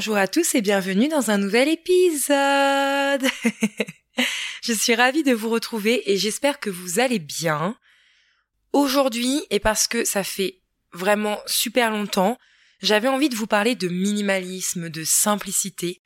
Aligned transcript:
Bonjour 0.00 0.16
à 0.16 0.28
tous 0.28 0.54
et 0.54 0.62
bienvenue 0.62 1.08
dans 1.08 1.30
un 1.30 1.36
nouvel 1.36 1.68
épisode. 1.68 3.22
je 4.62 4.72
suis 4.72 4.94
ravie 4.94 5.22
de 5.22 5.34
vous 5.34 5.50
retrouver 5.50 6.10
et 6.10 6.16
j'espère 6.16 6.58
que 6.58 6.70
vous 6.70 7.00
allez 7.00 7.18
bien. 7.18 7.76
Aujourd'hui, 8.72 9.42
et 9.50 9.60
parce 9.60 9.86
que 9.86 10.06
ça 10.06 10.24
fait 10.24 10.62
vraiment 10.94 11.38
super 11.44 11.90
longtemps, 11.90 12.38
j'avais 12.80 13.08
envie 13.08 13.28
de 13.28 13.36
vous 13.36 13.46
parler 13.46 13.74
de 13.74 13.88
minimalisme, 13.88 14.88
de 14.88 15.04
simplicité. 15.04 16.00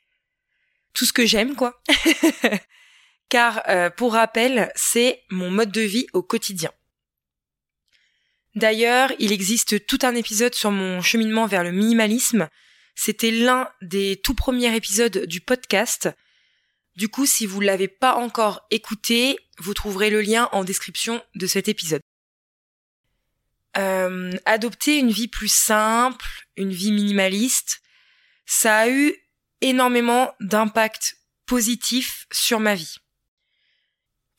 Tout 0.91 1.05
ce 1.05 1.13
que 1.13 1.25
j'aime, 1.25 1.55
quoi. 1.55 1.81
Car, 3.29 3.63
euh, 3.69 3.89
pour 3.89 4.11
rappel, 4.11 4.73
c'est 4.75 5.23
mon 5.29 5.49
mode 5.49 5.71
de 5.71 5.79
vie 5.79 6.07
au 6.11 6.21
quotidien. 6.21 6.73
D'ailleurs, 8.55 9.13
il 9.19 9.31
existe 9.31 9.85
tout 9.85 9.99
un 10.01 10.15
épisode 10.15 10.53
sur 10.53 10.71
mon 10.71 11.01
cheminement 11.01 11.45
vers 11.45 11.63
le 11.63 11.71
minimalisme 11.71 12.49
c'était 12.95 13.31
l'un 13.31 13.69
des 13.81 14.19
tout 14.23 14.33
premiers 14.33 14.75
épisodes 14.75 15.25
du 15.25 15.41
podcast. 15.41 16.09
Du 16.95 17.09
coup, 17.09 17.25
si 17.25 17.45
vous 17.45 17.59
l'avez 17.59 17.89
pas 17.89 18.15
encore 18.15 18.65
écouté, 18.71 19.37
vous 19.59 19.73
trouverez 19.73 20.09
le 20.09 20.21
lien 20.21 20.49
en 20.53 20.63
description 20.63 21.21
de 21.35 21.45
cet 21.45 21.67
épisode. 21.67 22.01
Euh, 23.77 24.31
adopter 24.45 24.97
une 24.97 25.11
vie 25.11 25.27
plus 25.27 25.51
simple, 25.51 26.25
une 26.55 26.71
vie 26.71 26.93
minimaliste, 26.93 27.81
ça 28.45 28.77
a 28.77 28.89
eu 28.89 29.13
énormément 29.59 30.33
d'impact 30.39 31.17
positif 31.45 32.27
sur 32.31 32.61
ma 32.61 32.75
vie. 32.75 32.95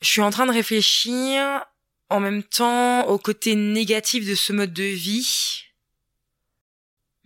Je 0.01 0.07
suis 0.07 0.21
en 0.21 0.31
train 0.31 0.47
de 0.47 0.51
réfléchir 0.51 1.63
en 2.09 2.19
même 2.19 2.43
temps 2.43 3.05
au 3.07 3.19
côté 3.19 3.55
négatif 3.55 4.25
de 4.25 4.33
ce 4.33 4.53
mode 4.53 4.73
de 4.73 4.83
vie 4.83 5.66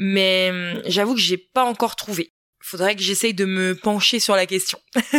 mais 0.04 0.50
hum, 0.50 0.82
j'avoue 0.88 1.14
que 1.14 1.20
j'ai 1.20 1.38
pas 1.38 1.64
encore 1.64 1.96
trouvé. 1.96 2.34
Faudrait 2.60 2.96
que 2.96 3.04
j'essaye 3.04 3.36
de 3.36 3.46
me 3.46 3.76
pencher 3.76 4.20
sur 4.20 4.36
la 4.36 4.48
question. 4.48 4.80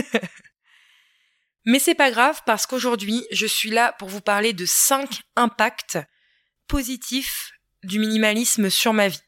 Mais 1.65 1.79
c'est 1.79 1.95
pas 1.95 2.11
grave 2.11 2.41
parce 2.47 2.67
qu'aujourd'hui, 2.67 3.25
je 3.31 3.47
suis 3.47 3.71
là 3.71 3.95
pour 4.01 4.09
vous 4.09 4.21
parler 4.21 4.53
de 4.53 4.67
5 4.67 5.21
impacts 5.37 5.99
positifs 6.67 7.53
du 7.85 8.01
minimalisme 8.01 8.71
sur 8.71 8.93
ma 8.93 9.07
vie. 9.07 9.23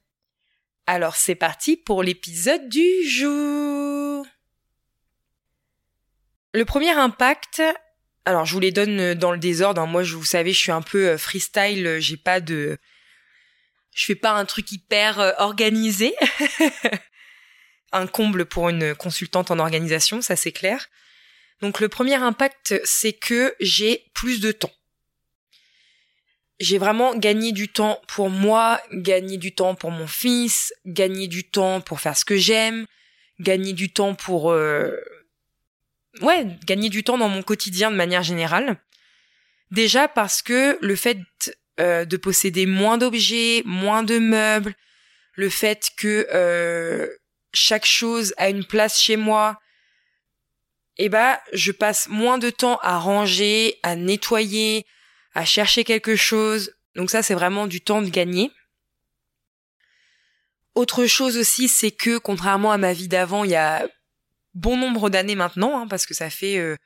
Alors 0.89 1.15
c'est 1.15 1.37
parti 1.37 1.77
pour 1.77 2.03
l'épisode 2.03 2.69
du 2.69 3.09
jour. 3.09 4.27
Le 6.53 6.65
premier 6.65 6.91
impact, 6.91 7.63
alors 8.25 8.45
je 8.45 8.55
vous 8.55 8.61
les 8.61 8.73
donne 8.73 9.15
dans 9.15 9.31
le 9.31 9.39
désordre. 9.39 9.83
Hein. 9.83 9.87
Moi, 9.87 10.03
je 10.03 10.17
vous 10.17 10.25
savez, 10.25 10.53
je 10.53 10.59
suis 10.59 10.73
un 10.73 10.83
peu 10.83 11.11
euh, 11.11 11.19
freestyle. 11.19 11.99
J'ai 12.01 12.17
pas 12.17 12.41
de, 12.41 12.79
je 13.95 14.05
fais 14.05 14.15
pas 14.15 14.33
un 14.33 14.45
truc 14.45 14.71
hyper 14.73 15.21
euh, 15.21 15.33
organisé. 15.39 16.15
un 17.93 18.07
comble 18.07 18.45
pour 18.45 18.69
une 18.69 18.95
consultante 18.95 19.51
en 19.51 19.59
organisation, 19.61 20.21
ça 20.21 20.37
c'est 20.37 20.53
clair. 20.53 20.89
Donc 21.63 21.81
le 21.81 21.89
premier 21.89 22.17
impact, 22.17 22.81
c'est 22.85 23.13
que 23.13 23.55
j'ai 23.61 24.05
plus 24.13 24.41
de 24.41 24.53
temps. 24.53 24.73
J'ai 26.61 26.79
vraiment 26.79 27.15
gagné 27.15 27.53
du 27.53 27.69
temps 27.69 28.01
pour 28.09 28.31
moi, 28.31 28.81
gagné 28.93 29.39
du 29.39 29.55
temps 29.55 29.75
pour 29.75 29.91
mon 29.91 30.07
fils, 30.07 30.73
gagné 30.85 31.29
du 31.29 31.49
temps 31.49 31.81
pour 31.81 32.01
faire 32.01 32.17
ce 32.17 32.25
que 32.25 32.37
j'aime, 32.37 32.87
gagné 33.41 33.73
du 33.73 33.93
temps 33.93 34.15
pour... 34.15 34.53
Euh... 34.53 34.97
Ouais, 36.21 36.47
gagner 36.65 36.91
du 36.91 37.03
temps 37.03 37.19
dans 37.19 37.29
mon 37.29 37.43
quotidien 37.43 37.91
de 37.91 37.97
manière 37.97 38.23
générale. 38.23 38.81
Déjà 39.71 40.07
parce 40.07 40.43
que 40.43 40.79
le 40.81 40.95
fait 40.95 41.19
euh, 41.81 42.05
de 42.05 42.17
posséder 42.17 42.67
moins 42.67 42.99
d'objets, 42.99 43.63
moins 43.65 44.03
de 44.05 44.19
meubles, 44.19 44.75
le 45.35 45.49
fait 45.49 45.91
que 45.97 46.29
euh, 46.33 47.09
chaque 47.53 47.85
chose 47.85 48.33
a 48.37 48.49
une 48.49 48.65
place 48.65 49.01
chez 49.01 49.17
moi, 49.17 49.61
eh 50.99 51.09
ben 51.09 51.37
je 51.53 51.73
passe 51.73 52.09
moins 52.09 52.39
de 52.39 52.51
temps 52.51 52.79
à 52.83 52.99
ranger, 52.99 53.79
à 53.83 53.97
nettoyer, 53.97 54.87
à 55.35 55.45
chercher 55.45 55.83
quelque 55.85 56.15
chose. 56.15 56.75
Donc 56.95 57.11
ça 57.11 57.23
c'est 57.23 57.35
vraiment 57.35 57.67
du 57.67 57.81
temps 57.81 58.03
de 58.03 58.09
gagner. 58.09 58.53
Autre 60.75 61.07
chose 61.07 61.37
aussi, 61.37 61.69
c'est 61.69 61.93
que 61.93 62.19
contrairement 62.19 62.73
à 62.73 62.79
ma 62.79 62.93
vie 62.93 63.09
d'avant, 63.09 63.45
il 63.45 63.51
y 63.51 63.57
a 63.57 63.89
bon 64.55 64.77
nombre 64.77 65.11
d'années 65.11 65.35
maintenant, 65.35 65.81
hein, 65.81 65.89
parce 65.89 66.07
que 66.07 66.15
ça 66.15 66.31
fait 66.31 66.59
euh, 66.59 66.77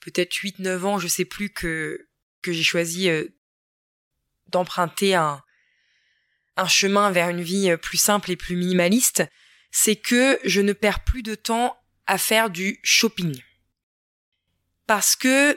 peut-être 0.00 0.34
8-9 0.34 0.84
ans, 0.84 0.98
je 0.98 1.08
sais 1.08 1.24
plus 1.24 1.50
que 1.50 2.06
que 2.42 2.52
j'ai 2.52 2.62
choisi 2.62 3.08
d'emprunter 4.48 5.14
un, 5.14 5.42
un 6.56 6.68
chemin 6.68 7.10
vers 7.10 7.28
une 7.28 7.42
vie 7.42 7.70
euh, 7.70 7.76
plus 7.76 7.98
simple 7.98 8.30
et 8.30 8.36
plus 8.36 8.56
minimaliste, 8.56 9.24
c'est 9.70 9.96
que 9.96 10.38
je 10.44 10.60
ne 10.60 10.72
perds 10.72 11.04
plus 11.04 11.22
de 11.22 11.34
temps 11.34 11.76
à 12.06 12.18
faire 12.18 12.50
du 12.50 12.78
shopping. 12.82 13.40
Parce 14.86 15.16
que 15.16 15.56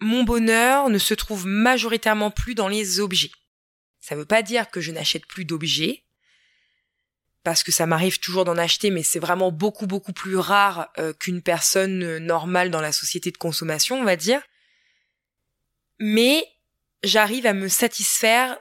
mon 0.00 0.24
bonheur 0.24 0.90
ne 0.90 0.98
se 0.98 1.14
trouve 1.14 1.46
majoritairement 1.46 2.30
plus 2.30 2.54
dans 2.54 2.68
les 2.68 3.00
objets. 3.00 3.30
Ça 4.00 4.14
ne 4.14 4.20
veut 4.20 4.26
pas 4.26 4.42
dire 4.42 4.70
que 4.70 4.80
je 4.80 4.90
n'achète 4.90 5.26
plus 5.26 5.44
d'objets, 5.44 6.04
parce 7.44 7.62
que 7.62 7.72
ça 7.72 7.86
m'arrive 7.86 8.20
toujours 8.20 8.44
d'en 8.44 8.58
acheter, 8.58 8.90
mais 8.90 9.02
c'est 9.02 9.18
vraiment 9.18 9.50
beaucoup 9.50 9.86
beaucoup 9.86 10.12
plus 10.12 10.36
rare 10.36 10.92
euh, 10.98 11.12
qu'une 11.12 11.42
personne 11.42 12.02
euh, 12.02 12.18
normale 12.18 12.70
dans 12.70 12.80
la 12.80 12.92
société 12.92 13.30
de 13.30 13.36
consommation, 13.36 14.00
on 14.00 14.04
va 14.04 14.16
dire. 14.16 14.42
Mais 15.98 16.44
j'arrive 17.02 17.46
à 17.46 17.52
me 17.52 17.68
satisfaire 17.68 18.58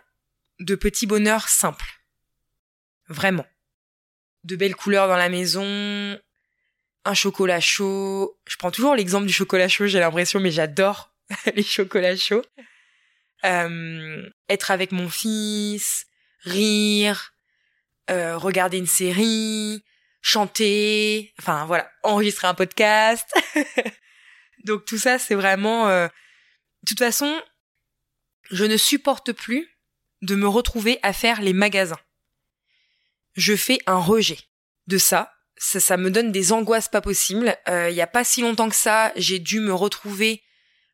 de 0.60 0.76
petits 0.76 1.08
bonheurs 1.08 1.50
simples. 1.50 2.02
Vraiment. 3.08 3.46
De 4.44 4.56
belles 4.56 4.76
couleurs 4.76 5.08
dans 5.08 5.18
la 5.18 5.30
maison, 5.30 6.20
un 7.06 7.14
chocolat 7.14 7.60
chaud. 7.60 8.40
Je 8.48 8.58
prends 8.58 8.72
toujours 8.72 8.96
l'exemple 8.96 9.28
du 9.28 9.34
chocolat 9.34 9.68
chaud, 9.68 9.88
j'ai 9.88 10.00
l'impression, 10.00 10.40
mais 10.40 10.52
j'adore 10.52 11.14
les 11.56 11.64
chocolats 11.64 12.16
chauds. 12.16 12.46
Euh, 13.44 14.30
être 14.50 14.72
avec 14.72 14.92
mon 14.92 15.10
fils, 15.10 16.06
rire, 16.42 17.34
euh, 18.10 18.38
regarder 18.38 18.78
une 18.78 18.88
série, 18.88 19.84
chanter, 20.22 21.34
enfin 21.40 21.66
voilà, 21.66 21.90
enregistrer 22.04 22.48
un 22.48 22.54
podcast. 22.54 23.28
Donc 24.64 24.86
tout 24.86 24.98
ça, 24.98 25.20
c'est 25.20 25.36
vraiment... 25.36 25.88
Euh... 25.88 26.08
De 26.84 26.90
toute 26.90 27.00
façon, 27.00 27.40
je 28.52 28.66
ne 28.66 28.78
supporte 28.78 29.32
plus 29.32 29.68
de 30.22 30.36
me 30.36 30.48
retrouver 30.48 31.00
à 31.02 31.14
faire 31.14 31.42
les 31.42 31.54
magasins. 31.54 32.00
Je 33.34 33.56
fais 33.56 33.80
un 33.88 33.98
rejet 33.98 34.40
de 34.88 34.98
ça. 34.98 35.34
Ça, 35.58 35.96
me 35.96 36.10
donne 36.10 36.32
des 36.32 36.54
angoisses 36.54 36.90
pas 36.90 37.02
possibles. 37.02 37.56
Euh, 37.70 37.90
il 37.90 37.96
y 37.96 38.02
a 38.02 38.08
pas 38.08 38.24
si 38.24 38.42
longtemps 38.42 38.70
que 38.70 38.76
ça, 38.76 39.12
j'ai 39.16 39.40
dû 39.40 39.60
me 39.60 39.74
retrouver 39.74 40.44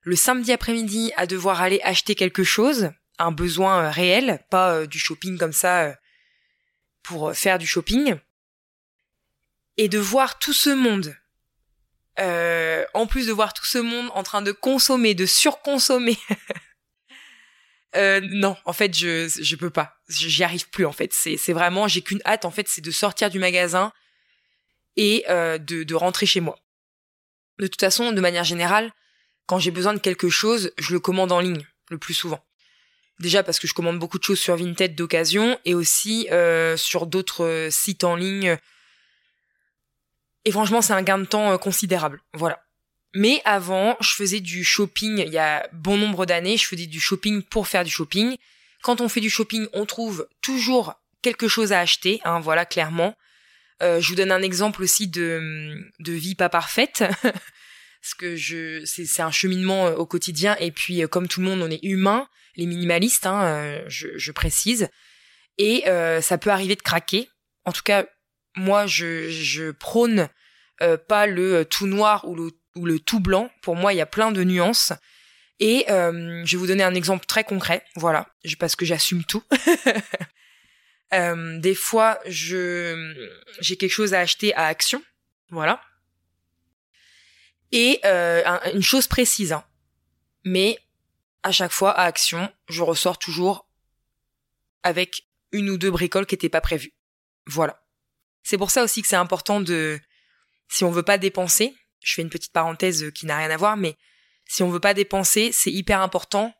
le 0.01 0.15
samedi 0.15 0.51
après-midi 0.51 1.11
à 1.15 1.25
devoir 1.25 1.61
aller 1.61 1.79
acheter 1.83 2.15
quelque 2.15 2.43
chose, 2.43 2.91
un 3.17 3.31
besoin 3.31 3.85
euh, 3.85 3.89
réel, 3.89 4.43
pas 4.49 4.73
euh, 4.73 4.85
du 4.85 4.99
shopping 4.99 5.37
comme 5.37 5.53
ça 5.53 5.95
pour 7.01 7.33
faire 7.33 7.57
du 7.57 7.65
shopping, 7.65 8.15
et 9.77 9.87
de 9.87 9.97
voir 9.97 10.37
tout 10.37 10.53
ce 10.53 10.69
monde. 10.69 11.15
en 12.93 13.07
plus 13.07 13.27
de 13.27 13.31
voir 13.31 13.53
tout 13.53 13.65
ce 13.65 13.77
monde 13.77 14.09
en 14.13 14.23
train 14.23 14.41
de 14.41 14.51
consommer, 14.51 15.15
de 15.15 15.25
surconsommer 15.25 16.17
Euh, 17.95 18.19
non, 18.21 18.57
en 18.65 18.73
fait, 18.73 18.95
je 18.95 19.27
je 19.27 19.55
peux 19.55 19.69
pas. 19.69 19.95
J'y 20.09 20.43
arrive 20.43 20.69
plus 20.69 20.85
en 20.85 20.91
fait. 20.91 21.13
C'est 21.13 21.37
c'est 21.37 21.53
vraiment 21.53 21.87
j'ai 21.87 22.01
qu'une 22.01 22.21
hâte 22.25 22.45
en 22.45 22.51
fait, 22.51 22.67
c'est 22.67 22.81
de 22.81 22.91
sortir 22.91 23.29
du 23.29 23.39
magasin 23.39 23.91
et 24.97 25.23
euh, 25.29 25.57
de 25.57 25.83
de 25.83 25.95
rentrer 25.95 26.25
chez 26.25 26.41
moi. 26.41 26.59
De 27.59 27.67
toute 27.67 27.79
façon, 27.79 28.11
de 28.11 28.21
manière 28.21 28.43
générale, 28.43 28.91
quand 29.47 29.59
j'ai 29.59 29.71
besoin 29.71 29.93
de 29.93 29.99
quelque 29.99 30.29
chose, 30.29 30.71
je 30.77 30.93
le 30.93 30.99
commande 30.99 31.31
en 31.31 31.39
ligne 31.39 31.65
le 31.89 31.97
plus 31.97 32.13
souvent. 32.13 32.43
Déjà 33.19 33.41
parce 33.41 33.59
que 33.59 33.67
je 33.67 33.73
commande 33.73 33.97
beaucoup 33.97 34.19
de 34.19 34.23
choses 34.23 34.39
sur 34.39 34.55
Vinted 34.57 34.93
d'occasion 34.93 35.59
et 35.65 35.73
aussi 35.73 36.27
euh, 36.31 36.77
sur 36.77 37.07
d'autres 37.07 37.45
euh, 37.45 37.69
sites 37.71 38.03
en 38.03 38.15
ligne. 38.15 38.57
Et 40.45 40.51
franchement, 40.51 40.81
c'est 40.81 40.93
un 40.93 41.01
gain 41.01 41.17
de 41.17 41.25
temps 41.25 41.57
considérable. 41.57 42.21
Voilà. 42.33 42.66
Mais 43.13 43.41
avant, 43.45 43.95
je 44.01 44.09
faisais 44.09 44.39
du 44.39 44.63
shopping 44.63 45.23
il 45.25 45.33
y 45.33 45.37
a 45.37 45.67
bon 45.73 45.97
nombre 45.97 46.25
d'années, 46.25 46.57
je 46.57 46.65
faisais 46.65 46.85
du 46.85 46.99
shopping 46.99 47.41
pour 47.41 47.67
faire 47.67 47.83
du 47.83 47.89
shopping. 47.89 48.37
Quand 48.81 49.01
on 49.01 49.09
fait 49.09 49.21
du 49.21 49.29
shopping, 49.29 49.67
on 49.73 49.85
trouve 49.85 50.27
toujours 50.41 50.95
quelque 51.21 51.47
chose 51.47 51.71
à 51.71 51.79
acheter, 51.79 52.21
hein, 52.25 52.39
voilà, 52.39 52.65
clairement. 52.65 53.15
Euh, 53.83 54.01
je 54.01 54.09
vous 54.09 54.15
donne 54.15 54.31
un 54.31 54.41
exemple 54.41 54.81
aussi 54.81 55.07
de, 55.07 55.75
de 55.99 56.13
vie 56.13 56.35
pas 56.35 56.49
parfaite. 56.49 57.03
Parce 57.23 58.13
que 58.17 58.35
je, 58.35 58.83
c'est, 58.85 59.21
un 59.21 59.31
cheminement 59.31 59.87
euh, 59.87 59.95
au 59.95 60.05
quotidien. 60.05 60.55
Et 60.59 60.71
puis, 60.71 61.03
euh, 61.03 61.07
comme 61.07 61.27
tout 61.27 61.41
le 61.41 61.47
monde, 61.47 61.61
on 61.61 61.69
est 61.69 61.83
humain, 61.83 62.27
les 62.55 62.65
minimalistes, 62.65 63.25
hein, 63.25 63.81
je, 63.87 64.07
je, 64.15 64.31
précise. 64.31 64.89
Et 65.57 65.83
ça 66.21 66.37
peut 66.37 66.49
arriver 66.49 66.75
de 66.75 66.81
craquer. 66.81 67.29
En 67.65 67.71
tout 67.71 67.83
cas, 67.83 68.05
moi, 68.55 68.87
je, 68.87 69.29
je 69.29 69.71
prône 69.71 70.29
pas 71.07 71.27
le 71.27 71.65
tout 71.65 71.87
noir 71.87 72.27
ou 72.27 72.35
le 72.35 72.51
ou 72.77 72.85
le 72.85 72.99
tout 72.99 73.19
blanc. 73.19 73.51
Pour 73.61 73.75
moi, 73.75 73.93
il 73.93 73.97
y 73.97 74.01
a 74.01 74.05
plein 74.05 74.31
de 74.31 74.43
nuances. 74.43 74.93
Et 75.59 75.85
euh, 75.89 76.43
je 76.45 76.51
vais 76.51 76.57
vous 76.57 76.67
donner 76.67 76.83
un 76.83 76.93
exemple 76.93 77.25
très 77.25 77.43
concret, 77.43 77.83
voilà, 77.95 78.27
parce 78.59 78.75
que 78.75 78.85
j'assume 78.85 79.23
tout. 79.23 79.43
Euh, 81.13 81.57
des 81.59 81.73
fois, 81.73 82.19
je 82.25 83.15
j'ai 83.61 83.77
quelque 83.77 83.93
chose 83.93 84.13
à 84.13 84.19
acheter 84.19 84.53
à 84.55 84.65
Action, 84.65 85.01
voilà. 85.51 85.79
Et 87.71 88.01
euh, 88.03 88.43
une 88.73 88.83
chose 88.83 89.07
précise, 89.07 89.53
hein. 89.53 89.63
mais 90.43 90.77
à 91.43 91.53
chaque 91.53 91.71
fois 91.71 91.91
à 91.91 92.03
Action, 92.03 92.51
je 92.67 92.83
ressors 92.83 93.17
toujours 93.19 93.69
avec 94.83 95.27
une 95.53 95.69
ou 95.69 95.77
deux 95.77 95.91
bricoles 95.91 96.25
qui 96.25 96.35
n'étaient 96.35 96.49
pas 96.49 96.59
prévues. 96.59 96.93
Voilà. 97.45 97.81
C'est 98.43 98.57
pour 98.57 98.69
ça 98.69 98.83
aussi 98.83 99.01
que 99.01 99.07
c'est 99.07 99.15
important 99.15 99.61
de, 99.61 100.01
si 100.67 100.83
on 100.83 100.91
veut 100.91 101.03
pas 101.03 101.17
dépenser, 101.17 101.73
je 102.01 102.13
fais 102.13 102.21
une 102.21 102.29
petite 102.29 102.53
parenthèse 102.53 103.11
qui 103.11 103.25
n'a 103.25 103.37
rien 103.37 103.49
à 103.49 103.57
voir, 103.57 103.77
mais 103.77 103.95
si 104.45 104.63
on 104.63 104.69
veut 104.69 104.79
pas 104.79 104.93
dépenser, 104.93 105.51
c'est 105.51 105.71
hyper 105.71 106.01
important 106.01 106.53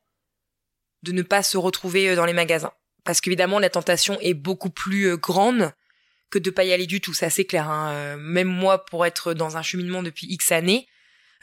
de 1.04 1.12
ne 1.12 1.22
pas 1.22 1.44
se 1.44 1.58
retrouver 1.58 2.16
dans 2.16 2.26
les 2.26 2.34
magasins. 2.34 2.74
Parce 3.08 3.22
qu'évidemment, 3.22 3.60
la 3.60 3.70
tentation 3.70 4.20
est 4.20 4.34
beaucoup 4.34 4.70
plus 4.70 5.06
euh, 5.06 5.18
grande 5.18 5.72
que 6.30 6.40
de 6.40 6.50
pas 6.50 6.66
y 6.66 6.74
aller 6.74 6.88
du 6.88 7.00
tout, 7.00 7.14
c'est 7.14 7.26
assez 7.26 7.46
clair. 7.46 7.70
Hein. 7.70 7.92
Euh, 7.94 8.18
même 8.18 8.50
moi, 8.50 8.84
pour 8.84 9.06
être 9.06 9.34
dans 9.34 9.56
un 9.56 9.62
cheminement 9.62 10.04
depuis 10.04 10.28
X 10.28 10.52
années, 10.52 10.88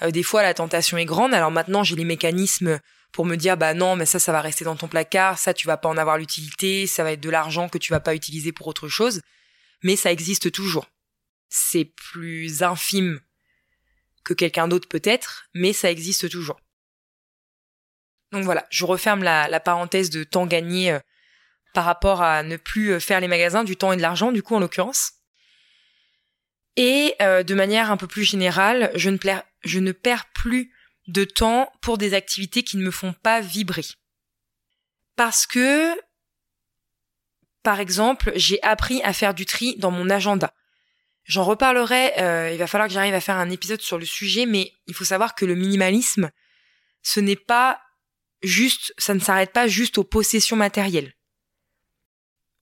euh, 0.03 0.11
des 0.11 0.23
fois 0.23 0.43
la 0.43 0.53
tentation 0.53 0.99
est 0.99 1.07
grande. 1.07 1.33
Alors 1.33 1.51
maintenant, 1.51 1.83
j'ai 1.83 1.97
les 1.97 2.05
mécanismes 2.05 2.81
pour 3.13 3.25
me 3.25 3.37
dire, 3.37 3.57
bah 3.57 3.73
non, 3.73 3.97
mais 3.97 4.05
ça, 4.05 4.19
ça 4.19 4.31
va 4.31 4.43
rester 4.43 4.67
dans 4.67 4.77
ton 4.77 4.89
placard, 4.89 5.39
ça, 5.39 5.55
tu 5.55 5.67
vas 5.67 5.79
pas 5.79 5.89
en 5.89 5.97
avoir 5.97 6.19
l'utilité, 6.19 6.87
ça 6.87 7.03
va 7.03 7.13
être 7.13 7.21
de 7.21 7.31
l'argent 7.31 7.71
que 7.71 7.79
tu 7.79 7.93
vas 7.93 8.01
pas 8.01 8.15
utiliser 8.15 8.53
pour 8.53 8.67
autre 8.67 8.89
chose. 8.89 9.23
Mais 9.83 9.97
ça 9.97 10.13
existe 10.13 10.53
toujours. 10.53 10.87
C'est 11.49 11.85
plus 11.85 12.63
infime 12.63 13.21
que 14.25 14.35
quelqu'un 14.35 14.69
d'autre 14.69 14.89
peut-être, 14.89 15.49
mais 15.55 15.73
ça 15.73 15.91
existe 15.91 16.31
toujours. 16.31 16.61
Donc 18.33 18.45
voilà, 18.45 18.67
je 18.71 18.85
referme 18.85 19.23
la, 19.23 19.61
parenthèse 19.61 20.11
de 20.11 20.25
temps 20.25 20.47
gagné 20.47 20.99
par 21.75 21.85
rapport 21.85 22.23
à 22.23 22.43
ne 22.43 22.57
plus 22.57 22.93
euh, 22.93 23.01
faire 23.01 23.21
les 23.21 23.29
magasins, 23.29 23.65
du 23.65 23.77
temps 23.77 23.93
et 23.93 23.97
de 23.97 24.03
l'argent, 24.03 24.33
du 24.33 24.43
coup, 24.43 24.55
en 24.55 24.61
l'occurrence. 24.61 25.13
Et 26.77 27.15
euh, 27.21 27.43
de 27.43 27.55
manière 27.55 27.91
un 27.91 27.97
peu 27.97 28.07
plus 28.07 28.25
générale, 28.25 28.91
je 28.95 29.11
ne, 29.11 29.19
je 29.65 29.79
ne 29.81 29.93
perds 29.93 30.27
plus 30.33 30.73
de 31.09 31.25
temps 31.25 31.71
pour 31.83 31.99
des 31.99 32.15
activités 32.15 32.63
qui 32.63 32.79
ne 32.79 32.85
me 32.85 32.91
font 32.91 33.13
pas 33.13 33.41
vibrer. 33.41 33.85
Parce 35.17 35.47
que, 35.47 35.95
par 37.63 37.81
exemple, 37.81 38.33
j'ai 38.37 38.63
appris 38.63 39.03
à 39.03 39.13
faire 39.13 39.35
du 39.35 39.45
tri 39.45 39.77
dans 39.79 39.91
mon 39.91 40.09
agenda. 40.11 40.55
J'en 41.25 41.45
reparlerai, 41.45 42.19
euh, 42.19 42.51
il 42.53 42.59
va 42.59 42.67
falloir 42.67 42.89
que 42.89 42.95
j'arrive 42.95 43.15
à 43.15 43.21
faire 43.21 43.37
un 43.37 43.51
épisode 43.51 43.81
sur 43.81 43.99
le 43.99 44.05
sujet, 44.05 44.47
mais 44.47 44.73
il 44.87 44.95
faut 44.95 45.05
savoir 45.05 45.35
que 45.35 45.45
le 45.45 45.55
minimalisme, 45.55 46.31
ce 47.03 47.21
n'est 47.21 47.37
pas 47.37 47.81
juste, 48.43 48.93
ça 48.99 49.15
ne 49.15 49.21
s'arrête 49.21 49.53
pas 49.53 49.67
juste 49.67 49.97
aux 49.97 50.05
possessions 50.05 50.57
matérielles 50.57 51.15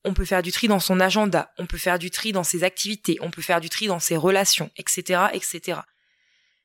on 0.04 0.14
peut 0.14 0.24
faire 0.24 0.42
du 0.42 0.52
tri 0.52 0.68
dans 0.68 0.80
son 0.80 1.00
agenda, 1.00 1.52
on 1.58 1.66
peut 1.66 1.78
faire 1.78 1.98
du 1.98 2.10
tri 2.10 2.32
dans 2.32 2.44
ses 2.44 2.64
activités, 2.64 3.18
on 3.20 3.30
peut 3.30 3.42
faire 3.42 3.60
du 3.60 3.68
tri 3.68 3.86
dans 3.86 4.00
ses 4.00 4.16
relations, 4.16 4.70
etc., 4.76 5.24
etc. 5.32 5.80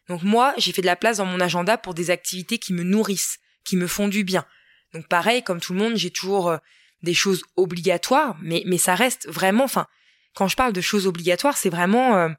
Donc 0.08 0.24
moi, 0.24 0.54
j'ai 0.58 0.72
fait 0.72 0.82
de 0.82 0.88
la 0.88 0.96
place 0.96 1.18
dans 1.18 1.26
mon 1.26 1.40
agenda 1.40 1.78
pour 1.78 1.94
des 1.94 2.10
activités 2.10 2.58
qui 2.58 2.74
me 2.74 2.84
nourrissent, 2.84 3.40
qui 3.64 3.76
me 3.76 3.88
font 3.88 4.08
du 4.08 4.24
bien. 4.24 4.46
Donc 4.94 5.08
pareil, 5.08 5.44
comme 5.44 5.60
tout 5.60 5.74
le 5.74 5.80
monde, 5.80 5.96
j'ai 5.96 6.12
toujours 6.12 6.50
euh, 6.50 6.58
des 7.04 7.14
choses 7.14 7.44
obligatoires, 7.56 8.38
mais 8.42 8.64
mais 8.66 8.78
ça 8.78 8.96
reste 8.96 9.28
vraiment, 9.28 9.66
enfin, 9.66 9.88
quand 10.38 10.48
je 10.48 10.56
parle 10.56 10.72
de 10.72 10.81
choses 10.81 11.07
obligatoires, 11.07 11.57
c'est 11.57 11.72
vraiment 11.72 12.16
euh, 12.16 12.30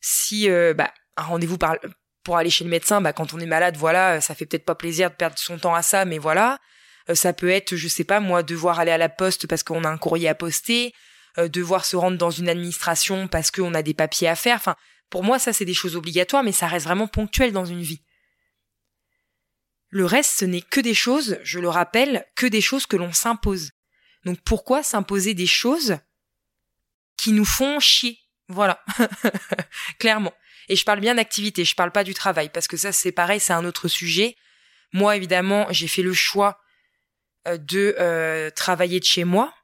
si 0.00 0.50
euh, 0.50 0.74
bah, 0.74 0.92
un 1.16 1.22
rendez-vous 1.22 1.58
pour 2.24 2.36
aller 2.36 2.50
chez 2.50 2.64
le 2.64 2.70
médecin, 2.70 3.00
bah 3.00 3.12
quand 3.12 3.34
on 3.34 3.38
est 3.38 3.46
malade, 3.46 3.76
voilà, 3.76 4.20
ça 4.20 4.34
fait 4.34 4.46
peut-être 4.46 4.64
pas 4.64 4.74
plaisir 4.74 5.10
de 5.10 5.14
perdre 5.14 5.38
son 5.38 5.56
temps 5.56 5.74
à 5.76 5.82
ça, 5.82 6.04
mais 6.04 6.18
voilà. 6.18 6.58
Euh, 7.08 7.14
ça 7.14 7.32
peut 7.32 7.48
être, 7.48 7.76
je 7.76 7.86
sais 7.86 8.02
pas 8.02 8.18
moi, 8.18 8.42
devoir 8.42 8.80
aller 8.80 8.90
à 8.90 8.98
la 8.98 9.08
poste 9.08 9.46
parce 9.46 9.62
qu'on 9.62 9.84
a 9.84 9.88
un 9.88 9.96
courrier 9.96 10.28
à 10.28 10.34
poster, 10.34 10.92
euh, 11.38 11.46
devoir 11.46 11.84
se 11.84 11.94
rendre 11.94 12.18
dans 12.18 12.32
une 12.32 12.48
administration 12.48 13.28
parce 13.28 13.52
qu'on 13.52 13.74
a 13.74 13.82
des 13.82 13.94
papiers 13.94 14.26
à 14.26 14.34
faire. 14.34 14.56
Enfin, 14.56 14.74
pour 15.08 15.22
moi, 15.22 15.38
ça 15.38 15.52
c'est 15.52 15.64
des 15.64 15.72
choses 15.72 15.94
obligatoires, 15.94 16.42
mais 16.42 16.50
ça 16.50 16.66
reste 16.66 16.86
vraiment 16.86 17.06
ponctuel 17.06 17.52
dans 17.52 17.64
une 17.64 17.82
vie. 17.82 18.02
Le 19.90 20.04
reste, 20.04 20.32
ce 20.40 20.44
n'est 20.44 20.62
que 20.62 20.80
des 20.80 20.94
choses, 20.94 21.38
je 21.44 21.60
le 21.60 21.68
rappelle, 21.68 22.26
que 22.34 22.46
des 22.48 22.60
choses 22.60 22.86
que 22.86 22.96
l'on 22.96 23.12
s'impose. 23.12 23.70
Donc 24.24 24.40
pourquoi 24.44 24.82
s'imposer 24.82 25.32
des 25.32 25.46
choses 25.46 25.98
qui 27.16 27.32
nous 27.32 27.44
font 27.44 27.80
chier 27.80 28.18
Voilà, 28.48 28.82
clairement. 29.98 30.32
Et 30.68 30.76
je 30.76 30.84
parle 30.84 31.00
bien 31.00 31.14
d'activité, 31.14 31.64
je 31.64 31.74
parle 31.74 31.92
pas 31.92 32.04
du 32.04 32.14
travail, 32.14 32.48
parce 32.48 32.68
que 32.68 32.76
ça 32.76 32.92
c'est 32.92 33.12
pareil, 33.12 33.40
c'est 33.40 33.52
un 33.52 33.64
autre 33.64 33.88
sujet. 33.88 34.36
Moi, 34.92 35.16
évidemment, 35.16 35.66
j'ai 35.70 35.88
fait 35.88 36.02
le 36.02 36.12
choix 36.12 36.60
euh, 37.46 37.58
de 37.58 37.94
euh, 37.98 38.50
travailler 38.50 39.00
de 39.00 39.04
chez 39.04 39.24
moi, 39.24 39.54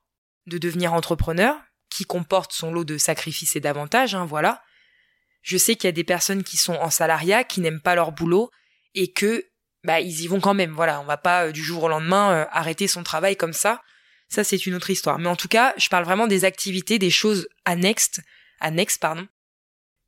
de 0.46 0.58
devenir 0.58 0.93
entrepreneur, 0.93 1.58
qui 1.90 2.04
comporte 2.04 2.52
son 2.52 2.72
lot 2.72 2.84
de 2.84 2.99
sacrifices 2.99 3.56
et 3.56 3.60
d'avantages, 3.60 4.14
hein, 4.14 4.25
voilà. 4.25 4.62
Je 5.43 5.56
sais 5.56 5.75
qu'il 5.75 5.88
y 5.88 5.88
a 5.88 5.93
des 5.93 6.05
personnes 6.05 6.44
qui 6.44 6.56
sont 6.56 6.75
en 6.75 6.90
salariat, 6.90 7.43
qui 7.44 7.60
n'aiment 7.60 7.81
pas 7.81 7.96
leur 7.96 8.12
boulot, 8.12 8.50
et 8.94 9.12
que 9.12 9.44
bah 9.84 10.00
ils 10.00 10.20
y 10.20 10.28
vont 10.28 10.40
quand 10.40 10.55
même. 10.55 10.72
Voilà, 10.72 11.00
on 11.00 11.05
va 11.05 11.16
pas 11.16 11.46
euh, 11.46 11.52
du 11.52 11.62
jour 11.62 11.82
au 11.82 11.88
lendemain 11.88 12.46
arrêter 12.52 12.87
son 12.87 13.02
travail 13.02 13.37
comme 13.37 13.52
ça. 13.52 13.82
Ça 14.32 14.44
c'est 14.44 14.67
une 14.67 14.75
autre 14.75 14.90
histoire. 14.90 15.19
Mais 15.19 15.29
en 15.29 15.37
tout 15.37 15.49
cas, 15.49 15.75
je 15.76 15.88
parle 15.88 16.05
vraiment 16.05 16.26
des 16.26 16.44
activités, 16.44 16.99
des 16.99 17.11
choses 17.11 17.49
annexes, 17.64 18.20
annexes 18.61 18.99
pardon, 18.99 19.29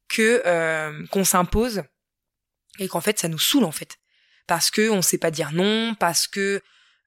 que 0.08 0.42
qu'on 1.08 1.24
s'impose 1.24 1.82
et 2.78 2.88
qu'en 2.88 3.00
fait 3.00 3.18
ça 3.18 3.28
nous 3.28 3.38
saoule 3.38 3.64
en 3.64 3.72
fait, 3.72 3.98
parce 4.46 4.70
que 4.70 4.90
on 4.90 5.02
sait 5.02 5.18
pas 5.18 5.30
dire 5.30 5.52
non, 5.52 5.94
parce 5.94 6.26
que 6.26 6.62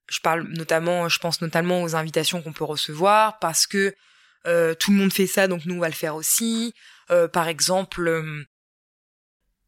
je 0.10 0.19
parle 0.19 0.48
notamment, 0.50 1.10
je 1.10 1.19
pense 1.19 1.42
notamment 1.42 1.81
aux 1.81 1.96
invitations 1.96 2.42
qu'on 2.42 2.54
peut 2.54 2.64
recevoir 2.64 3.40
parce 3.40 3.68
que 3.68 3.96
euh, 4.46 4.74
tout 4.75 4.92
le 4.92 4.98
monde 4.98 5.12
fait 5.12 5.28
ça, 5.28 5.48
donc 5.48 5.66
nous 5.66 5.75
on 5.75 5.80
va 5.80 5.90
le 5.90 5.94
faire 5.94 6.16
aussi. 6.16 6.74
Euh, 7.12 7.28
par 7.28 7.48
exemple, 7.48 8.07
euh, 8.07 8.44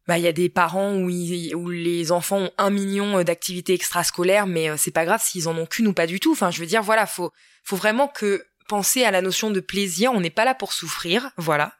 bah 0.06 0.18
il 0.18 0.24
y 0.24 0.28
a 0.28 0.32
des 0.32 0.48
parents 0.48 0.94
où, 0.94 1.08
où 1.08 1.68
les 1.70 2.12
enfants 2.12 2.38
ont 2.38 2.50
un 2.58 2.70
million 2.70 3.22
d'activités 3.22 3.74
extrascolaires, 3.74 4.46
mais 4.46 4.76
c'est 4.76 4.90
pas 4.90 5.04
grave 5.04 5.22
s'ils 5.22 5.48
en 5.48 5.56
ont 5.56 5.66
qu'une 5.66 5.88
ou 5.88 5.92
pas 5.92 6.06
du 6.06 6.20
tout. 6.20 6.32
Enfin, 6.32 6.50
je 6.50 6.60
veux 6.60 6.66
dire, 6.66 6.82
voilà, 6.82 7.06
faut 7.06 7.32
faut 7.62 7.76
vraiment 7.76 8.08
que 8.08 8.44
penser 8.68 9.04
à 9.04 9.10
la 9.10 9.22
notion 9.22 9.50
de 9.50 9.60
plaisir. 9.60 10.12
On 10.12 10.20
n'est 10.20 10.30
pas 10.30 10.44
là 10.44 10.54
pour 10.54 10.72
souffrir, 10.72 11.30
voilà. 11.36 11.74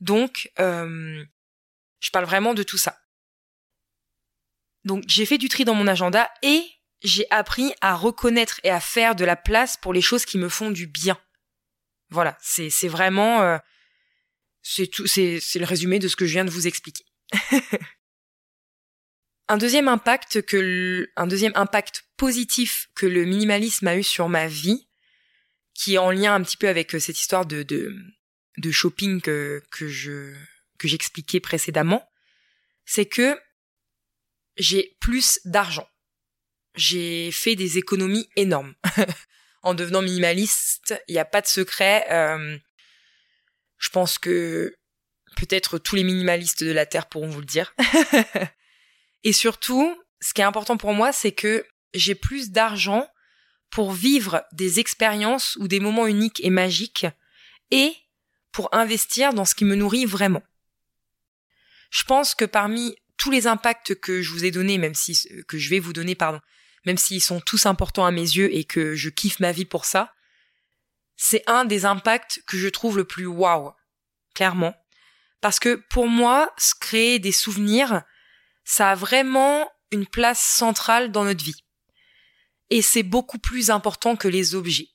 Donc, 0.00 0.50
je 0.58 2.10
parle 2.12 2.24
vraiment 2.24 2.54
de 2.54 2.62
tout 2.62 2.78
ça. 2.78 2.98
Donc, 4.84 5.04
j'ai 5.06 5.26
fait 5.26 5.38
du 5.38 5.48
tri 5.48 5.64
dans 5.64 5.74
mon 5.74 5.86
agenda 5.86 6.30
et 6.42 6.64
j'ai 7.02 7.26
appris 7.30 7.72
à 7.80 7.94
reconnaître 7.94 8.60
et 8.64 8.70
à 8.70 8.80
faire 8.80 9.14
de 9.14 9.24
la 9.24 9.36
place 9.36 9.76
pour 9.76 9.92
les 9.92 10.00
choses 10.00 10.24
qui 10.24 10.38
me 10.38 10.48
font 10.48 10.70
du 10.70 10.86
bien. 10.86 11.18
Voilà, 12.10 12.38
c'est 12.40 12.88
vraiment 12.88 13.42
euh, 13.42 13.58
c'est 14.62 14.86
tout 14.86 15.06
c'est 15.06 15.40
le 15.56 15.64
résumé 15.64 15.98
de 15.98 16.08
ce 16.08 16.16
que 16.16 16.26
je 16.26 16.32
viens 16.32 16.44
de 16.44 16.50
vous 16.50 16.66
expliquer. 16.66 17.04
Un 19.48 19.56
deuxième 19.56 19.88
impact 19.88 20.42
que 20.42 21.10
un 21.16 21.26
deuxième 21.26 21.52
impact 21.54 22.04
positif 22.16 22.88
que 22.94 23.06
le 23.06 23.24
minimalisme 23.24 23.86
a 23.86 23.96
eu 23.96 24.02
sur 24.02 24.28
ma 24.28 24.46
vie 24.46 24.88
qui 25.74 25.94
est 25.94 25.98
en 25.98 26.10
lien 26.10 26.34
un 26.34 26.42
petit 26.42 26.56
peu 26.56 26.68
avec 26.68 26.94
euh, 26.94 26.98
cette 26.98 27.20
histoire 27.20 27.46
de 27.46 27.62
de, 27.62 28.70
shopping 28.70 29.20
que 29.20 29.62
que 29.70 29.88
j'expliquais 30.82 31.40
précédemment, 31.40 32.08
c'est 32.84 33.06
que 33.06 33.38
j'ai 34.56 34.96
plus 35.00 35.40
d'argent 35.44 35.88
j'ai 36.78 37.30
fait 37.32 37.56
des 37.56 37.76
économies 37.76 38.28
énormes. 38.36 38.74
en 39.62 39.74
devenant 39.74 40.02
minimaliste, 40.02 40.94
il 41.08 41.12
n'y 41.12 41.18
a 41.18 41.24
pas 41.24 41.40
de 41.40 41.46
secret. 41.46 42.06
Euh, 42.10 42.56
je 43.76 43.88
pense 43.90 44.18
que 44.18 44.76
peut-être 45.38 45.78
tous 45.78 45.94
les 45.94 46.04
minimalistes 46.04 46.64
de 46.64 46.72
la 46.72 46.84
Terre 46.84 47.06
pourront 47.06 47.28
vous 47.28 47.40
le 47.40 47.46
dire. 47.46 47.74
et 49.24 49.32
surtout, 49.32 49.96
ce 50.20 50.34
qui 50.34 50.40
est 50.40 50.44
important 50.44 50.76
pour 50.76 50.92
moi, 50.92 51.12
c'est 51.12 51.32
que 51.32 51.64
j'ai 51.94 52.16
plus 52.16 52.50
d'argent 52.50 53.08
pour 53.70 53.92
vivre 53.92 54.44
des 54.52 54.80
expériences 54.80 55.56
ou 55.60 55.68
des 55.68 55.80
moments 55.80 56.06
uniques 56.06 56.40
et 56.42 56.50
magiques 56.50 57.06
et 57.70 57.94
pour 58.50 58.74
investir 58.74 59.32
dans 59.32 59.44
ce 59.44 59.54
qui 59.54 59.64
me 59.64 59.76
nourrit 59.76 60.06
vraiment. 60.06 60.42
Je 61.90 62.02
pense 62.02 62.34
que 62.34 62.44
parmi 62.44 62.96
tous 63.16 63.30
les 63.30 63.46
impacts 63.46 63.94
que 63.94 64.22
je 64.22 64.30
vous 64.32 64.44
ai 64.44 64.50
donnés, 64.50 64.78
même 64.78 64.94
si 64.94 65.18
que 65.46 65.58
je 65.58 65.70
vais 65.70 65.78
vous 65.78 65.92
donner, 65.92 66.14
pardon, 66.14 66.40
même 66.84 66.98
s'ils 66.98 67.22
sont 67.22 67.40
tous 67.40 67.66
importants 67.66 68.06
à 68.06 68.10
mes 68.10 68.20
yeux 68.20 68.54
et 68.54 68.64
que 68.64 68.94
je 68.94 69.08
kiffe 69.08 69.40
ma 69.40 69.52
vie 69.52 69.64
pour 69.64 69.84
ça, 69.84 70.14
c'est 71.16 71.42
un 71.46 71.64
des 71.64 71.84
impacts 71.84 72.42
que 72.46 72.56
je 72.56 72.68
trouve 72.68 72.96
le 72.96 73.04
plus 73.04 73.26
waouh, 73.26 73.72
clairement. 74.34 74.74
Parce 75.40 75.60
que 75.60 75.76
pour 75.90 76.08
moi, 76.08 76.52
se 76.58 76.74
créer 76.74 77.18
des 77.18 77.32
souvenirs, 77.32 78.02
ça 78.64 78.90
a 78.90 78.94
vraiment 78.94 79.70
une 79.90 80.06
place 80.06 80.42
centrale 80.42 81.12
dans 81.12 81.24
notre 81.24 81.44
vie. 81.44 81.64
Et 82.70 82.82
c'est 82.82 83.02
beaucoup 83.02 83.38
plus 83.38 83.70
important 83.70 84.16
que 84.16 84.28
les 84.28 84.54
objets. 84.54 84.88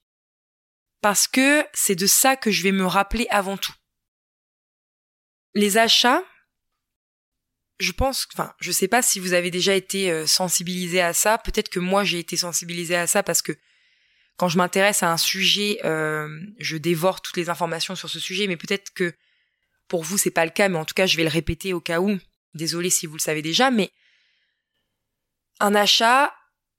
Parce 1.01 1.27
que 1.27 1.65
c'est 1.73 1.95
de 1.95 2.07
ça 2.07 2.35
que 2.35 2.51
je 2.51 2.63
vais 2.63 2.71
me 2.71 2.85
rappeler 2.85 3.27
avant 3.29 3.57
tout. 3.57 3.73
Les 5.55 5.77
achats, 5.77 6.23
je 7.79 7.91
pense, 7.91 8.27
enfin, 8.33 8.53
je 8.59 8.71
sais 8.71 8.87
pas 8.87 9.01
si 9.01 9.19
vous 9.19 9.33
avez 9.33 9.51
déjà 9.51 9.75
été 9.75 10.11
euh, 10.11 10.25
sensibilisé 10.25 11.01
à 11.01 11.13
ça. 11.13 11.37
Peut-être 11.37 11.69
que 11.69 11.79
moi 11.79 12.03
j'ai 12.03 12.19
été 12.19 12.37
sensibilisé 12.37 12.95
à 12.95 13.07
ça 13.07 13.23
parce 13.23 13.41
que 13.41 13.53
quand 14.37 14.49
je 14.49 14.57
m'intéresse 14.57 15.03
à 15.03 15.11
un 15.11 15.17
sujet, 15.17 15.79
euh, 15.83 16.27
je 16.57 16.77
dévore 16.77 17.21
toutes 17.21 17.37
les 17.37 17.49
informations 17.49 17.95
sur 17.95 18.09
ce 18.09 18.19
sujet, 18.19 18.47
mais 18.47 18.57
peut-être 18.57 18.93
que 18.93 19.13
pour 19.87 20.03
vous 20.03 20.17
c'est 20.17 20.31
pas 20.31 20.45
le 20.45 20.51
cas, 20.51 20.69
mais 20.69 20.77
en 20.77 20.85
tout 20.85 20.93
cas 20.93 21.05
je 21.05 21.17
vais 21.17 21.23
le 21.23 21.29
répéter 21.29 21.73
au 21.73 21.79
cas 21.79 21.99
où. 21.99 22.17
Désolé 22.53 22.89
si 22.89 23.05
vous 23.05 23.15
le 23.15 23.21
savez 23.21 23.41
déjà, 23.41 23.71
mais 23.71 23.91
un 25.59 25.75
achat 25.75 26.33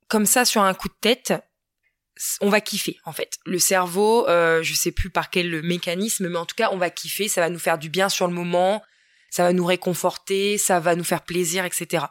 comme 0.08 0.26
ça 0.26 0.44
sur 0.44 0.62
un 0.62 0.74
coup 0.74 0.88
de 0.88 0.96
tête, 1.00 1.34
on 2.40 2.48
va 2.48 2.60
kiffer 2.60 2.98
en 3.04 3.12
fait. 3.12 3.38
Le 3.44 3.58
cerveau, 3.58 4.28
euh, 4.28 4.62
je 4.62 4.74
sais 4.74 4.92
plus 4.92 5.10
par 5.10 5.30
quel 5.30 5.62
mécanisme, 5.62 6.28
mais 6.28 6.38
en 6.38 6.46
tout 6.46 6.56
cas 6.56 6.70
on 6.72 6.78
va 6.78 6.90
kiffer, 6.90 7.28
ça 7.28 7.40
va 7.40 7.50
nous 7.50 7.58
faire 7.58 7.78
du 7.78 7.88
bien 7.88 8.08
sur 8.08 8.26
le 8.28 8.34
moment, 8.34 8.82
ça 9.30 9.42
va 9.42 9.52
nous 9.52 9.64
réconforter, 9.64 10.58
ça 10.58 10.78
va 10.80 10.94
nous 10.94 11.04
faire 11.04 11.22
plaisir, 11.22 11.64
etc. 11.64 12.06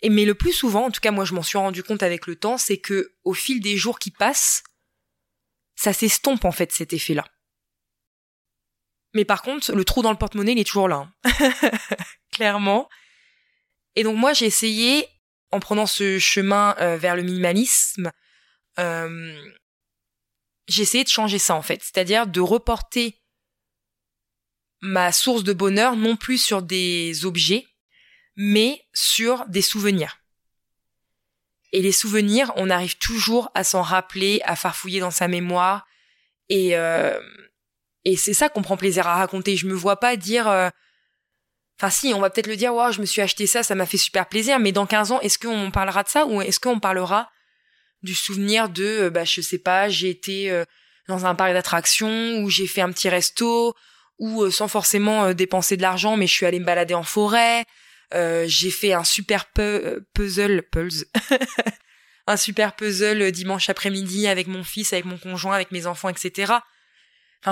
Et 0.00 0.08
mais 0.08 0.24
le 0.24 0.34
plus 0.34 0.52
souvent, 0.52 0.86
en 0.86 0.90
tout 0.90 1.00
cas 1.00 1.10
moi 1.10 1.24
je 1.24 1.34
m'en 1.34 1.42
suis 1.42 1.58
rendu 1.58 1.82
compte 1.82 2.02
avec 2.02 2.26
le 2.26 2.36
temps, 2.36 2.58
c'est 2.58 2.78
que 2.78 3.14
au 3.24 3.34
fil 3.34 3.60
des 3.60 3.76
jours 3.76 3.98
qui 3.98 4.10
passent, 4.10 4.62
ça 5.76 5.92
s'estompe 5.92 6.44
en 6.44 6.52
fait 6.52 6.72
cet 6.72 6.92
effet-là. 6.92 7.24
Mais 9.14 9.24
par 9.24 9.42
contre, 9.42 9.72
le 9.72 9.84
trou 9.84 10.02
dans 10.02 10.10
le 10.10 10.18
porte-monnaie, 10.18 10.52
il 10.52 10.58
est 10.58 10.64
toujours 10.64 10.88
là. 10.88 11.08
Hein. 11.24 11.52
Clairement. 12.32 12.88
Et 13.96 14.02
donc 14.02 14.16
moi 14.16 14.32
j'ai 14.32 14.46
essayé, 14.46 15.06
en 15.52 15.60
prenant 15.60 15.86
ce 15.86 16.18
chemin 16.18 16.74
euh, 16.80 16.96
vers 16.96 17.14
le 17.14 17.22
minimalisme, 17.22 18.10
euh, 18.78 19.40
j'ai 20.66 20.82
essayé 20.82 21.04
de 21.04 21.08
changer 21.08 21.38
ça 21.38 21.54
en 21.54 21.62
fait, 21.62 21.80
c'est-à-dire 21.82 22.26
de 22.26 22.40
reporter 22.40 23.20
ma 24.80 25.12
source 25.12 25.44
de 25.44 25.52
bonheur 25.52 25.96
non 25.96 26.16
plus 26.16 26.38
sur 26.38 26.62
des 26.62 27.24
objets, 27.24 27.66
mais 28.36 28.84
sur 28.92 29.46
des 29.46 29.62
souvenirs. 29.62 30.18
Et 31.72 31.82
les 31.82 31.92
souvenirs, 31.92 32.52
on 32.56 32.70
arrive 32.70 32.98
toujours 32.98 33.50
à 33.54 33.64
s'en 33.64 33.82
rappeler, 33.82 34.40
à 34.44 34.56
farfouiller 34.56 35.00
dans 35.00 35.10
sa 35.10 35.28
mémoire, 35.28 35.86
et 36.48 36.76
euh, 36.76 37.18
et 38.04 38.16
c'est 38.16 38.34
ça 38.34 38.48
qu'on 38.48 38.62
prend 38.62 38.76
plaisir 38.76 39.06
à 39.06 39.14
raconter. 39.16 39.56
Je 39.56 39.66
me 39.66 39.74
vois 39.74 39.98
pas 39.98 40.16
dire, 40.16 40.48
euh, 40.48 40.68
enfin 41.78 41.90
si, 41.90 42.12
on 42.14 42.20
va 42.20 42.30
peut-être 42.30 42.46
le 42.46 42.56
dire, 42.56 42.74
wow, 42.74 42.92
je 42.92 43.00
me 43.00 43.06
suis 43.06 43.22
acheté 43.22 43.46
ça, 43.46 43.62
ça 43.62 43.74
m'a 43.74 43.86
fait 43.86 43.96
super 43.96 44.26
plaisir, 44.26 44.58
mais 44.58 44.72
dans 44.72 44.86
15 44.86 45.12
ans, 45.12 45.20
est-ce 45.20 45.38
qu'on 45.38 45.70
parlera 45.70 46.02
de 46.02 46.08
ça 46.08 46.26
ou 46.26 46.42
est-ce 46.42 46.60
qu'on 46.60 46.80
parlera 46.80 47.30
du 48.04 48.14
souvenir 48.14 48.68
de, 48.68 48.84
euh, 48.84 49.10
bah, 49.10 49.24
je 49.24 49.40
sais 49.40 49.58
pas, 49.58 49.88
j'ai 49.88 50.10
été 50.10 50.50
euh, 50.50 50.64
dans 51.08 51.26
un 51.26 51.34
parc 51.34 51.52
d'attractions 51.54 52.38
ou 52.40 52.50
j'ai 52.50 52.66
fait 52.66 52.82
un 52.82 52.92
petit 52.92 53.08
resto 53.08 53.74
ou 54.18 54.44
euh, 54.44 54.50
sans 54.50 54.68
forcément 54.68 55.32
dépenser 55.32 55.76
de 55.76 55.82
l'argent, 55.82 56.16
mais 56.16 56.28
je 56.28 56.32
suis 56.32 56.46
allée 56.46 56.60
me 56.60 56.64
balader 56.64 56.94
en 56.94 57.02
forêt. 57.02 57.64
j'ai 58.12 58.70
fait 58.70 58.92
un 58.92 59.02
super 59.02 59.46
puzzle, 59.46 60.62
puzzle, 60.70 61.06
un 62.28 62.36
super 62.36 62.76
puzzle 62.76 63.32
dimanche 63.32 63.68
après-midi 63.68 64.28
avec 64.28 64.46
mon 64.46 64.62
fils, 64.62 64.92
avec 64.92 65.06
mon 65.06 65.18
conjoint, 65.18 65.54
avec 65.54 65.72
mes 65.72 65.86
enfants, 65.86 66.10
etc. 66.10 66.52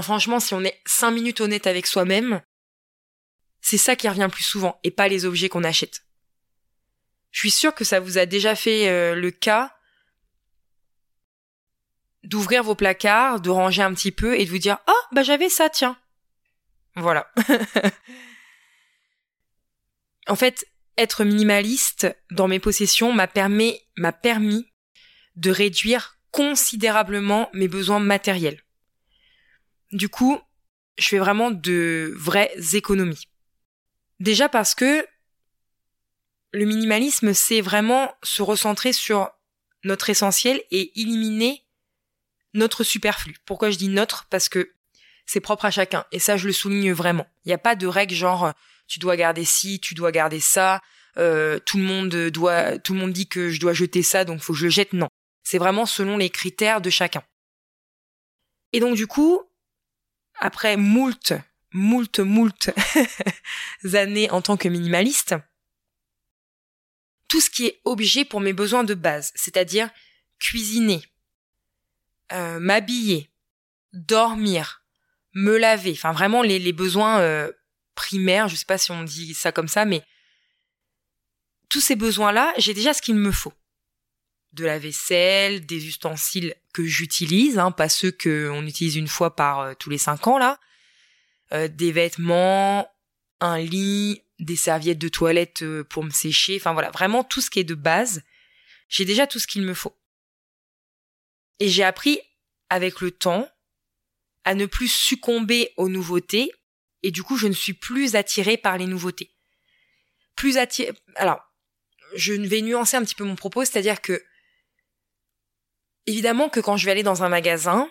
Franchement, 0.00 0.40
si 0.40 0.54
on 0.54 0.64
est 0.64 0.80
cinq 0.86 1.10
minutes 1.10 1.40
honnête 1.40 1.66
avec 1.66 1.86
soi-même, 1.86 2.40
c'est 3.60 3.78
ça 3.78 3.94
qui 3.94 4.08
revient 4.08 4.28
plus 4.30 4.42
souvent 4.42 4.78
et 4.84 4.90
pas 4.90 5.08
les 5.08 5.26
objets 5.26 5.48
qu'on 5.48 5.64
achète. 5.64 6.04
Je 7.30 7.40
suis 7.40 7.50
sûre 7.50 7.74
que 7.74 7.84
ça 7.84 8.00
vous 8.00 8.16
a 8.18 8.26
déjà 8.26 8.54
fait 8.54 9.14
le 9.14 9.30
cas 9.30 9.76
d'ouvrir 12.24 12.62
vos 12.62 12.74
placards, 12.74 13.40
de 13.40 13.50
ranger 13.50 13.82
un 13.82 13.94
petit 13.94 14.12
peu 14.12 14.38
et 14.38 14.44
de 14.44 14.50
vous 14.50 14.58
dire 14.58 14.78
"Ah, 14.86 15.08
bah 15.12 15.22
j'avais 15.22 15.48
ça, 15.48 15.68
tiens." 15.68 15.98
Voilà. 16.94 17.30
en 20.28 20.36
fait, 20.36 20.66
être 20.98 21.24
minimaliste 21.24 22.14
dans 22.30 22.48
mes 22.48 22.58
possessions 22.58 23.12
m'a 23.12 23.26
permis 23.26 24.72
de 25.36 25.50
réduire 25.50 26.18
considérablement 26.30 27.50
mes 27.54 27.68
besoins 27.68 27.98
matériels. 27.98 28.62
Du 29.92 30.08
coup, 30.08 30.40
je 30.98 31.08
fais 31.08 31.18
vraiment 31.18 31.50
de 31.50 32.12
vraies 32.16 32.52
économies. 32.72 33.28
Déjà 34.20 34.48
parce 34.48 34.74
que 34.74 35.06
le 36.52 36.64
minimalisme, 36.64 37.32
c'est 37.34 37.60
vraiment 37.60 38.14
se 38.22 38.42
recentrer 38.42 38.92
sur 38.92 39.30
notre 39.84 40.10
essentiel 40.10 40.62
et 40.70 41.00
éliminer 41.00 41.64
notre 42.54 42.84
superflu. 42.84 43.36
Pourquoi 43.46 43.70
je 43.70 43.78
dis 43.78 43.88
notre? 43.88 44.26
Parce 44.26 44.48
que 44.48 44.72
c'est 45.26 45.40
propre 45.40 45.64
à 45.64 45.70
chacun. 45.70 46.04
Et 46.12 46.18
ça, 46.18 46.36
je 46.36 46.46
le 46.46 46.52
souligne 46.52 46.92
vraiment. 46.92 47.26
Il 47.44 47.48
n'y 47.48 47.54
a 47.54 47.58
pas 47.58 47.74
de 47.76 47.86
règle 47.86 48.14
genre 48.14 48.44
euh, 48.44 48.52
tu 48.86 48.98
dois 48.98 49.16
garder 49.16 49.44
ci, 49.44 49.80
tu 49.80 49.94
dois 49.94 50.12
garder 50.12 50.40
ça. 50.40 50.82
Euh, 51.18 51.58
tout 51.58 51.78
le 51.78 51.84
monde 51.84 52.14
doit, 52.30 52.78
tout 52.78 52.94
le 52.94 53.00
monde 53.00 53.12
dit 53.12 53.28
que 53.28 53.50
je 53.50 53.60
dois 53.60 53.72
jeter 53.72 54.02
ça, 54.02 54.24
donc 54.24 54.40
faut 54.40 54.52
que 54.52 54.58
je 54.58 54.64
le 54.64 54.70
jette. 54.70 54.92
Non, 54.92 55.08
c'est 55.42 55.58
vraiment 55.58 55.86
selon 55.86 56.16
les 56.16 56.30
critères 56.30 56.80
de 56.80 56.90
chacun. 56.90 57.22
Et 58.72 58.80
donc 58.80 58.94
du 58.94 59.06
coup, 59.06 59.40
après 60.42 60.76
moult, 60.76 61.34
moult, 61.72 62.18
moult 62.18 62.70
années 63.94 64.28
en 64.32 64.42
tant 64.42 64.56
que 64.56 64.68
minimaliste, 64.68 65.36
tout 67.28 67.40
ce 67.40 67.48
qui 67.48 67.66
est 67.66 67.80
objet 67.84 68.24
pour 68.24 68.40
mes 68.40 68.52
besoins 68.52 68.82
de 68.82 68.94
base, 68.94 69.30
c'est-à-dire 69.36 69.88
cuisiner, 70.40 71.00
euh, 72.32 72.58
m'habiller, 72.58 73.30
dormir, 73.92 74.82
me 75.32 75.56
laver, 75.56 75.92
enfin 75.92 76.10
vraiment 76.10 76.42
les, 76.42 76.72
besoins 76.72 77.20
euh, 77.20 77.52
primaires, 77.94 78.48
je 78.48 78.56
sais 78.56 78.66
pas 78.66 78.78
si 78.78 78.90
on 78.90 79.04
dit 79.04 79.34
ça 79.34 79.52
comme 79.52 79.68
ça, 79.68 79.84
mais 79.84 80.02
tous 81.68 81.80
ces 81.80 81.94
besoins-là, 81.94 82.52
j'ai 82.58 82.74
déjà 82.74 82.94
ce 82.94 83.00
qu'il 83.00 83.14
me 83.14 83.30
faut. 83.30 83.54
De 84.52 84.64
la 84.64 84.78
vaisselle, 84.78 85.64
des 85.64 85.86
ustensiles 85.86 86.54
que 86.74 86.84
j'utilise, 86.84 87.58
hein, 87.58 87.70
pas 87.70 87.88
ceux 87.88 88.12
qu'on 88.12 88.66
utilise 88.66 88.96
une 88.96 89.08
fois 89.08 89.34
par 89.34 89.60
euh, 89.60 89.74
tous 89.78 89.88
les 89.88 89.98
cinq 89.98 90.26
ans 90.26 90.38
là, 90.38 90.58
des 91.68 91.92
vêtements, 91.92 92.90
un 93.40 93.58
lit, 93.58 94.22
des 94.38 94.56
serviettes 94.56 94.98
de 94.98 95.08
toilette 95.08 95.62
pour 95.90 96.02
me 96.02 96.08
sécher, 96.08 96.56
enfin 96.56 96.72
voilà, 96.72 96.90
vraiment 96.90 97.24
tout 97.24 97.42
ce 97.42 97.50
qui 97.50 97.58
est 97.58 97.64
de 97.64 97.74
base, 97.74 98.22
j'ai 98.88 99.04
déjà 99.04 99.26
tout 99.26 99.38
ce 99.38 99.46
qu'il 99.46 99.60
me 99.60 99.74
faut. 99.74 99.94
Et 101.60 101.68
j'ai 101.68 101.84
appris 101.84 102.18
avec 102.70 103.00
le 103.00 103.10
temps 103.10 103.48
à 104.44 104.54
ne 104.54 104.66
plus 104.66 104.88
succomber 104.88 105.72
aux 105.76 105.88
nouveautés 105.88 106.50
et 107.02 107.10
du 107.10 107.22
coup 107.22 107.36
je 107.36 107.46
ne 107.46 107.52
suis 107.52 107.74
plus 107.74 108.16
attirée 108.16 108.56
par 108.56 108.78
les 108.78 108.86
nouveautés. 108.86 109.30
Plus 110.34 110.58
attirée. 110.58 110.92
Alors, 111.16 111.40
je 112.14 112.32
vais 112.32 112.62
nuancer 112.62 112.96
un 112.96 113.04
petit 113.04 113.14
peu 113.14 113.24
mon 113.24 113.36
propos, 113.36 113.64
c'est-à-dire 113.64 114.00
que 114.00 114.22
évidemment 116.06 116.48
que 116.48 116.60
quand 116.60 116.76
je 116.76 116.86
vais 116.86 116.92
aller 116.92 117.02
dans 117.02 117.22
un 117.22 117.28
magasin, 117.28 117.88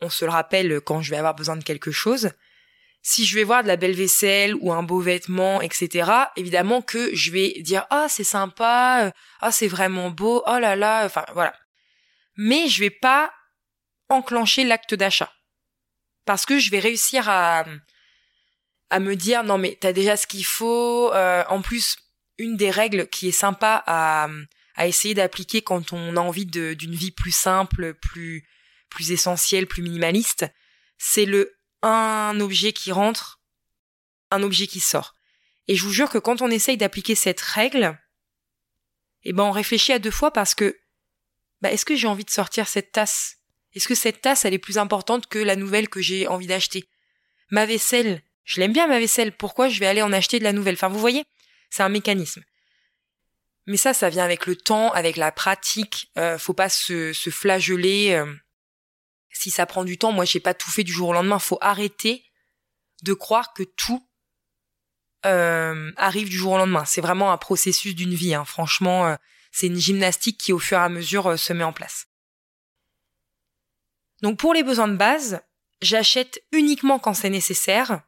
on 0.00 0.10
se 0.10 0.24
le 0.24 0.30
rappelle 0.30 0.80
quand 0.80 1.02
je 1.02 1.10
vais 1.10 1.16
avoir 1.16 1.34
besoin 1.34 1.56
de 1.56 1.64
quelque 1.64 1.90
chose, 1.92 2.30
si 3.02 3.24
je 3.24 3.34
vais 3.34 3.44
voir 3.44 3.62
de 3.62 3.68
la 3.68 3.76
belle 3.76 3.94
vaisselle 3.94 4.54
ou 4.56 4.72
un 4.72 4.82
beau 4.82 5.00
vêtement, 5.00 5.60
etc., 5.60 6.10
évidemment 6.36 6.82
que 6.82 7.14
je 7.14 7.30
vais 7.32 7.54
dire 7.60 7.86
ah 7.90 8.06
c'est 8.08 8.24
sympa, 8.24 9.12
ah 9.40 9.52
c'est 9.52 9.68
vraiment 9.68 10.10
beau, 10.10 10.42
oh 10.46 10.58
là 10.58 10.76
là, 10.76 11.04
enfin 11.04 11.24
voilà 11.34 11.54
mais 12.36 12.68
je 12.68 12.80
vais 12.80 12.90
pas 12.90 13.32
enclencher 14.08 14.64
l'acte 14.64 14.94
d'achat. 14.94 15.32
Parce 16.24 16.46
que 16.46 16.58
je 16.58 16.70
vais 16.70 16.78
réussir 16.78 17.28
à, 17.28 17.64
à 18.90 19.00
me 19.00 19.16
dire 19.16 19.42
non 19.44 19.58
mais 19.58 19.76
t'as 19.80 19.92
déjà 19.92 20.16
ce 20.16 20.26
qu'il 20.26 20.44
faut. 20.44 21.12
Euh, 21.12 21.44
en 21.48 21.62
plus, 21.62 21.96
une 22.38 22.56
des 22.56 22.70
règles 22.70 23.08
qui 23.08 23.28
est 23.28 23.32
sympa 23.32 23.82
à, 23.86 24.28
à 24.74 24.86
essayer 24.86 25.14
d'appliquer 25.14 25.62
quand 25.62 25.92
on 25.92 26.16
a 26.16 26.20
envie 26.20 26.46
d'une 26.46 26.94
vie 26.94 27.10
plus 27.10 27.32
simple, 27.32 27.94
plus 27.94 28.46
plus 28.88 29.10
essentielle, 29.10 29.66
plus 29.66 29.82
minimaliste, 29.82 30.46
c'est 30.98 31.24
le 31.24 31.56
un 31.82 32.38
objet 32.40 32.72
qui 32.72 32.92
rentre, 32.92 33.40
un 34.30 34.42
objet 34.42 34.66
qui 34.66 34.80
sort. 34.80 35.14
Et 35.66 35.74
je 35.74 35.82
vous 35.82 35.92
jure 35.92 36.10
que 36.10 36.18
quand 36.18 36.42
on 36.42 36.50
essaye 36.50 36.76
d'appliquer 36.76 37.14
cette 37.14 37.40
règle, 37.40 37.98
eh 39.24 39.32
ben 39.32 39.44
on 39.44 39.50
réfléchit 39.50 39.92
à 39.92 39.98
deux 39.98 40.10
fois 40.10 40.30
parce 40.30 40.54
que 40.54 40.78
bah, 41.60 41.72
est-ce 41.72 41.84
que 41.84 41.96
j'ai 41.96 42.06
envie 42.06 42.24
de 42.24 42.30
sortir 42.30 42.68
cette 42.68 42.92
tasse? 42.92 43.38
Est-ce 43.74 43.88
que 43.88 43.94
cette 43.94 44.20
tasse, 44.20 44.44
elle 44.44 44.54
est 44.54 44.58
plus 44.58 44.78
importante 44.78 45.26
que 45.26 45.38
la 45.38 45.56
nouvelle 45.56 45.88
que 45.88 46.02
j'ai 46.02 46.26
envie 46.26 46.46
d'acheter? 46.46 46.88
Ma 47.50 47.66
vaisselle, 47.66 48.22
je 48.44 48.60
l'aime 48.60 48.72
bien 48.72 48.86
ma 48.86 48.98
vaisselle, 48.98 49.36
pourquoi 49.36 49.68
je 49.68 49.80
vais 49.80 49.86
aller 49.86 50.02
en 50.02 50.12
acheter 50.12 50.38
de 50.38 50.44
la 50.44 50.52
nouvelle? 50.52 50.74
Enfin, 50.74 50.88
vous 50.88 50.98
voyez, 50.98 51.24
c'est 51.70 51.82
un 51.82 51.88
mécanisme. 51.88 52.42
Mais 53.66 53.76
ça, 53.76 53.94
ça 53.94 54.08
vient 54.08 54.24
avec 54.24 54.46
le 54.46 54.56
temps, 54.56 54.90
avec 54.92 55.16
la 55.16 55.30
pratique. 55.30 56.10
Euh, 56.18 56.38
faut 56.38 56.54
pas 56.54 56.68
se, 56.68 57.12
se 57.12 57.30
flageller. 57.30 58.12
Euh. 58.12 58.32
si 59.30 59.50
ça 59.50 59.66
prend 59.66 59.84
du 59.84 59.98
temps, 59.98 60.12
moi, 60.12 60.24
j'ai 60.24 60.40
pas 60.40 60.54
tout 60.54 60.70
fait 60.70 60.84
du 60.84 60.92
jour 60.92 61.10
au 61.10 61.12
lendemain. 61.12 61.38
Faut 61.38 61.58
arrêter 61.60 62.24
de 63.02 63.14
croire 63.14 63.52
que 63.52 63.62
tout 63.62 64.06
euh, 65.26 65.92
arrive 65.96 66.28
du 66.28 66.36
jour 66.36 66.52
au 66.52 66.58
lendemain. 66.58 66.84
C'est 66.84 67.00
vraiment 67.00 67.32
un 67.32 67.38
processus 67.38 67.94
d'une 67.94 68.14
vie. 68.14 68.34
Hein. 68.34 68.44
Franchement, 68.44 69.06
euh, 69.06 69.16
c'est 69.52 69.68
une 69.68 69.78
gymnastique 69.78 70.38
qui 70.38 70.52
au 70.52 70.58
fur 70.58 70.78
et 70.78 70.82
à 70.82 70.88
mesure 70.88 71.38
se 71.38 71.52
met 71.52 71.64
en 71.64 71.72
place. 71.72 72.08
Donc 74.22 74.38
pour 74.38 74.54
les 74.54 74.62
besoins 74.62 74.88
de 74.88 74.96
base, 74.96 75.40
j'achète 75.80 76.42
uniquement 76.52 76.98
quand 76.98 77.14
c'est 77.14 77.30
nécessaire. 77.30 78.02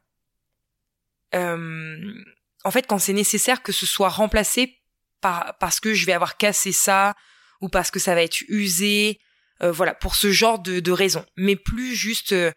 En 1.33 2.71
fait, 2.71 2.87
quand 2.87 2.97
c'est 2.97 3.11
nécessaire 3.11 3.61
que 3.61 3.73
ce 3.73 3.85
soit 3.85 4.07
remplacé 4.07 4.81
par, 5.25 5.57
parce 5.57 5.79
que 5.79 5.95
je 5.95 6.05
vais 6.05 6.13
avoir 6.13 6.37
cassé 6.37 6.71
ça 6.71 7.15
ou 7.59 7.67
parce 7.67 7.89
que 7.89 7.97
ça 7.97 8.13
va 8.13 8.21
être 8.21 8.41
usé. 8.47 9.19
Euh, 9.63 9.71
voilà, 9.71 9.95
pour 9.95 10.15
ce 10.15 10.31
genre 10.31 10.59
de, 10.59 10.91
raisons. 10.91 11.25
Mais 11.35 11.55
plus 11.55 11.95
juste, 11.95 12.31
euh, 12.33 12.51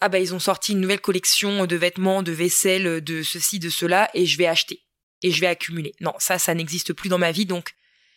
ah 0.00 0.08
bah 0.08 0.18
ils 0.18 0.34
ont 0.34 0.38
sorti 0.38 0.72
une 0.72 0.80
nouvelle 0.80 1.02
collection 1.02 1.66
de 1.66 1.76
vêtements, 1.76 2.22
de 2.22 2.32
vaisselle, 2.32 3.04
de 3.04 3.22
ceci, 3.22 3.58
de 3.58 3.68
cela, 3.68 4.08
et 4.14 4.24
je 4.24 4.38
vais 4.38 4.46
acheter. 4.46 4.84
Et 5.22 5.30
je 5.30 5.38
vais 5.38 5.48
accumuler. 5.48 5.94
Non, 6.00 6.14
ça, 6.18 6.38
ça 6.38 6.54
n'existe 6.54 6.94
plus 6.94 7.10
dans 7.10 7.18
ma 7.18 7.30
vie, 7.30 7.44
donc 7.44 7.74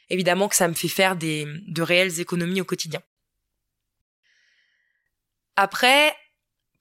évidemment 0.10 0.48
que 0.48 0.56
ça 0.56 0.70
me 0.70 0.74
fait 0.74 0.88
faire 0.88 1.18
de 1.18 1.82
réelles 1.82 2.22
économies 2.22 2.62
au 2.62 2.66
quotidien. 2.66 3.02
Après, 5.58 6.16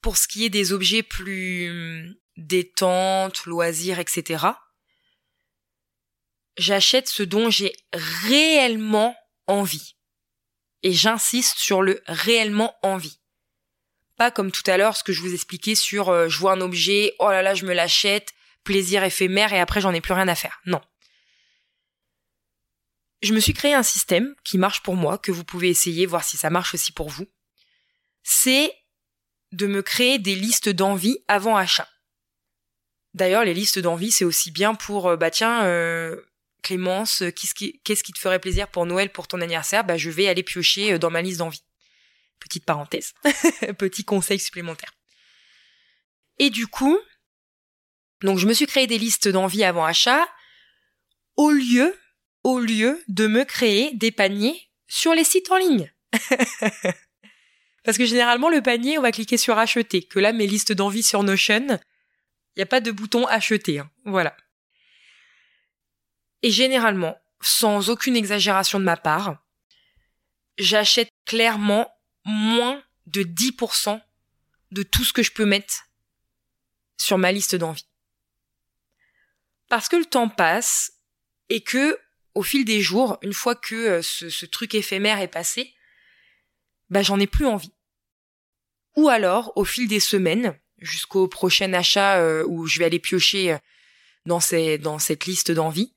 pour 0.01 0.15
ce 0.15 0.29
qui 0.29 0.45
est 0.45 0.49
des 0.49 0.71
objets 0.71 1.03
plus 1.03 2.17
détente, 2.37 3.45
loisirs, 3.45 3.99
etc., 3.99 4.45
j'achète 6.59 7.07
ce 7.07 7.23
dont 7.23 7.49
j'ai 7.49 7.73
réellement 7.93 9.15
envie. 9.47 9.95
Et 10.83 10.93
j'insiste 10.93 11.57
sur 11.57 11.81
le 11.81 12.01
réellement 12.05 12.75
envie. 12.83 13.19
Pas 14.17 14.31
comme 14.31 14.51
tout 14.51 14.63
à 14.67 14.77
l'heure 14.77 14.95
ce 14.95 15.03
que 15.03 15.13
je 15.13 15.21
vous 15.21 15.33
expliquais 15.33 15.75
sur 15.75 16.09
euh, 16.09 16.29
je 16.29 16.37
vois 16.37 16.51
un 16.51 16.61
objet, 16.61 17.15
oh 17.19 17.29
là 17.29 17.41
là, 17.41 17.55
je 17.55 17.65
me 17.65 17.73
l'achète, 17.73 18.33
plaisir 18.63 19.03
éphémère 19.03 19.53
et 19.53 19.59
après 19.59 19.81
j'en 19.81 19.93
ai 19.93 20.01
plus 20.01 20.13
rien 20.13 20.27
à 20.27 20.35
faire. 20.35 20.61
Non. 20.65 20.81
Je 23.21 23.33
me 23.33 23.39
suis 23.39 23.53
créé 23.53 23.73
un 23.73 23.83
système 23.83 24.35
qui 24.43 24.57
marche 24.57 24.81
pour 24.83 24.95
moi, 24.95 25.17
que 25.17 25.31
vous 25.31 25.43
pouvez 25.43 25.69
essayer, 25.69 26.05
voir 26.05 26.23
si 26.23 26.37
ça 26.37 26.49
marche 26.49 26.73
aussi 26.73 26.91
pour 26.91 27.09
vous. 27.09 27.27
C'est 28.23 28.73
de 29.51 29.67
me 29.67 29.81
créer 29.81 30.19
des 30.19 30.35
listes 30.35 30.69
d'envie 30.69 31.19
avant 31.27 31.57
achat. 31.57 31.87
D'ailleurs, 33.13 33.43
les 33.43 33.53
listes 33.53 33.79
d'envie, 33.79 34.11
c'est 34.11 34.25
aussi 34.25 34.51
bien 34.51 34.75
pour, 34.75 35.07
euh, 35.07 35.17
bah 35.17 35.31
tiens, 35.31 35.65
euh, 35.65 36.21
Clémence, 36.61 37.21
euh, 37.21 37.31
qu'est-ce 37.31 37.53
qui, 38.03 38.13
te 38.13 38.19
ferait 38.19 38.39
plaisir 38.39 38.67
pour 38.67 38.85
Noël, 38.85 39.11
pour 39.11 39.27
ton 39.27 39.41
anniversaire? 39.41 39.83
Bah, 39.83 39.97
je 39.97 40.09
vais 40.09 40.27
aller 40.27 40.43
piocher 40.43 40.93
euh, 40.93 40.97
dans 40.97 41.09
ma 41.09 41.21
liste 41.21 41.39
d'envie. 41.39 41.63
Petite 42.39 42.65
parenthèse, 42.65 43.13
petit 43.77 44.03
conseil 44.03 44.39
supplémentaire. 44.39 44.93
Et 46.37 46.49
du 46.49 46.67
coup, 46.67 46.97
donc 48.21 48.37
je 48.37 48.47
me 48.47 48.53
suis 48.53 48.65
créé 48.65 48.87
des 48.87 48.97
listes 48.97 49.27
d'envie 49.27 49.63
avant 49.63 49.85
achat, 49.85 50.27
au 51.35 51.51
lieu, 51.51 51.97
au 52.43 52.59
lieu 52.59 53.03
de 53.07 53.27
me 53.27 53.43
créer 53.43 53.91
des 53.93 54.11
paniers 54.11 54.69
sur 54.87 55.13
les 55.13 55.23
sites 55.23 55.51
en 55.51 55.57
ligne. 55.57 55.91
Parce 57.83 57.97
que 57.97 58.05
généralement, 58.05 58.49
le 58.49 58.61
panier, 58.61 58.97
on 58.97 59.01
va 59.01 59.11
cliquer 59.11 59.37
sur 59.37 59.57
acheter. 59.57 60.03
Que 60.03 60.19
là, 60.19 60.33
mes 60.33 60.47
listes 60.47 60.73
d'envie 60.73 61.03
sur 61.03 61.23
Notion, 61.23 61.67
il 61.67 62.57
n'y 62.57 62.63
a 62.63 62.65
pas 62.65 62.81
de 62.81 62.91
bouton 62.91 63.25
acheter. 63.27 63.79
Hein. 63.79 63.89
Voilà. 64.05 64.35
Et 66.41 66.51
généralement, 66.51 67.19
sans 67.41 67.89
aucune 67.89 68.15
exagération 68.15 68.79
de 68.79 68.85
ma 68.85 68.97
part, 68.97 69.43
j'achète 70.57 71.09
clairement 71.25 71.91
moins 72.25 72.83
de 73.07 73.23
10% 73.23 74.01
de 74.71 74.83
tout 74.83 75.03
ce 75.03 75.13
que 75.13 75.23
je 75.23 75.31
peux 75.31 75.45
mettre 75.45 75.87
sur 76.97 77.17
ma 77.17 77.31
liste 77.31 77.55
d'envie. 77.55 77.87
Parce 79.67 79.87
que 79.87 79.95
le 79.95 80.05
temps 80.05 80.29
passe 80.29 80.93
et 81.49 81.61
que, 81.61 81.97
au 82.35 82.43
fil 82.43 82.65
des 82.65 82.81
jours, 82.81 83.17
une 83.21 83.33
fois 83.33 83.55
que 83.55 83.75
euh, 83.75 84.01
ce, 84.01 84.45
truc 84.45 84.75
éphémère 84.75 85.19
est 85.19 85.27
passé, 85.27 85.73
bah 86.89 87.01
j'en 87.01 87.19
ai 87.19 87.27
plus 87.27 87.45
envie. 87.45 87.73
Ou 88.95 89.09
alors, 89.09 89.53
au 89.55 89.65
fil 89.65 89.87
des 89.87 89.99
semaines, 89.99 90.59
jusqu'au 90.79 91.27
prochain 91.27 91.71
achat 91.73 92.19
euh, 92.19 92.43
où 92.47 92.65
je 92.65 92.79
vais 92.79 92.85
aller 92.85 92.99
piocher 92.99 93.53
euh, 93.53 93.57
dans, 94.25 94.39
cette 94.99 95.25
liste 95.25 95.51
d'envie, 95.51 95.93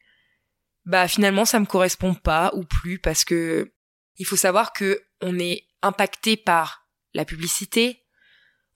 bah 0.85 1.09
finalement 1.09 1.45
ça 1.45 1.61
me 1.61 1.67
correspond 1.67 2.15
pas 2.15 2.51
ou 2.55 2.65
plus 2.65 2.99
parce 2.99 3.25
que 3.25 3.73
il 4.17 4.27
faut 4.27 4.37
savoir 4.37 4.73
que 4.73 5.03
on 5.21 5.39
est 5.39 5.67
impacté 5.83 6.37
par 6.37 6.87
la 7.15 7.25
publicité, 7.25 8.05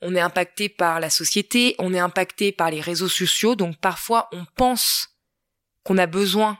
on 0.00 0.14
est 0.14 0.20
impacté 0.20 0.68
par 0.68 1.00
la 1.00 1.10
société, 1.10 1.74
on 1.78 1.94
est 1.94 1.98
impacté 1.98 2.52
par 2.52 2.70
les 2.70 2.80
réseaux 2.80 3.08
sociaux, 3.08 3.54
donc 3.54 3.78
parfois 3.78 4.28
on 4.32 4.44
pense 4.56 5.08
qu'on 5.82 5.98
a 5.98 6.06
besoin 6.06 6.58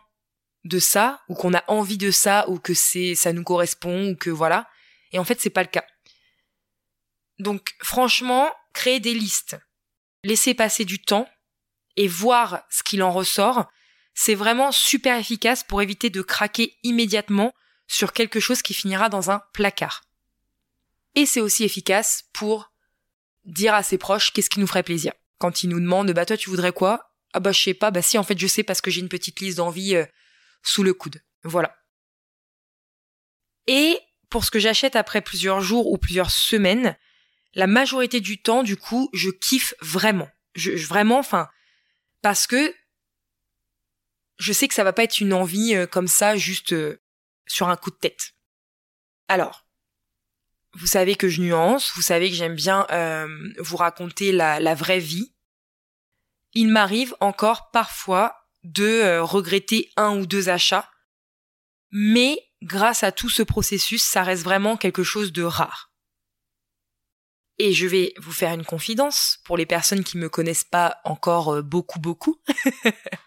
de 0.65 0.79
ça 0.79 1.23
ou 1.29 1.35
qu'on 1.35 1.55
a 1.55 1.65
envie 1.69 1.99
de 1.99 2.11
ça 2.11 2.49
ou 2.49 2.59
que 2.59 2.75
c'est 2.75 3.15
ça 3.15 3.33
nous 3.33 3.45
correspond 3.45 4.11
ou 4.11 4.17
que 4.17 4.31
voilà 4.31 4.69
et 5.13 5.19
en 5.19 5.25
fait 5.25 5.41
c'est 5.41 5.51
pas 5.51 5.63
le 5.63 5.69
cas. 5.69 5.85
Donc 7.39 7.75
franchement, 7.83 8.53
créer 8.73 9.01
des 9.01 9.15
listes, 9.15 9.59
laisser 10.25 10.55
passer 10.55 10.85
du 10.85 11.01
temps 11.01 11.29
et 11.97 12.09
voir 12.09 12.65
ce 12.71 12.83
qu'il 12.83 13.03
en 13.03 13.13
ressort, 13.13 13.67
c'est 14.17 14.35
vraiment 14.35 14.73
super 14.73 15.19
efficace 15.19 15.63
pour 15.63 15.83
éviter 15.83 16.09
de 16.11 16.23
craquer 16.23 16.75
immédiatement 16.83 17.53
sur 17.87 18.15
quelque 18.15 18.41
chose 18.41 18.63
qui 18.63 18.75
finira 18.75 19.09
dans 19.11 19.31
un 19.31 19.43
placard. 19.53 20.03
Et 21.15 21.27
c'est 21.27 21.41
aussi 21.41 21.65
efficace 21.65 22.25
pour 22.33 22.73
dire 23.45 23.75
à 23.75 23.83
ses 23.83 23.99
proches 23.99 24.33
qu'est-ce 24.33 24.51
qui 24.51 24.59
nous 24.59 24.67
ferait 24.67 24.83
plaisir. 24.83 25.13
Quand 25.39 25.63
ils 25.63 25.69
nous 25.69 25.79
demandent 25.79 26.13
bah 26.13 26.25
toi 26.25 26.39
tu 26.39 26.49
voudrais 26.49 26.73
quoi? 26.73 27.13
Ah 27.35 27.41
bah 27.41 27.53
je 27.53 27.61
sais 27.61 27.75
pas, 27.75 27.91
bah 27.91 28.01
si 28.01 28.17
en 28.17 28.23
fait 28.23 28.39
je 28.39 28.47
sais 28.47 28.63
parce 28.63 28.81
que 28.81 28.91
j'ai 28.91 29.03
une 29.03 29.11
petite 29.11 29.39
liste 29.41 29.59
d'envie 29.59 29.95
euh, 29.95 30.07
sous 30.63 30.83
le 30.83 30.95
coude. 30.95 31.23
Voilà. 31.45 31.77
Et 33.67 33.99
pour 34.31 34.47
ce 34.47 34.51
que 34.51 34.59
j'achète 34.59 34.97
après 34.97 35.21
plusieurs 35.21 35.61
jours 35.61 35.93
ou 35.93 35.99
plusieurs 35.99 36.31
semaines, 36.31 36.97
la 37.55 37.67
majorité 37.67 38.21
du 38.21 38.41
temps 38.41 38.63
du 38.63 38.79
coup, 38.79 39.11
je 39.13 39.29
kiffe 39.29 39.75
vraiment. 39.83 40.29
Je, 40.55 40.71
vraiment 40.87 41.19
enfin 41.19 41.51
parce 42.23 42.47
que 42.47 42.75
je 44.38 44.53
sais 44.53 44.68
que 44.68 44.75
ça 44.75 44.85
va 44.85 44.92
pas 44.92 45.05
être 45.05 45.20
une 45.20 45.33
envie 45.33 45.75
euh, 45.75 45.87
comme 45.87 46.09
ça, 46.09 46.37
juste 46.37 46.72
euh, 46.72 47.01
sur 47.46 47.68
un 47.68 47.77
coup 47.77 47.90
de 47.90 47.96
tête. 47.96 48.35
Alors, 49.29 49.66
vous 50.75 50.87
savez 50.87 51.16
que 51.16 51.29
je 51.29 51.40
nuance, 51.40 51.92
vous 51.94 52.03
savez 52.03 52.29
que 52.29 52.37
j'aime 52.37 52.55
bien 52.55 52.87
euh, 52.90 53.27
vous 53.59 53.77
raconter 53.77 54.33
la, 54.33 54.61
la, 54.61 54.75
vraie 54.75 54.99
vie. 54.99 55.35
Il 56.53 56.68
m'arrive 56.68 57.16
encore 57.20 57.70
parfois 57.70 58.37
de 58.62 59.18
regretter 59.18 59.90
un 59.96 60.18
ou 60.18 60.27
deux 60.27 60.49
achats, 60.49 60.90
mais 61.92 62.42
grâce 62.62 63.05
à 63.05 63.12
tout 63.12 63.29
ce 63.29 63.42
processus, 63.42 64.03
ça 64.03 64.22
reste 64.22 64.42
vraiment 64.42 64.77
quelque 64.77 65.03
chose 65.03 65.33
de 65.33 65.42
rare. 65.42 65.92
Et 67.59 67.72
je 67.72 67.87
vais 67.87 68.12
vous 68.18 68.33
faire 68.33 68.53
une 68.53 68.64
confidence 68.64 69.38
pour 69.44 69.57
les 69.57 69.66
personnes 69.66 70.05
qui 70.05 70.18
me 70.18 70.29
connaissent 70.29 70.64
pas 70.64 70.99
encore 71.05 71.62
beaucoup 71.62 72.01
beaucoup. 72.01 72.40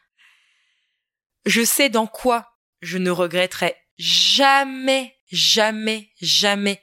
Je 1.46 1.64
sais 1.64 1.90
dans 1.90 2.08
quoi 2.08 2.50
je 2.82 2.98
ne 2.98 3.12
regretterai 3.12 3.76
jamais, 3.98 5.16
jamais, 5.32 6.12
jamais 6.22 6.82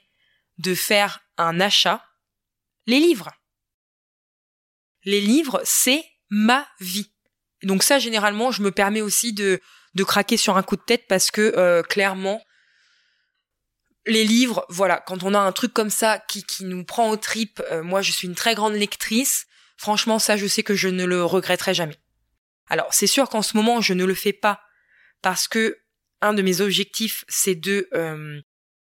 de 0.57 0.75
faire 0.75 1.19
un 1.37 1.59
achat. 1.59 2.03
Les 2.85 2.99
livres. 2.99 3.31
Les 5.03 5.21
livres, 5.21 5.61
c'est 5.63 6.03
ma 6.29 6.67
vie. 6.79 7.11
Donc 7.63 7.83
ça, 7.83 7.99
généralement, 7.99 8.51
je 8.51 8.61
me 8.61 8.71
permets 8.71 9.01
aussi 9.01 9.33
de, 9.33 9.59
de 9.95 10.03
craquer 10.03 10.37
sur 10.37 10.57
un 10.57 10.63
coup 10.63 10.75
de 10.75 10.81
tête 10.81 11.07
parce 11.07 11.31
que 11.31 11.53
euh, 11.57 11.81
clairement, 11.81 12.41
les 14.05 14.23
livres, 14.23 14.65
voilà, 14.69 15.03
quand 15.05 15.23
on 15.23 15.33
a 15.33 15.39
un 15.39 15.51
truc 15.51 15.73
comme 15.73 15.89
ça 15.89 16.19
qui, 16.19 16.43
qui 16.43 16.63
nous 16.63 16.85
prend 16.85 17.09
aux 17.09 17.17
tripes, 17.17 17.61
euh, 17.71 17.83
moi 17.83 18.01
je 18.01 18.11
suis 18.11 18.27
une 18.27 18.35
très 18.35 18.55
grande 18.55 18.73
lectrice, 18.73 19.45
franchement 19.75 20.17
ça 20.17 20.37
je 20.37 20.47
sais 20.47 20.63
que 20.63 20.75
je 20.75 20.87
ne 20.87 21.03
le 21.03 21.23
regretterai 21.23 21.73
jamais. 21.73 21.97
Alors, 22.69 22.93
c'est 22.93 23.07
sûr 23.07 23.29
qu'en 23.29 23.41
ce 23.41 23.55
moment, 23.55 23.81
je 23.81 23.93
ne 23.93 24.05
le 24.05 24.13
fais 24.13 24.33
pas 24.33 24.61
parce 25.21 25.47
que 25.47 25.79
un 26.21 26.33
de 26.33 26.41
mes 26.41 26.61
objectifs, 26.61 27.23
c'est 27.27 27.55
de 27.55 27.87
euh, 27.93 28.41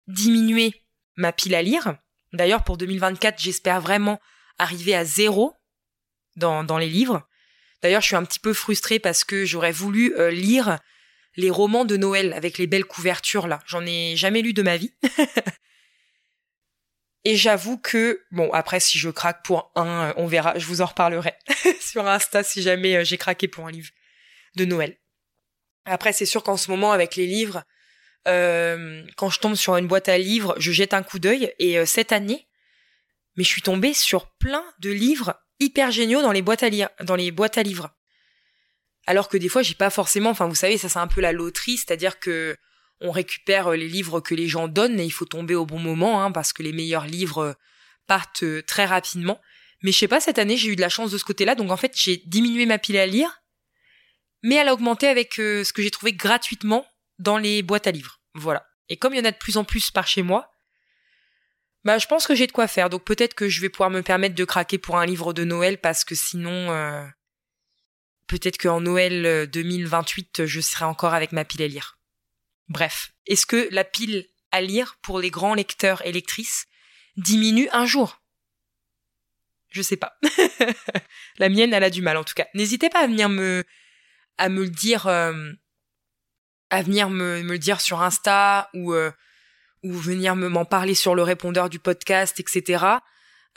diminuer 0.08 0.86
ma 1.16 1.32
pile 1.32 1.56
à 1.56 1.62
lire. 1.62 1.96
D'ailleurs, 2.34 2.64
pour 2.64 2.78
2024, 2.78 3.40
j'espère 3.40 3.82
vraiment 3.82 4.20
arriver 4.58 4.96
à 4.96 5.04
zéro 5.04 5.54
dans, 6.36 6.64
dans 6.64 6.78
les 6.78 6.90
livres. 6.90 7.28
D'ailleurs, 7.82 8.02
je 8.02 8.08
suis 8.08 8.16
un 8.16 8.24
petit 8.24 8.40
peu 8.40 8.54
frustrée 8.54 9.00
parce 9.00 9.24
que 9.24 9.46
j'aurais 9.46 9.72
voulu 9.72 10.14
euh, 10.16 10.32
lire 10.32 10.80
les 11.36 11.52
romans 11.52 11.86
de 11.86 11.98
Noël 11.98 12.34
avec 12.34 12.58
les 12.58 12.68
belles 12.68 12.86
couvertures 12.86 13.48
là. 13.48 13.60
J'en 13.66 13.86
ai 13.86 14.16
jamais 14.16 14.42
lu 14.42 14.54
de 14.54 14.64
ma 14.64 14.78
vie. 14.78 14.94
Et 17.30 17.36
j'avoue 17.36 17.78
que, 17.78 18.24
bon, 18.32 18.50
après, 18.54 18.80
si 18.80 18.98
je 18.98 19.10
craque 19.10 19.44
pour 19.44 19.70
un, 19.76 20.12
euh, 20.12 20.14
on 20.16 20.28
verra, 20.28 20.58
je 20.58 20.66
vous 20.66 20.80
en 20.80 20.86
reparlerai 20.86 21.34
sur 21.82 22.08
Insta 22.08 22.42
si 22.42 22.62
jamais 22.62 22.96
euh, 22.96 23.04
j'ai 23.04 23.18
craqué 23.18 23.50
pour 23.50 23.68
un 23.68 23.72
livre 23.72 23.90
de 24.56 24.64
Noël. 24.64 24.96
Après, 25.84 26.14
c'est 26.14 26.26
sûr 26.26 26.42
qu'en 26.42 26.56
ce 26.56 26.72
moment, 26.72 26.94
avec 26.94 27.18
les 27.18 27.28
livres, 27.28 27.66
euh, 28.30 29.06
quand 29.18 29.30
je 29.30 29.42
tombe 29.42 29.56
sur 29.56 29.76
une 29.76 29.88
boîte 29.88 30.08
à 30.08 30.18
livres, 30.18 30.56
je 30.58 30.72
jette 30.72 30.94
un 30.94 31.04
coup 31.04 31.20
d'œil. 31.20 31.54
Et 31.60 31.86
cette 31.86 32.14
année, 32.14 32.48
mais 33.36 33.44
je 33.44 33.50
suis 33.50 33.62
tombée 33.62 33.94
sur 33.94 34.32
plein 34.38 34.64
de 34.80 34.90
livres 34.90 35.36
hyper 35.60 35.92
géniaux 35.92 36.22
dans 36.22 36.32
les 36.32 36.42
boîtes 36.42 36.64
à 36.64 36.70
livres. 37.64 37.90
Alors 39.06 39.28
que 39.28 39.36
des 39.36 39.50
fois, 39.50 39.64
j'ai 39.64 39.76
pas 39.76 39.90
forcément, 39.90 40.30
enfin, 40.30 40.48
vous 40.48 40.56
savez, 40.56 40.78
ça 40.78 40.88
c'est 40.88 41.00
un 41.00 41.08
peu 41.08 41.20
la 41.20 41.34
loterie, 41.34 41.76
c'est-à-dire 41.76 42.20
que 42.20 42.56
on 43.02 43.12
récupère 43.12 43.68
euh, 43.68 43.76
les 43.76 43.88
livres 43.88 44.20
que 44.20 44.36
les 44.36 44.48
gens 44.48 44.68
donnent 44.68 45.00
et 45.00 45.06
il 45.06 45.12
faut 45.12 45.26
tomber 45.26 45.56
au 45.56 45.66
bon 45.66 45.80
moment 45.80 46.24
hein, 46.24 46.32
parce 46.32 46.54
que 46.54 46.64
les 46.64 46.72
meilleurs 46.72 47.06
livres 47.06 47.40
euh, 47.40 47.54
partent 48.08 48.44
euh, 48.44 48.62
très 48.64 48.86
rapidement. 48.86 49.40
Mais 49.84 49.92
je 49.92 49.98
sais 49.98 50.08
pas, 50.08 50.20
cette 50.20 50.40
année 50.40 50.58
j'ai 50.58 50.70
eu 50.70 50.76
de 50.76 50.82
la 50.82 50.90
chance 50.90 51.12
de 51.12 51.18
ce 51.18 51.24
côté-là, 51.24 51.56
donc 51.56 51.70
en 51.70 51.78
fait 51.78 51.94
j'ai 51.96 52.18
diminué 52.26 52.66
ma 52.66 52.80
pile 52.80 52.98
à 52.98 53.06
lire, 53.06 53.44
mais 54.42 54.56
elle 54.56 54.70
a 54.70 54.74
augmenté 54.74 55.08
avec 55.08 55.36
ce 55.36 55.72
que 55.72 55.84
j'ai 55.84 55.92
trouvé 55.92 56.14
gratuitement 56.14 56.86
dans 57.20 57.38
les 57.38 57.62
boîtes 57.62 57.86
à 57.86 57.92
livres. 57.92 58.20
Voilà. 58.34 58.66
Et 58.90 58.98
comme 58.98 59.14
il 59.14 59.18
y 59.18 59.22
en 59.22 59.26
a 59.26 59.32
de 59.32 59.38
plus 59.38 59.58
en 59.58 59.64
plus 59.64 59.92
par 59.92 60.08
chez 60.08 60.24
moi, 60.24 60.50
bah, 61.84 62.00
je 62.00 62.08
pense 62.08 62.26
que 62.26 62.34
j'ai 62.34 62.48
de 62.48 62.52
quoi 62.52 62.68
faire. 62.68 62.90
Donc 62.90 63.04
peut-être 63.04 63.36
que 63.36 63.50
je 63.50 63.62
vais 63.62 63.70
pouvoir 63.70 63.92
me 63.92 64.02
permettre 64.02 64.34
de 64.34 64.46
craquer 64.46 64.80
pour 64.80 64.98
un 64.98 65.06
livre 65.06 65.32
de 65.32 65.44
Noël 65.44 65.78
parce 65.80 66.04
que 66.04 66.16
sinon, 66.16 66.70
peut-être 68.26 68.58
qu'en 68.58 68.82
Noël 68.82 69.48
2028, 69.52 70.48
je 70.48 70.60
serai 70.60 70.86
encore 70.86 71.14
avec 71.14 71.34
ma 71.34 71.46
pile 71.46 71.62
à 71.62 71.68
lire. 71.68 71.97
Bref, 72.70 73.14
est-ce 73.26 73.46
que 73.46 73.68
la 73.72 73.84
pile 73.84 74.26
à 74.52 74.62
lire 74.62 74.98
pour 75.02 75.20
les 75.20 75.32
grands 75.32 75.54
lecteurs 75.54 76.06
et 76.06 76.12
lectrices 76.12 76.68
diminue 77.16 77.70
un 77.72 77.86
jour? 77.86 78.22
Je 79.70 79.82
sais 79.82 79.98
pas. 79.98 80.18
la 81.38 81.50
mienne, 81.50 81.74
elle 81.74 81.84
a 81.84 81.90
du 81.90 82.02
mal 82.02 82.18
en 82.18 82.24
tout 82.24 82.34
cas. 82.34 82.48
N'hésitez 82.54 82.90
pas 82.90 83.02
à 83.02 83.08
venir 83.08 83.30
me 83.30 83.64
à 84.38 84.50
me 84.50 84.64
le 84.64 84.70
dire, 84.70 85.08
euh, 85.08 85.52
à 86.70 86.82
venir 86.82 87.10
me, 87.10 87.42
me 87.42 87.54
le 87.54 87.60
dire 87.60 87.82
sur 87.82 88.02
Insta 88.02 88.70
ou 88.74 88.94
euh, 88.94 89.12
ou 89.84 89.94
venir 89.94 90.36
me 90.36 90.50
m'en 90.50 90.66
parler 90.66 90.96
sur 90.96 91.16
le 91.16 91.24
répondeur 91.24 91.70
du 91.70 91.80
podcast, 91.80 92.40
etc. 92.40 92.86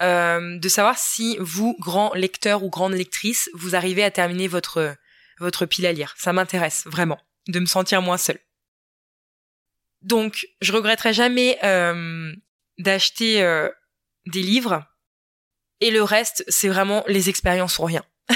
Euh, 0.02 0.58
de 0.58 0.68
savoir 0.68 0.98
si 0.98 1.36
vous, 1.40 1.76
grand 1.78 2.14
lecteur 2.14 2.62
ou 2.62 2.70
grande 2.70 2.94
lectrice, 2.94 3.50
vous 3.54 3.74
arrivez 3.74 4.02
à 4.02 4.10
terminer 4.10 4.48
votre 4.48 4.96
votre 5.38 5.66
pile 5.66 5.86
à 5.86 5.92
lire. 5.92 6.14
Ça 6.18 6.32
m'intéresse 6.32 6.84
vraiment 6.86 7.20
de 7.48 7.60
me 7.60 7.66
sentir 7.66 8.02
moins 8.02 8.18
seule. 8.18 8.38
Donc, 10.02 10.46
je 10.60 10.72
regretterai 10.72 11.12
jamais 11.12 11.58
euh, 11.62 12.34
d'acheter 12.78 13.42
euh, 13.42 13.68
des 14.26 14.42
livres. 14.42 14.84
Et 15.80 15.90
le 15.90 16.02
reste, 16.02 16.44
c'est 16.48 16.68
vraiment 16.68 17.04
les 17.06 17.28
expériences 17.28 17.78
ou 17.78 17.84
rien. 17.84 18.04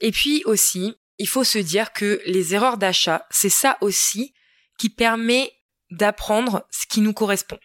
et 0.00 0.10
puis 0.10 0.42
aussi, 0.44 0.96
il 1.18 1.28
faut 1.28 1.44
se 1.44 1.58
dire 1.58 1.92
que 1.92 2.20
les 2.26 2.54
erreurs 2.54 2.78
d'achat, 2.78 3.26
c'est 3.30 3.50
ça 3.50 3.78
aussi 3.80 4.34
qui 4.78 4.88
permet 4.90 5.52
d'apprendre 5.90 6.66
ce 6.70 6.86
qui 6.86 7.00
nous 7.00 7.12
correspond. 7.12 7.58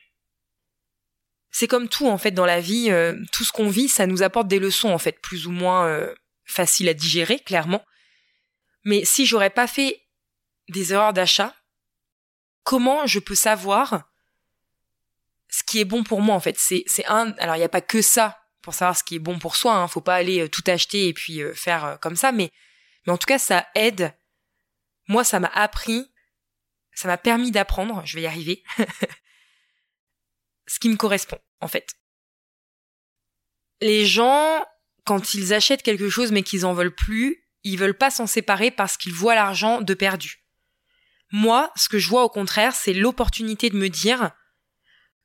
C'est 1.51 1.67
comme 1.67 1.87
tout 1.87 2.07
en 2.07 2.17
fait 2.17 2.31
dans 2.31 2.45
la 2.45 2.59
vie, 2.59 2.91
euh, 2.91 3.15
tout 3.31 3.45
ce 3.45 3.53
qu'on 3.53 3.69
vit, 3.69 3.87
ça 3.87 4.07
nous 4.07 4.23
apporte 4.23 4.49
des 4.49 4.59
leçons 4.59 4.89
en 4.89 4.97
fait, 4.97 5.21
plus 5.21 5.47
ou 5.47 5.51
moins 5.51 6.09
faciles 6.45 6.89
à 6.89 6.93
digérer, 6.93 7.39
clairement. 7.39 7.85
Mais 8.83 9.05
si 9.05 9.25
j'aurais 9.25 9.49
pas 9.49 9.67
fait 9.67 10.04
des 10.69 10.93
erreurs 10.93 11.13
d'achat, 11.13 11.56
comment 12.63 13.06
je 13.06 13.19
peux 13.19 13.36
savoir 13.36 14.10
ce 15.49 15.63
qui 15.63 15.80
est 15.80 15.86
bon 15.86 16.04
pour 16.04 16.21
moi 16.21 16.36
en 16.36 16.39
fait? 16.39 16.58
C'est 16.60 16.84
c'est 16.88 17.06
un. 17.08 17.32
Alors 17.38 17.56
il 17.56 17.60
n'y 17.60 17.65
a 17.65 17.69
pas 17.69 17.82
que 17.82 18.01
ça 18.01 18.39
pour 18.62 18.73
savoir 18.73 18.97
ce 18.97 19.04
qui 19.04 19.15
est 19.15 19.19
bon 19.19 19.39
pour 19.39 19.56
soi. 19.56 19.75
Hein. 19.75 19.88
Faut 19.88 20.01
pas 20.01 20.15
aller 20.15 20.41
euh, 20.41 20.49
tout 20.49 20.63
acheter 20.67 21.08
et 21.08 21.13
puis 21.13 21.41
faire 21.54 21.97
comme 22.01 22.15
ça, 22.15 22.32
mais 22.32 22.51
mais 23.06 23.13
en 23.13 23.17
tout 23.17 23.28
cas 23.28 23.39
ça 23.39 23.67
aide. 23.75 24.13
Moi 25.08 25.23
ça 25.23 25.39
m'a 25.39 25.49
appris 25.49 26.12
ça 26.95 27.10
m'a 27.10 27.17
permis 27.17 27.51
d'apprendre, 27.51 28.01
je 28.06 28.15
vais 28.15 28.23
y 28.23 28.25
arriver, 28.25 28.63
ce 30.67 30.80
qui 30.80 30.89
me 30.89 30.95
correspond, 30.95 31.38
en 31.60 31.67
fait. 31.67 31.93
Les 33.82 34.06
gens, 34.06 34.65
quand 35.06 35.34
ils 35.34 35.54
achètent 35.54 35.84
quelque 35.84 36.10
chose 36.10 36.32
mais 36.32 36.41
qu'ils 36.41 36.65
en 36.65 36.73
veulent 36.73 36.95
plus, 36.95 37.45
ils 37.63 37.78
veulent 37.78 37.97
pas 37.97 38.10
s'en 38.10 38.28
séparer 38.28 38.71
parce 38.71 38.95
qu'ils 38.95 39.13
voient 39.13 39.36
l'argent 39.36 39.82
de 39.82 39.93
perdu. 39.93 40.44
Moi, 41.37 41.69
ce 41.75 41.89
que 41.89 41.99
je 41.99 42.07
vois 42.07 42.23
au 42.23 42.29
contraire, 42.29 42.73
c'est 42.73 42.93
l'opportunité 42.93 43.69
de 43.69 43.75
me 43.75 43.89
dire, 43.89 44.31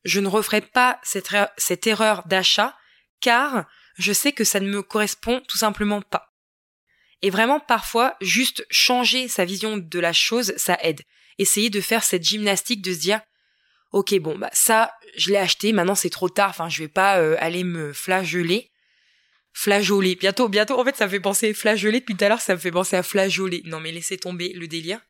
je 0.03 0.19
ne 0.19 0.27
referai 0.27 0.61
pas 0.61 0.99
cette, 1.05 1.33
er-, 1.33 1.87
erreur 1.87 2.27
d'achat 2.27 2.77
car 3.21 3.65
je 3.97 4.13
sais 4.13 4.33
que 4.33 4.43
ça 4.43 4.59
ne 4.59 4.69
me 4.69 4.83
correspond 4.83 5.41
tout 5.47 5.57
simplement 5.57 6.03
pas. 6.03 6.35
Et 7.23 7.31
vraiment, 7.31 7.61
parfois, 7.61 8.17
juste 8.21 8.67
changer 8.71 9.29
sa 9.29 9.45
vision 9.45 9.77
de 9.77 9.99
la 10.01 10.13
chose, 10.13 10.53
ça 10.57 10.77
aide. 10.83 11.03
Essayer 11.39 11.71
de 11.71 11.81
faire 11.81 12.03
cette 12.03 12.25
gymnastique 12.25 12.83
de 12.83 12.93
se 12.93 12.99
dire 12.99 13.21
ok 13.93 14.19
bon 14.19 14.37
bah 14.37 14.51
ça 14.53 14.93
je 15.17 15.31
l'ai 15.31 15.37
acheté 15.37 15.73
maintenant 15.73 15.97
c'est 15.97 16.11
trop 16.11 16.29
tard 16.29 16.51
enfin 16.51 16.69
je 16.69 16.79
vais 16.83 16.89
pas 16.89 17.21
euh, 17.21 17.37
aller 17.39 17.63
me 17.63 17.93
flageoler. 17.93 18.73
Flageoler 19.53 20.17
bientôt 20.17 20.49
bientôt. 20.49 20.77
En 20.81 20.85
fait 20.85 20.97
ça 20.97 21.07
me 21.07 21.11
fait 21.11 21.21
penser 21.21 21.55
flageoler. 21.55 22.01
Depuis 22.01 22.17
tout 22.17 22.25
à 22.25 22.29
l'heure 22.29 22.41
ça 22.41 22.55
me 22.55 22.59
fait 22.59 22.73
penser 22.73 22.97
à 22.97 23.05
flageoler. 23.05 23.63
Non 23.67 23.79
mais 23.79 23.93
laissez 23.93 24.19
tomber 24.19 24.53
le 24.55 24.67
délire 24.67 25.01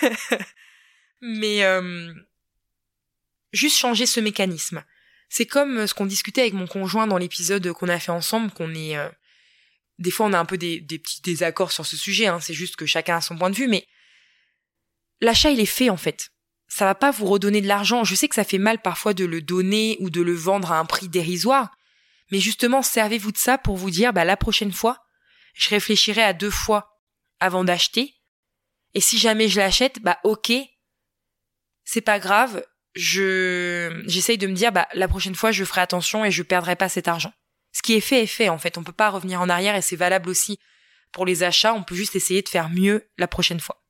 mais 1.20 1.64
euh, 1.64 2.12
juste 3.52 3.78
changer 3.78 4.06
ce 4.06 4.20
mécanisme 4.20 4.84
c'est 5.28 5.46
comme 5.46 5.86
ce 5.86 5.94
qu'on 5.94 6.06
discutait 6.06 6.42
avec 6.42 6.54
mon 6.54 6.66
conjoint 6.66 7.06
dans 7.06 7.18
l'épisode 7.18 7.72
qu'on 7.72 7.88
a 7.88 7.98
fait 7.98 8.12
ensemble 8.12 8.50
qu'on 8.52 8.74
est 8.74 8.96
euh, 8.96 9.08
des 9.98 10.10
fois 10.10 10.26
on 10.26 10.32
a 10.32 10.38
un 10.38 10.44
peu 10.44 10.58
des, 10.58 10.80
des 10.80 10.98
petits 10.98 11.22
désaccords 11.22 11.72
sur 11.72 11.86
ce 11.86 11.96
sujet 11.96 12.26
hein, 12.26 12.40
c'est 12.40 12.54
juste 12.54 12.76
que 12.76 12.86
chacun 12.86 13.16
a 13.16 13.20
son 13.20 13.36
point 13.36 13.50
de 13.50 13.56
vue 13.56 13.68
mais 13.68 13.86
l'achat 15.20 15.50
il 15.50 15.60
est 15.60 15.66
fait 15.66 15.90
en 15.90 15.96
fait. 15.96 16.30
Ça 16.68 16.84
va 16.84 16.94
pas 16.94 17.10
vous 17.10 17.26
redonner 17.26 17.60
de 17.60 17.68
l'argent. 17.68 18.04
Je 18.04 18.14
sais 18.14 18.28
que 18.28 18.34
ça 18.34 18.44
fait 18.44 18.58
mal 18.58 18.80
parfois 18.82 19.14
de 19.14 19.24
le 19.24 19.40
donner 19.40 19.96
ou 20.00 20.10
de 20.10 20.20
le 20.20 20.34
vendre 20.34 20.72
à 20.72 20.78
un 20.78 20.84
prix 20.84 21.08
dérisoire, 21.08 21.70
mais 22.30 22.40
justement 22.40 22.82
servez-vous 22.82 23.32
de 23.32 23.38
ça 23.38 23.58
pour 23.58 23.76
vous 23.76 23.90
dire 23.90 24.12
bah 24.12 24.24
la 24.24 24.36
prochaine 24.36 24.72
fois, 24.72 24.98
je 25.54 25.70
réfléchirai 25.70 26.22
à 26.22 26.32
deux 26.32 26.50
fois 26.50 27.00
avant 27.40 27.64
d'acheter. 27.64 28.14
Et 28.96 29.00
si 29.00 29.18
jamais 29.18 29.48
je 29.48 29.60
l'achète, 29.60 30.00
bah 30.00 30.18
ok, 30.24 30.50
c'est 31.84 32.00
pas 32.00 32.18
grave. 32.18 32.64
Je 32.94 34.02
j'essaye 34.06 34.38
de 34.38 34.46
me 34.46 34.54
dire 34.54 34.72
bah 34.72 34.88
la 34.94 35.06
prochaine 35.06 35.34
fois 35.34 35.52
je 35.52 35.64
ferai 35.64 35.82
attention 35.82 36.24
et 36.24 36.30
je 36.30 36.42
perdrai 36.42 36.76
pas 36.76 36.88
cet 36.88 37.06
argent. 37.06 37.34
Ce 37.72 37.82
qui 37.82 37.92
est 37.92 38.00
fait 38.00 38.22
est 38.22 38.26
fait 38.26 38.48
en 38.48 38.56
fait. 38.56 38.78
On 38.78 38.84
peut 38.84 38.92
pas 38.92 39.10
revenir 39.10 39.42
en 39.42 39.50
arrière 39.50 39.76
et 39.76 39.82
c'est 39.82 39.96
valable 39.96 40.30
aussi 40.30 40.58
pour 41.12 41.26
les 41.26 41.42
achats. 41.42 41.74
On 41.74 41.82
peut 41.82 41.94
juste 41.94 42.16
essayer 42.16 42.40
de 42.40 42.48
faire 42.48 42.70
mieux 42.70 43.06
la 43.18 43.28
prochaine 43.28 43.60
fois. 43.60 43.84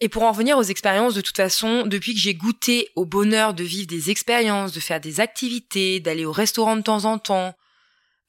Et 0.00 0.08
pour 0.08 0.24
en 0.24 0.32
revenir 0.32 0.58
aux 0.58 0.64
expériences, 0.64 1.14
de 1.14 1.20
toute 1.20 1.36
façon, 1.36 1.86
depuis 1.86 2.14
que 2.14 2.20
j'ai 2.20 2.34
goûté 2.34 2.88
au 2.96 3.04
bonheur 3.04 3.54
de 3.54 3.62
vivre 3.62 3.86
des 3.86 4.10
expériences, 4.10 4.72
de 4.72 4.80
faire 4.80 5.00
des 5.00 5.20
activités, 5.20 6.00
d'aller 6.00 6.24
au 6.24 6.32
restaurant 6.32 6.74
de 6.74 6.82
temps 6.82 7.04
en 7.04 7.18
temps, 7.18 7.54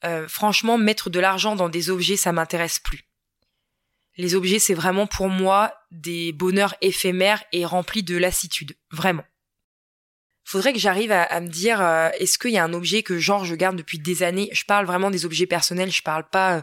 euh, 0.04 0.28
franchement, 0.28 0.78
mettre 0.78 1.10
de 1.10 1.18
l'argent 1.18 1.56
dans 1.56 1.68
des 1.68 1.90
objets, 1.90 2.16
ça 2.16 2.30
m'intéresse 2.30 2.78
plus. 2.78 3.11
Les 4.16 4.34
objets, 4.34 4.58
c'est 4.58 4.74
vraiment 4.74 5.06
pour 5.06 5.28
moi 5.28 5.74
des 5.90 6.32
bonheurs 6.32 6.74
éphémères 6.80 7.42
et 7.52 7.64
remplis 7.64 8.02
de 8.02 8.16
lassitude, 8.16 8.76
vraiment. 8.90 9.24
Faudrait 10.44 10.72
que 10.72 10.78
j'arrive 10.78 11.12
à, 11.12 11.40
me 11.40 11.48
dire, 11.48 11.80
euh, 11.80 12.10
est-ce 12.18 12.36
qu'il 12.36 12.50
y 12.50 12.58
a 12.58 12.64
un 12.64 12.72
objet 12.74 13.02
que 13.02 13.18
genre 13.18 13.44
je 13.44 13.54
garde 13.54 13.76
depuis 13.76 13.98
des 13.98 14.22
années? 14.22 14.50
Je 14.52 14.64
parle 14.64 14.86
vraiment 14.86 15.10
des 15.10 15.24
objets 15.24 15.46
personnels, 15.46 15.90
je 15.90 16.02
parle 16.02 16.28
pas 16.28 16.58
euh, 16.58 16.62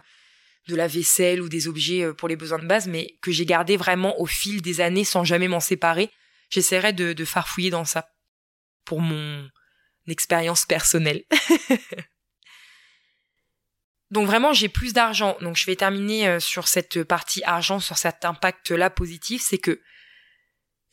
de 0.68 0.76
la 0.76 0.88
vaisselle 0.88 1.42
ou 1.42 1.50
des 1.50 1.68
objets 1.68 2.04
euh, 2.04 2.14
pour 2.14 2.28
les 2.28 2.36
besoins 2.36 2.60
de 2.60 2.68
base, 2.68 2.88
mais 2.88 3.18
que 3.22 3.32
j'ai 3.32 3.46
gardé 3.46 3.78
vraiment 3.78 4.20
au 4.20 4.26
fil 4.26 4.62
des 4.62 4.82
années 4.82 5.06
sans 5.06 5.24
jamais 5.24 5.48
m'en 5.48 5.62
séparer. 5.62 6.12
J'essaierai 6.50 6.94
de, 6.94 7.14
de 7.14 7.26
farfouiller 7.26 7.70
dans 7.70 7.86
ça 7.86 8.10
pour 8.86 9.00
mon 9.00 9.48
expérience 10.08 10.66
personnelle. 10.66 11.24
donc 14.12 14.26
vraiment, 14.26 14.54
j'ai 14.54 14.70
plus 14.70 14.94
d'argent. 14.94 15.38
Donc 15.42 15.56
je 15.56 15.66
vais 15.66 15.76
terminer 15.76 16.28
euh, 16.28 16.40
sur 16.40 16.68
cette 16.68 17.04
partie 17.04 17.44
argent, 17.44 17.80
sur 17.80 17.98
cet 17.98 18.26
impact-là 18.26 18.90
positif, 18.90 19.42
c'est 19.42 19.58
que 19.58 19.82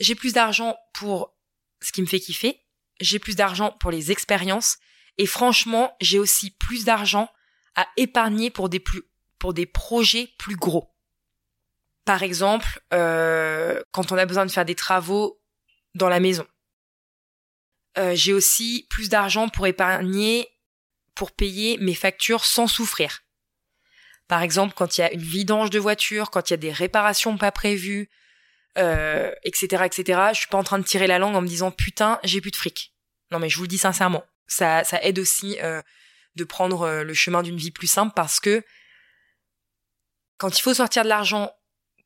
j'ai 0.01 0.15
plus 0.15 0.35
d'argent 0.35 0.77
pour 0.93 1.35
ce 1.81 1.93
qui 1.93 2.03
me 2.03 2.07
fait 2.07 2.21
kiffer, 2.21 2.63
j'ai 3.01 3.19
plus 3.19 3.37
d'argent 3.37 3.73
pour 3.81 3.91
les 3.91 4.11
expériences, 4.11 4.79
et 5.19 5.27
franchement, 5.27 5.95
j'ai 6.01 6.19
aussi 6.19 6.51
plus 6.51 6.85
d'argent 6.85 7.31
à 7.75 7.87
épargner 7.97 8.51
pour 8.51 8.69
des 8.69 8.81
plus 8.81 9.03
pour 9.39 9.53
des 9.53 9.67
projets 9.67 10.31
plus 10.39 10.57
gros. 10.57 10.95
Par 12.05 12.23
exemple, 12.23 12.81
euh, 12.95 13.83
quand 13.93 14.13
on 14.13 14.17
a 14.17 14.25
besoin 14.27 14.47
de 14.47 14.51
faire 14.51 14.65
des 14.65 14.75
travaux 14.75 15.41
dans 15.95 16.09
la 16.09 16.21
maison. 16.21 16.47
Euh, 17.99 18.15
j'ai 18.15 18.33
aussi 18.33 18.87
plus 18.91 19.09
d'argent 19.09 19.49
pour 19.49 19.67
épargner, 19.67 20.49
pour 21.17 21.33
payer 21.33 21.79
mes 21.79 21.95
factures 21.95 22.45
sans 22.45 22.69
souffrir. 22.69 23.23
Par 24.29 24.43
exemple, 24.43 24.75
quand 24.77 24.97
il 24.97 25.01
y 25.01 25.05
a 25.05 25.13
une 25.13 25.21
vidange 25.21 25.71
de 25.71 25.79
voiture, 25.79 26.31
quand 26.31 26.51
il 26.51 26.53
y 26.53 26.55
a 26.55 26.59
des 26.59 26.73
réparations 26.73 27.37
pas 27.39 27.53
prévues, 27.53 28.11
euh, 28.79 29.33
etc., 29.43 29.85
etc. 29.87 30.21
Je 30.33 30.41
suis 30.41 30.49
pas 30.49 30.59
en 30.59 30.65
train 30.65 30.79
de 30.79 30.85
tirer 30.85 31.07
la 31.07 31.19
langue 31.19 31.35
en 31.35 31.43
me 31.43 31.47
disant 31.47 31.71
putain, 31.71 32.21
j'ai 32.23 32.41
plus 32.41 32.51
de 32.51 32.57
fric. 32.57 32.93
Non 33.31 33.39
mais 33.39 33.49
je 33.49 33.57
vous 33.57 33.63
le 33.63 33.69
dis 33.69 33.79
sincèrement, 33.79 34.25
ça, 34.47 34.85
ça 34.85 35.03
aide 35.03 35.19
aussi 35.19 35.59
euh, 35.63 35.83
de 36.37 36.45
prendre 36.45 36.83
euh, 36.83 37.05
le 37.05 37.15
chemin 37.15 37.43
d'une 37.43 37.57
vie 37.57 37.71
plus 37.71 37.87
simple 37.87 38.13
parce 38.15 38.41
que 38.41 38.63
quand 40.39 40.57
il 40.57 40.61
faut 40.61 40.75
sortir 40.75 41.03
de 41.03 41.09
l'argent, 41.09 41.51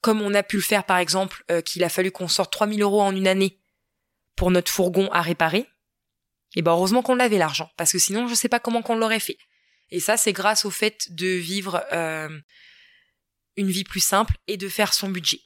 comme 0.00 0.22
on 0.22 0.34
a 0.34 0.42
pu 0.42 0.56
le 0.56 0.62
faire 0.62 0.84
par 0.84 0.98
exemple, 0.98 1.44
euh, 1.50 1.60
qu'il 1.60 1.84
a 1.84 1.88
fallu 1.88 2.10
qu'on 2.10 2.28
sorte 2.28 2.52
3000 2.52 2.80
euros 2.82 3.02
en 3.02 3.14
une 3.14 3.26
année 3.26 3.58
pour 4.36 4.50
notre 4.50 4.70
fourgon 4.70 5.10
à 5.12 5.20
réparer, 5.20 5.68
et 6.54 6.62
ben 6.62 6.72
heureusement 6.72 7.02
qu'on 7.02 7.14
l'avait 7.14 7.38
l'argent, 7.38 7.70
parce 7.76 7.92
que 7.92 7.98
sinon 7.98 8.26
je 8.26 8.34
sais 8.34 8.48
pas 8.48 8.60
comment 8.60 8.82
qu'on 8.82 8.96
l'aurait 8.96 9.20
fait. 9.20 9.38
Et 9.90 10.00
ça 10.00 10.16
c'est 10.16 10.32
grâce 10.32 10.64
au 10.64 10.70
fait 10.70 11.12
de 11.12 11.26
vivre 11.26 11.84
euh, 11.92 12.28
une 13.56 13.70
vie 13.70 13.84
plus 13.84 14.00
simple 14.00 14.34
et 14.46 14.56
de 14.56 14.68
faire 14.68 14.94
son 14.94 15.08
budget. 15.08 15.40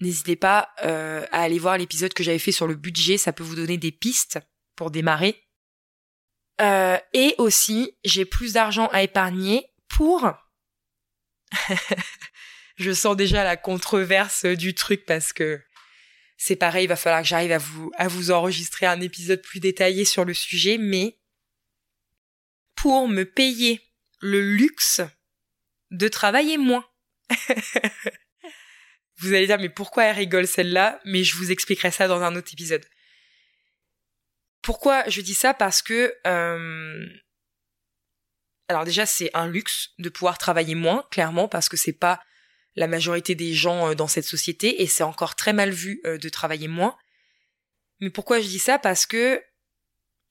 N'hésitez 0.00 0.36
pas 0.36 0.70
euh, 0.84 1.26
à 1.32 1.42
aller 1.42 1.58
voir 1.58 1.76
l'épisode 1.76 2.14
que 2.14 2.22
j'avais 2.22 2.38
fait 2.38 2.52
sur 2.52 2.66
le 2.66 2.76
budget, 2.76 3.18
ça 3.18 3.32
peut 3.32 3.42
vous 3.42 3.56
donner 3.56 3.78
des 3.78 3.92
pistes 3.92 4.38
pour 4.76 4.90
démarrer. 4.90 5.42
et 6.60 7.34
aussi, 7.38 7.96
j'ai 8.04 8.24
plus 8.24 8.52
d'argent 8.54 8.88
à 8.92 9.02
épargner 9.02 9.66
pour 9.88 10.32
je 12.76 12.92
sens 12.92 13.16
déjà 13.16 13.44
la 13.44 13.56
controverse 13.56 14.44
du 14.44 14.74
truc 14.74 15.04
parce 15.06 15.32
que 15.32 15.60
C'est 16.40 16.56
pareil, 16.56 16.84
il 16.84 16.88
va 16.88 16.96
falloir 16.96 17.20
que 17.22 17.28
j'arrive 17.28 17.50
à 17.50 17.58
vous, 17.58 17.90
à 17.96 18.06
vous 18.06 18.30
enregistrer 18.30 18.86
un 18.86 19.00
épisode 19.00 19.42
plus 19.42 19.58
détaillé 19.58 20.04
sur 20.04 20.24
le 20.24 20.32
sujet, 20.32 20.78
mais 20.78 21.18
pour 22.76 23.08
me 23.08 23.24
payer 23.24 23.82
le 24.20 24.40
luxe 24.40 25.00
de 25.90 26.06
travailler 26.06 26.56
moins. 26.56 26.88
vous 29.18 29.32
allez 29.32 29.48
dire, 29.48 29.58
mais 29.58 29.68
pourquoi 29.68 30.04
elle 30.04 30.16
rigole 30.16 30.46
celle-là? 30.46 31.00
Mais 31.04 31.24
je 31.24 31.36
vous 31.36 31.50
expliquerai 31.50 31.90
ça 31.90 32.06
dans 32.06 32.22
un 32.22 32.36
autre 32.36 32.52
épisode. 32.52 32.86
Pourquoi 34.62 35.08
je 35.08 35.20
dis 35.20 35.34
ça? 35.34 35.54
Parce 35.54 35.82
que... 35.82 36.14
Euh, 36.24 37.04
alors 38.68 38.84
déjà, 38.84 39.06
c'est 39.06 39.30
un 39.34 39.48
luxe 39.48 39.90
de 39.98 40.08
pouvoir 40.08 40.38
travailler 40.38 40.76
moins, 40.76 41.04
clairement, 41.10 41.48
parce 41.48 41.68
que 41.68 41.76
c'est 41.76 41.92
pas 41.92 42.22
la 42.78 42.86
majorité 42.86 43.34
des 43.34 43.52
gens 43.52 43.88
euh, 43.88 43.94
dans 43.94 44.06
cette 44.06 44.24
société 44.24 44.82
et 44.82 44.86
c'est 44.86 45.02
encore 45.02 45.34
très 45.34 45.52
mal 45.52 45.70
vu 45.70 46.00
euh, 46.06 46.16
de 46.16 46.28
travailler 46.28 46.68
moins. 46.68 46.96
Mais 48.00 48.10
pourquoi 48.10 48.40
je 48.40 48.46
dis 48.46 48.60
ça? 48.60 48.78
Parce 48.78 49.04
que 49.04 49.42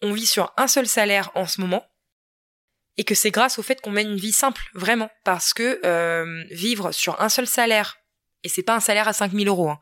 on 0.02 0.14
vit 0.14 0.26
sur 0.26 0.54
un 0.58 0.68
seul 0.68 0.88
salaire 0.88 1.32
en 1.36 1.46
ce 1.46 1.60
moment 1.60 1.86
et 2.96 3.04
que 3.04 3.16
c'est 3.16 3.32
grâce 3.32 3.60
au 3.60 3.64
fait 3.64 3.82
qu'on 3.82 3.92
mène 3.92 4.10
une 4.10 4.20
vie 4.20 4.32
simple, 4.32 4.64
vraiment, 4.74 5.10
parce 5.24 5.54
que 5.54 5.80
euh, 5.86 6.44
vivre 6.50 6.92
sur 6.92 7.22
un 7.22 7.30
seul 7.30 7.48
salaire 7.48 7.98
et 8.44 8.50
c'est 8.50 8.64
pas 8.64 8.76
un 8.76 8.80
salaire 8.80 9.08
à 9.08 9.14
5000 9.14 9.48
euros. 9.48 9.70
Hein. 9.70 9.80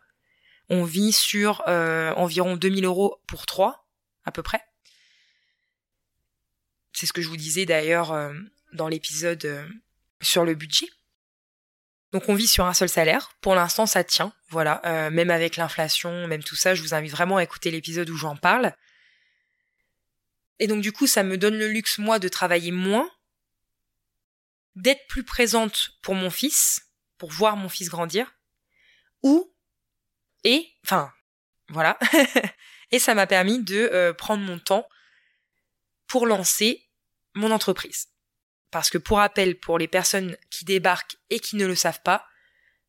On 0.69 0.83
vit 0.83 1.11
sur 1.11 1.63
euh, 1.67 2.11
environ 2.13 2.55
2000 2.55 2.85
euros 2.85 3.21
pour 3.27 3.45
trois, 3.45 3.87
à 4.23 4.31
peu 4.31 4.41
près. 4.41 4.61
C'est 6.93 7.05
ce 7.05 7.13
que 7.13 7.21
je 7.21 7.27
vous 7.27 7.37
disais 7.37 7.65
d'ailleurs 7.65 8.17
dans 8.71 8.87
l'épisode 8.87 9.67
sur 10.21 10.45
le 10.45 10.55
budget. 10.55 10.87
Donc 12.15 12.29
on 12.29 12.33
vit 12.33 12.47
sur 12.47 12.65
un 12.65 12.73
seul 12.73 12.87
salaire. 12.87 13.33
Pour 13.41 13.55
l'instant, 13.55 13.85
ça 13.85 14.05
tient. 14.05 14.31
Voilà, 14.47 14.81
euh, 14.85 15.09
même 15.09 15.29
avec 15.29 15.57
l'inflation, 15.57 16.27
même 16.27 16.45
tout 16.45 16.55
ça, 16.55 16.73
je 16.73 16.81
vous 16.81 16.93
invite 16.93 17.11
vraiment 17.11 17.35
à 17.35 17.43
écouter 17.43 17.71
l'épisode 17.71 18.09
où 18.09 18.15
j'en 18.15 18.37
parle. 18.37 18.73
Et 20.59 20.67
donc 20.67 20.81
du 20.81 20.93
coup, 20.93 21.07
ça 21.07 21.23
me 21.23 21.37
donne 21.37 21.57
le 21.57 21.67
luxe 21.67 21.97
moi 21.97 22.17
de 22.17 22.29
travailler 22.29 22.71
moins, 22.71 23.11
d'être 24.77 25.05
plus 25.09 25.25
présente 25.25 25.89
pour 26.01 26.15
mon 26.15 26.29
fils, 26.29 26.87
pour 27.17 27.31
voir 27.31 27.57
mon 27.57 27.67
fils 27.67 27.89
grandir, 27.89 28.33
ou 29.21 29.53
et 30.45 30.71
enfin 30.85 31.11
voilà. 31.67 31.99
et 32.91 32.99
ça 32.99 33.13
m'a 33.13 33.27
permis 33.27 33.61
de 33.61 33.89
euh, 33.91 34.13
prendre 34.13 34.41
mon 34.41 34.57
temps 34.57 34.87
pour 36.07 36.27
lancer 36.27 36.87
mon 37.33 37.51
entreprise. 37.51 38.07
Parce 38.71 38.89
que 38.89 38.97
pour 38.97 39.17
rappel, 39.17 39.59
pour 39.59 39.77
les 39.77 39.87
personnes 39.87 40.37
qui 40.49 40.65
débarquent 40.65 41.17
et 41.29 41.39
qui 41.39 41.55
ne 41.55 41.65
le 41.65 41.75
savent 41.75 42.01
pas, 42.03 42.25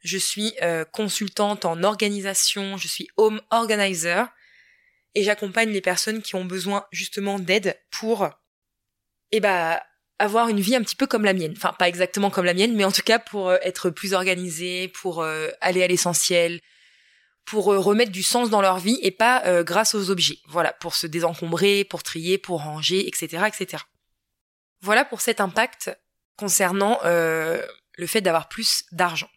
je 0.07 0.19
suis 0.19 0.55
euh, 0.63 0.85
consultante 0.85 1.65
en 1.65 1.83
organisation, 1.83 2.77
je 2.77 2.89
suis 2.89 3.09
home 3.17 3.41
organizer 3.51 4.29
et 5.15 5.23
j'accompagne 5.23 5.71
les 5.71 5.81
personnes 5.81 6.23
qui 6.23 6.35
ont 6.35 6.45
besoin 6.45 6.87
justement 6.93 7.39
d'aide 7.39 7.79
pour 7.91 8.29
eh 9.33 9.41
ben, 9.41 9.81
avoir 10.19 10.49
une 10.49 10.61
vie 10.61 10.77
un 10.77 10.83
petit 10.83 10.97
peu 10.97 11.07
comme 11.07 11.25
la 11.25 11.33
mienne. 11.33 11.55
Enfin, 11.57 11.73
pas 11.79 11.89
exactement 11.89 12.31
comme 12.31 12.45
la 12.45 12.55
mienne, 12.55 12.75
mais 12.75 12.85
en 12.85 12.93
tout 12.93 13.03
cas 13.03 13.19
pour 13.19 13.49
euh, 13.49 13.57
être 13.63 13.91
plus 13.91 14.13
organisée, 14.13 14.89
pour 14.89 15.23
euh, 15.23 15.49
aller 15.61 15.83
à 15.83 15.89
l'essentiel, 15.89 16.61
pour 17.45 17.67
remettre 17.67 18.11
du 18.11 18.25
sens 18.25 18.51
dans 18.51 18.61
leur 18.61 18.79
vie 18.79 18.99
et 19.03 19.13
pas 19.13 19.63
grâce 19.63 19.95
aux 19.95 20.11
objets. 20.11 20.39
Voilà, 20.49 20.73
pour 20.73 20.97
se 20.97 21.07
désencombrer, 21.07 21.85
pour 21.85 22.03
trier, 22.03 22.39
pour 22.39 22.61
ranger, 22.61 23.07
etc., 23.07 23.45
etc. 23.47 23.85
Voilà 24.81 25.05
pour 25.05 25.21
cet 25.21 25.41
impact 25.41 25.97
concernant 26.37 26.99
euh, 27.05 27.65
le 27.97 28.07
fait 28.07 28.21
d'avoir 28.21 28.49
plus 28.49 28.85
d'argent. 28.93 29.31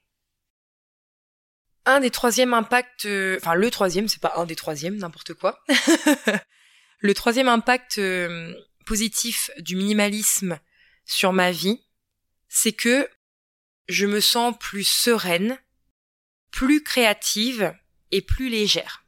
Un 1.86 2.02
des 2.02 2.12
troisièmes 2.12 2.54
impacts, 2.54 3.08
enfin 3.38 3.56
le 3.56 3.72
troisième, 3.72 4.08
c'est 4.08 4.22
pas 4.22 4.34
un 4.36 4.46
des 4.46 4.56
troisièmes, 4.56 4.98
n'importe 4.98 5.34
quoi. 5.34 5.64
le 7.00 7.14
troisième 7.14 7.48
impact 7.48 7.98
euh, 7.98 8.54
positif 8.86 9.50
du 9.60 9.76
minimalisme 9.76 10.60
sur 11.06 11.34
ma 11.34 11.52
vie, 11.52 11.82
c'est 12.48 12.74
que 12.74 13.10
je 13.88 14.06
me 14.06 14.20
sens 14.20 14.56
plus 14.60 14.84
sereine, 14.84 15.58
plus 16.52 16.84
créative 16.84 17.74
et 18.12 18.22
plus 18.22 18.50
légère. 18.50 19.06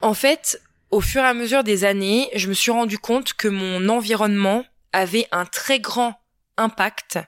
En 0.00 0.14
fait, 0.14 0.60
au 0.90 1.00
fur 1.00 1.22
et 1.22 1.26
à 1.26 1.34
mesure 1.34 1.62
des 1.62 1.84
années, 1.84 2.30
je 2.34 2.48
me 2.48 2.54
suis 2.54 2.70
rendu 2.70 2.98
compte 2.98 3.34
que 3.34 3.48
mon 3.48 3.88
environnement 3.88 4.64
avait 4.92 5.28
un 5.32 5.46
très 5.46 5.80
grand 5.80 6.20
impact 6.56 7.18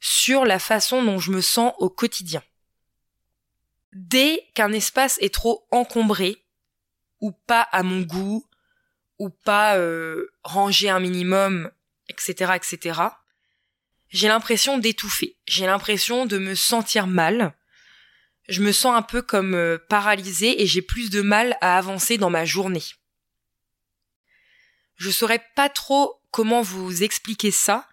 sur 0.00 0.44
la 0.44 0.58
façon 0.58 1.02
dont 1.02 1.18
je 1.18 1.30
me 1.30 1.40
sens 1.40 1.72
au 1.78 1.90
quotidien. 1.90 2.42
Dès 3.92 4.48
qu'un 4.54 4.72
espace 4.72 5.18
est 5.20 5.32
trop 5.32 5.66
encombré, 5.70 6.44
ou 7.20 7.32
pas 7.32 7.62
à 7.62 7.82
mon 7.82 8.02
goût, 8.02 8.46
ou 9.18 9.30
pas 9.30 9.76
euh, 9.76 10.28
rangé 10.44 10.88
un 10.88 11.00
minimum, 11.00 11.70
etc., 12.08 12.52
etc., 12.54 13.00
j'ai 14.10 14.28
l'impression 14.28 14.78
d'étouffer. 14.78 15.36
J'ai 15.46 15.66
l'impression 15.66 16.24
de 16.24 16.38
me 16.38 16.54
sentir 16.54 17.06
mal. 17.06 17.54
Je 18.48 18.62
me 18.62 18.72
sens 18.72 18.96
un 18.96 19.02
peu 19.02 19.20
comme 19.20 19.54
euh, 19.54 19.78
paralysée 19.88 20.62
et 20.62 20.66
j'ai 20.66 20.80
plus 20.80 21.10
de 21.10 21.20
mal 21.20 21.58
à 21.60 21.76
avancer 21.76 22.16
dans 22.16 22.30
ma 22.30 22.46
journée. 22.46 22.84
Je 24.96 25.10
saurais 25.10 25.44
pas 25.54 25.68
trop 25.68 26.17
comment 26.30 26.62
vous 26.62 27.02
expliquer 27.02 27.50
ça, 27.50 27.86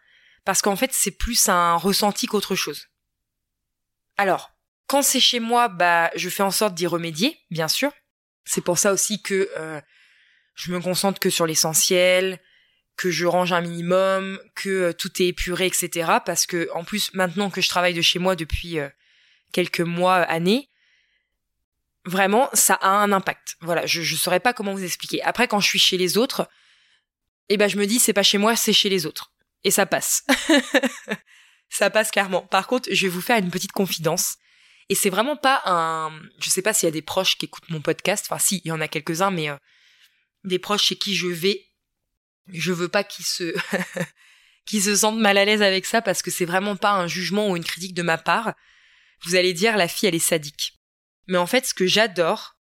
parce 0.43 0.61
qu'en 0.61 0.75
fait 0.75 0.91
c'est 0.93 1.11
plus 1.11 1.49
un 1.49 1.75
ressenti 1.75 2.27
qu'autre 2.27 2.55
chose. 2.55 2.87
Alors, 4.17 4.51
quand 4.87 5.01
c'est 5.01 5.19
chez 5.19 5.39
moi, 5.39 5.67
bah 5.67 6.11
je 6.15 6.29
fais 6.29 6.43
en 6.43 6.51
sorte 6.51 6.75
d'y 6.75 6.87
remédier, 6.87 7.37
bien 7.49 7.67
sûr. 7.67 7.91
C'est 8.45 8.61
pour 8.63 8.77
ça 8.77 8.93
aussi 8.93 9.21
que 9.21 9.49
euh, 9.57 9.81
je 10.53 10.71
me 10.71 10.79
concentre 10.79 11.19
que 11.19 11.29
sur 11.29 11.45
l'essentiel, 11.45 12.39
que 12.95 13.11
je 13.11 13.25
range 13.25 13.51
un 13.51 13.61
minimum, 13.61 14.39
que 14.55 14.69
euh, 14.69 14.93
tout 14.93 15.21
est 15.21 15.27
épuré, 15.27 15.65
etc. 15.65 16.19
Parce 16.25 16.45
que 16.45 16.69
en 16.73 16.83
plus 16.83 17.13
maintenant 17.13 17.49
que 17.49 17.61
je 17.61 17.69
travaille 17.69 17.93
de 17.93 18.01
chez 18.01 18.19
moi 18.19 18.35
depuis 18.35 18.79
euh, 18.79 18.89
quelques 19.51 19.81
mois, 19.81 20.17
années, 20.17 20.69
vraiment 22.05 22.49
ça 22.53 22.75
a 22.75 22.89
un 22.89 23.11
impact. 23.11 23.57
Voilà, 23.61 23.85
je 23.85 24.01
ne 24.01 24.17
saurais 24.17 24.39
pas 24.39 24.53
comment 24.53 24.73
vous 24.73 24.83
expliquer. 24.83 25.21
Après 25.23 25.47
quand 25.47 25.59
je 25.59 25.67
suis 25.67 25.79
chez 25.79 25.97
les 25.97 26.17
autres, 26.17 26.47
et 27.49 27.57
ben 27.57 27.67
je 27.67 27.77
me 27.77 27.85
dis 27.85 27.99
c'est 27.99 28.13
pas 28.13 28.23
chez 28.23 28.37
moi, 28.37 28.55
c'est 28.55 28.73
chez 28.73 28.89
les 28.89 29.05
autres. 29.05 29.31
Et 29.63 29.71
ça 29.71 29.85
passe. 29.85 30.23
ça 31.69 31.89
passe 31.89 32.11
clairement. 32.11 32.43
Par 32.43 32.67
contre, 32.67 32.89
je 32.91 33.07
vais 33.07 33.11
vous 33.11 33.21
faire 33.21 33.37
une 33.37 33.49
petite 33.49 33.71
confidence. 33.71 34.37
Et 34.89 34.95
c'est 34.95 35.09
vraiment 35.09 35.35
pas 35.35 35.63
un, 35.65 36.11
je 36.39 36.49
sais 36.49 36.61
pas 36.61 36.73
s'il 36.73 36.85
y 36.87 36.89
a 36.89 36.93
des 36.93 37.01
proches 37.01 37.37
qui 37.37 37.45
écoutent 37.45 37.69
mon 37.69 37.81
podcast. 37.81 38.27
Enfin, 38.29 38.39
si, 38.39 38.61
il 38.63 38.69
y 38.69 38.71
en 38.71 38.81
a 38.81 38.87
quelques-uns, 38.87 39.31
mais 39.31 39.49
euh, 39.49 39.57
des 40.43 40.59
proches 40.59 40.83
chez 40.83 40.95
qui 40.95 41.15
je 41.15 41.27
vais, 41.27 41.65
je 42.47 42.71
veux 42.71 42.87
pas 42.87 43.03
qu'ils 43.03 43.25
se, 43.25 43.55
qu'ils 44.65 44.83
se 44.83 44.95
sentent 44.95 45.19
mal 45.19 45.39
à 45.39 45.45
l'aise 45.45 45.63
avec 45.63 45.87
ça 45.87 46.03
parce 46.03 46.21
que 46.21 46.29
c'est 46.29 46.45
vraiment 46.45 46.75
pas 46.75 46.91
un 46.91 47.07
jugement 47.07 47.49
ou 47.49 47.57
une 47.57 47.63
critique 47.63 47.95
de 47.95 48.03
ma 48.03 48.19
part. 48.19 48.53
Vous 49.23 49.35
allez 49.35 49.53
dire 49.53 49.77
la 49.77 49.87
fille 49.87 50.07
elle 50.07 50.15
est 50.15 50.19
sadique. 50.19 50.79
Mais 51.27 51.39
en 51.39 51.47
fait, 51.47 51.65
ce 51.65 51.73
que 51.73 51.87
j'adore, 51.87 52.55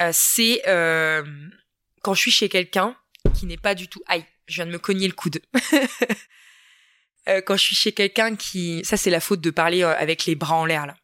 euh, 0.00 0.10
c'est 0.14 0.62
euh, 0.66 1.22
quand 2.02 2.14
je 2.14 2.20
suis 2.20 2.30
chez 2.30 2.48
quelqu'un 2.48 2.96
qui 3.32 3.46
n'est 3.46 3.56
pas 3.56 3.74
du 3.74 3.88
tout 3.88 4.02
aïe. 4.06 4.24
Je 4.46 4.56
viens 4.56 4.66
de 4.66 4.72
me 4.72 4.78
cogner 4.78 5.06
le 5.06 5.14
coude. 5.14 5.40
euh, 7.28 7.40
quand 7.42 7.56
je 7.56 7.62
suis 7.62 7.76
chez 7.76 7.92
quelqu'un 7.92 8.36
qui, 8.36 8.82
ça 8.84 8.96
c'est 8.96 9.10
la 9.10 9.20
faute 9.20 9.40
de 9.40 9.50
parler 9.50 9.82
euh, 9.82 9.96
avec 9.96 10.26
les 10.26 10.34
bras 10.34 10.56
en 10.56 10.64
l'air 10.64 10.86
là. 10.86 10.96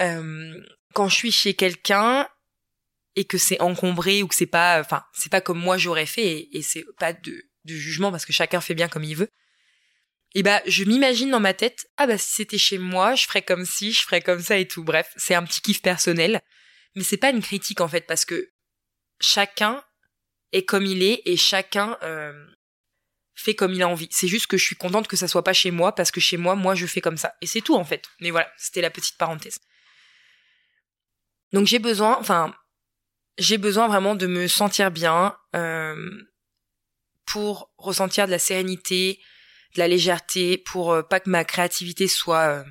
Euh, 0.00 0.62
quand 0.94 1.08
je 1.08 1.14
suis 1.14 1.32
chez 1.32 1.54
quelqu'un 1.54 2.28
et 3.16 3.24
que 3.24 3.38
c'est 3.38 3.60
encombré 3.60 4.22
ou 4.22 4.28
que 4.28 4.34
c'est 4.34 4.46
pas, 4.46 4.80
enfin 4.80 5.04
c'est 5.12 5.30
pas 5.30 5.40
comme 5.40 5.58
moi 5.58 5.78
j'aurais 5.78 6.06
fait 6.06 6.48
et, 6.52 6.62
c'est 6.62 6.84
pas 6.98 7.12
de, 7.12 7.44
de 7.64 7.74
jugement 7.74 8.10
parce 8.10 8.24
que 8.24 8.32
chacun 8.32 8.60
fait 8.60 8.74
bien 8.74 8.88
comme 8.88 9.04
il 9.04 9.16
veut. 9.16 9.30
Et 10.34 10.42
bah 10.42 10.62
je 10.66 10.84
m'imagine 10.84 11.30
dans 11.30 11.40
ma 11.40 11.54
tête, 11.54 11.90
ah 11.96 12.06
bah 12.06 12.16
si 12.16 12.34
c'était 12.34 12.58
chez 12.58 12.78
moi, 12.78 13.14
je 13.14 13.26
ferais 13.26 13.42
comme 13.42 13.64
si, 13.64 13.92
je 13.92 14.02
ferais 14.02 14.20
comme 14.20 14.40
ça 14.40 14.58
et 14.58 14.68
tout. 14.68 14.84
Bref, 14.84 15.12
c'est 15.16 15.34
un 15.34 15.44
petit 15.44 15.60
kiff 15.60 15.82
personnel, 15.82 16.40
mais 16.94 17.02
c'est 17.02 17.16
pas 17.16 17.30
une 17.30 17.42
critique 17.42 17.80
en 17.80 17.88
fait 17.88 18.06
parce 18.06 18.24
que 18.24 18.52
chacun 19.20 19.82
est 20.52 20.64
comme 20.64 20.86
il 20.86 21.02
est 21.02 21.22
et 21.24 21.36
chacun 21.36 21.96
euh, 22.02 22.32
fait 23.34 23.54
comme 23.54 23.72
il 23.72 23.82
a 23.82 23.88
envie. 23.88 24.08
C'est 24.10 24.28
juste 24.28 24.46
que 24.46 24.56
je 24.56 24.64
suis 24.64 24.76
contente 24.76 25.08
que 25.08 25.16
ça 25.16 25.28
soit 25.28 25.44
pas 25.44 25.52
chez 25.52 25.70
moi 25.70 25.94
parce 25.94 26.10
que 26.10 26.20
chez 26.20 26.36
moi, 26.36 26.54
moi, 26.54 26.74
je 26.74 26.86
fais 26.86 27.00
comme 27.00 27.16
ça. 27.16 27.34
Et 27.40 27.46
c'est 27.46 27.60
tout 27.60 27.74
en 27.74 27.84
fait. 27.84 28.08
Mais 28.20 28.30
voilà, 28.30 28.50
c'était 28.56 28.80
la 28.80 28.90
petite 28.90 29.16
parenthèse. 29.16 29.58
Donc 31.52 31.66
j'ai 31.66 31.78
besoin, 31.78 32.16
enfin, 32.20 32.54
j'ai 33.38 33.58
besoin 33.58 33.88
vraiment 33.88 34.14
de 34.14 34.26
me 34.26 34.46
sentir 34.46 34.90
bien 34.90 35.36
euh, 35.56 36.10
pour 37.26 37.72
ressentir 37.78 38.26
de 38.26 38.30
la 38.30 38.38
sérénité, 38.38 39.20
de 39.74 39.80
la 39.80 39.88
légèreté, 39.88 40.58
pour 40.58 40.92
euh, 40.92 41.02
pas 41.02 41.20
que 41.20 41.30
ma 41.30 41.44
créativité 41.44 42.06
soit 42.08 42.64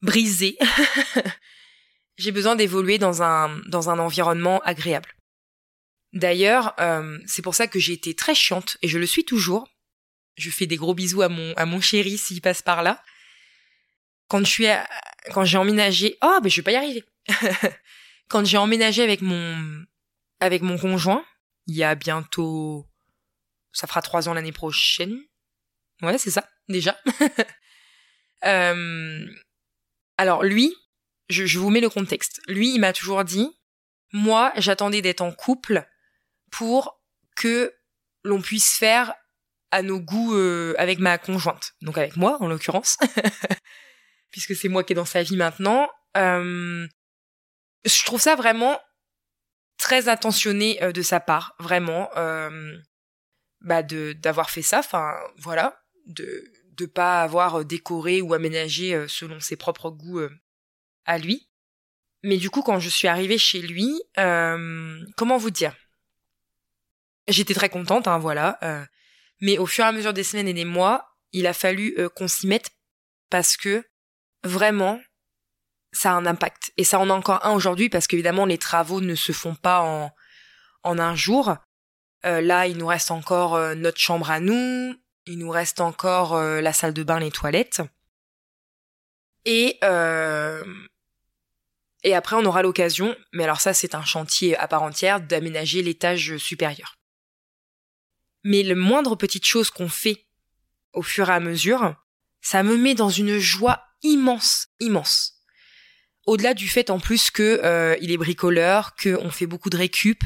brisée. 0.00 0.58
j'ai 2.16 2.32
besoin 2.32 2.56
d'évoluer 2.56 2.98
dans 2.98 3.22
un 3.22 3.60
dans 3.66 3.90
un 3.90 3.98
environnement 3.98 4.60
agréable. 4.60 5.14
D'ailleurs, 6.12 6.74
euh, 6.78 7.18
c'est 7.26 7.42
pour 7.42 7.54
ça 7.54 7.66
que 7.66 7.78
j'ai 7.78 7.94
été 7.94 8.14
très 8.14 8.34
chiante 8.34 8.76
et 8.82 8.88
je 8.88 8.98
le 8.98 9.06
suis 9.06 9.24
toujours. 9.24 9.68
Je 10.36 10.50
fais 10.50 10.66
des 10.66 10.76
gros 10.76 10.94
bisous 10.94 11.22
à 11.22 11.28
mon 11.28 11.52
à 11.54 11.66
mon 11.66 11.80
chéri 11.80 12.18
s'il 12.18 12.40
passe 12.40 12.62
par 12.62 12.82
là. 12.82 13.02
Quand 14.28 14.40
je 14.40 14.50
suis 14.50 14.66
quand 15.32 15.44
j'ai 15.44 15.58
emménagé, 15.58 16.18
oh 16.22 16.38
ben 16.42 16.50
je 16.50 16.56
vais 16.56 16.62
pas 16.62 16.72
y 16.72 16.76
arriver. 16.76 17.04
quand 18.28 18.44
j'ai 18.44 18.58
emménagé 18.58 19.02
avec 19.02 19.22
mon 19.22 19.84
avec 20.40 20.62
mon 20.62 20.78
conjoint, 20.78 21.24
il 21.66 21.76
y 21.76 21.84
a 21.84 21.94
bientôt 21.94 22.86
ça 23.72 23.86
fera 23.86 24.02
trois 24.02 24.28
ans 24.28 24.34
l'année 24.34 24.52
prochaine. 24.52 25.18
Ouais, 26.02 26.18
c'est 26.18 26.30
ça, 26.30 26.46
déjà. 26.68 26.98
euh, 28.44 29.26
alors 30.18 30.42
lui, 30.42 30.74
je, 31.28 31.46
je 31.46 31.58
vous 31.58 31.70
mets 31.70 31.80
le 31.80 31.88
contexte. 31.88 32.42
Lui, 32.48 32.74
il 32.74 32.80
m'a 32.80 32.92
toujours 32.92 33.24
dit, 33.24 33.48
moi, 34.12 34.52
j'attendais 34.56 35.00
d'être 35.00 35.22
en 35.22 35.32
couple 35.32 35.86
pour 36.52 37.02
que 37.34 37.74
l'on 38.22 38.40
puisse 38.40 38.76
faire 38.76 39.14
à 39.72 39.82
nos 39.82 39.98
goûts 39.98 40.34
euh, 40.34 40.74
avec 40.78 41.00
ma 41.00 41.18
conjointe, 41.18 41.72
donc 41.80 41.98
avec 41.98 42.16
moi 42.16 42.36
en 42.40 42.46
l'occurrence, 42.46 42.98
puisque 44.30 44.54
c'est 44.54 44.68
moi 44.68 44.84
qui 44.84 44.92
est 44.92 44.96
dans 44.96 45.04
sa 45.04 45.22
vie 45.22 45.36
maintenant. 45.36 45.88
Euh, 46.16 46.86
je 47.84 48.04
trouve 48.04 48.20
ça 48.20 48.36
vraiment 48.36 48.80
très 49.78 50.08
attentionné 50.08 50.80
euh, 50.82 50.92
de 50.92 51.02
sa 51.02 51.20
part, 51.20 51.54
vraiment, 51.58 52.10
euh, 52.16 52.76
bah 53.62 53.82
de 53.82 54.12
d'avoir 54.12 54.50
fait 54.50 54.62
ça. 54.62 54.80
Enfin, 54.80 55.14
voilà, 55.38 55.82
de 56.06 56.44
de 56.76 56.86
pas 56.86 57.22
avoir 57.22 57.64
décoré 57.64 58.20
ou 58.20 58.34
aménagé 58.34 59.06
selon 59.08 59.40
ses 59.40 59.56
propres 59.56 59.90
goûts 59.90 60.20
à 61.04 61.18
lui. 61.18 61.50
Mais 62.22 62.38
du 62.38 62.50
coup, 62.50 62.62
quand 62.62 62.78
je 62.78 62.88
suis 62.88 63.08
arrivée 63.08 63.36
chez 63.36 63.60
lui, 63.60 64.00
comment 64.16 65.36
vous 65.36 65.50
dire? 65.50 65.74
J'étais 67.28 67.54
très 67.54 67.68
contente, 67.68 68.08
hein, 68.08 68.18
voilà. 68.18 68.58
Euh, 68.62 68.84
mais 69.40 69.58
au 69.58 69.66
fur 69.66 69.84
et 69.84 69.88
à 69.88 69.92
mesure 69.92 70.12
des 70.12 70.24
semaines 70.24 70.48
et 70.48 70.54
des 70.54 70.64
mois, 70.64 71.16
il 71.32 71.46
a 71.46 71.52
fallu 71.52 71.94
euh, 71.98 72.08
qu'on 72.08 72.28
s'y 72.28 72.46
mette 72.46 72.70
parce 73.30 73.56
que 73.56 73.84
vraiment, 74.42 75.00
ça 75.92 76.12
a 76.12 76.14
un 76.14 76.26
impact. 76.26 76.72
Et 76.76 76.84
ça 76.84 76.98
en 76.98 77.10
a 77.10 77.12
encore 77.12 77.44
un 77.46 77.52
aujourd'hui 77.52 77.88
parce 77.88 78.06
qu'évidemment, 78.06 78.46
les 78.46 78.58
travaux 78.58 79.00
ne 79.00 79.14
se 79.14 79.32
font 79.32 79.54
pas 79.54 79.82
en, 79.82 80.12
en 80.82 80.98
un 80.98 81.14
jour. 81.14 81.54
Euh, 82.24 82.40
là, 82.40 82.66
il 82.66 82.76
nous 82.76 82.86
reste 82.86 83.10
encore 83.10 83.58
notre 83.76 83.98
chambre 83.98 84.30
à 84.30 84.40
nous, 84.40 84.94
il 85.26 85.38
nous 85.38 85.50
reste 85.50 85.80
encore 85.80 86.40
la 86.40 86.72
salle 86.72 86.94
de 86.94 87.02
bain, 87.02 87.20
les 87.20 87.30
toilettes. 87.30 87.82
Et 89.44 89.78
et 92.04 92.14
après, 92.14 92.36
on 92.36 92.44
aura 92.44 92.62
l'occasion, 92.62 93.14
mais 93.32 93.44
alors 93.44 93.60
ça, 93.60 93.74
c'est 93.74 93.94
un 93.94 94.04
chantier 94.04 94.56
à 94.56 94.66
part 94.66 94.82
entière, 94.82 95.20
d'aménager 95.20 95.82
l'étage 95.82 96.36
supérieur. 96.36 96.96
Mais 98.44 98.62
le 98.62 98.74
moindre 98.74 99.16
petite 99.16 99.46
chose 99.46 99.70
qu'on 99.70 99.88
fait 99.88 100.26
au 100.92 101.02
fur 101.02 101.30
et 101.30 101.32
à 101.32 101.40
mesure, 101.40 101.94
ça 102.40 102.62
me 102.62 102.76
met 102.76 102.94
dans 102.94 103.08
une 103.08 103.38
joie 103.38 103.84
immense, 104.02 104.68
immense. 104.80 105.34
Au-delà 106.26 106.54
du 106.54 106.68
fait 106.68 106.90
en 106.90 107.00
plus 107.00 107.30
que 107.30 107.60
euh, 107.64 107.96
il 108.00 108.10
est 108.10 108.16
bricoleur, 108.16 108.94
que 108.94 109.16
on 109.20 109.30
fait 109.30 109.46
beaucoup 109.46 109.70
de 109.70 109.76
récup, 109.76 110.24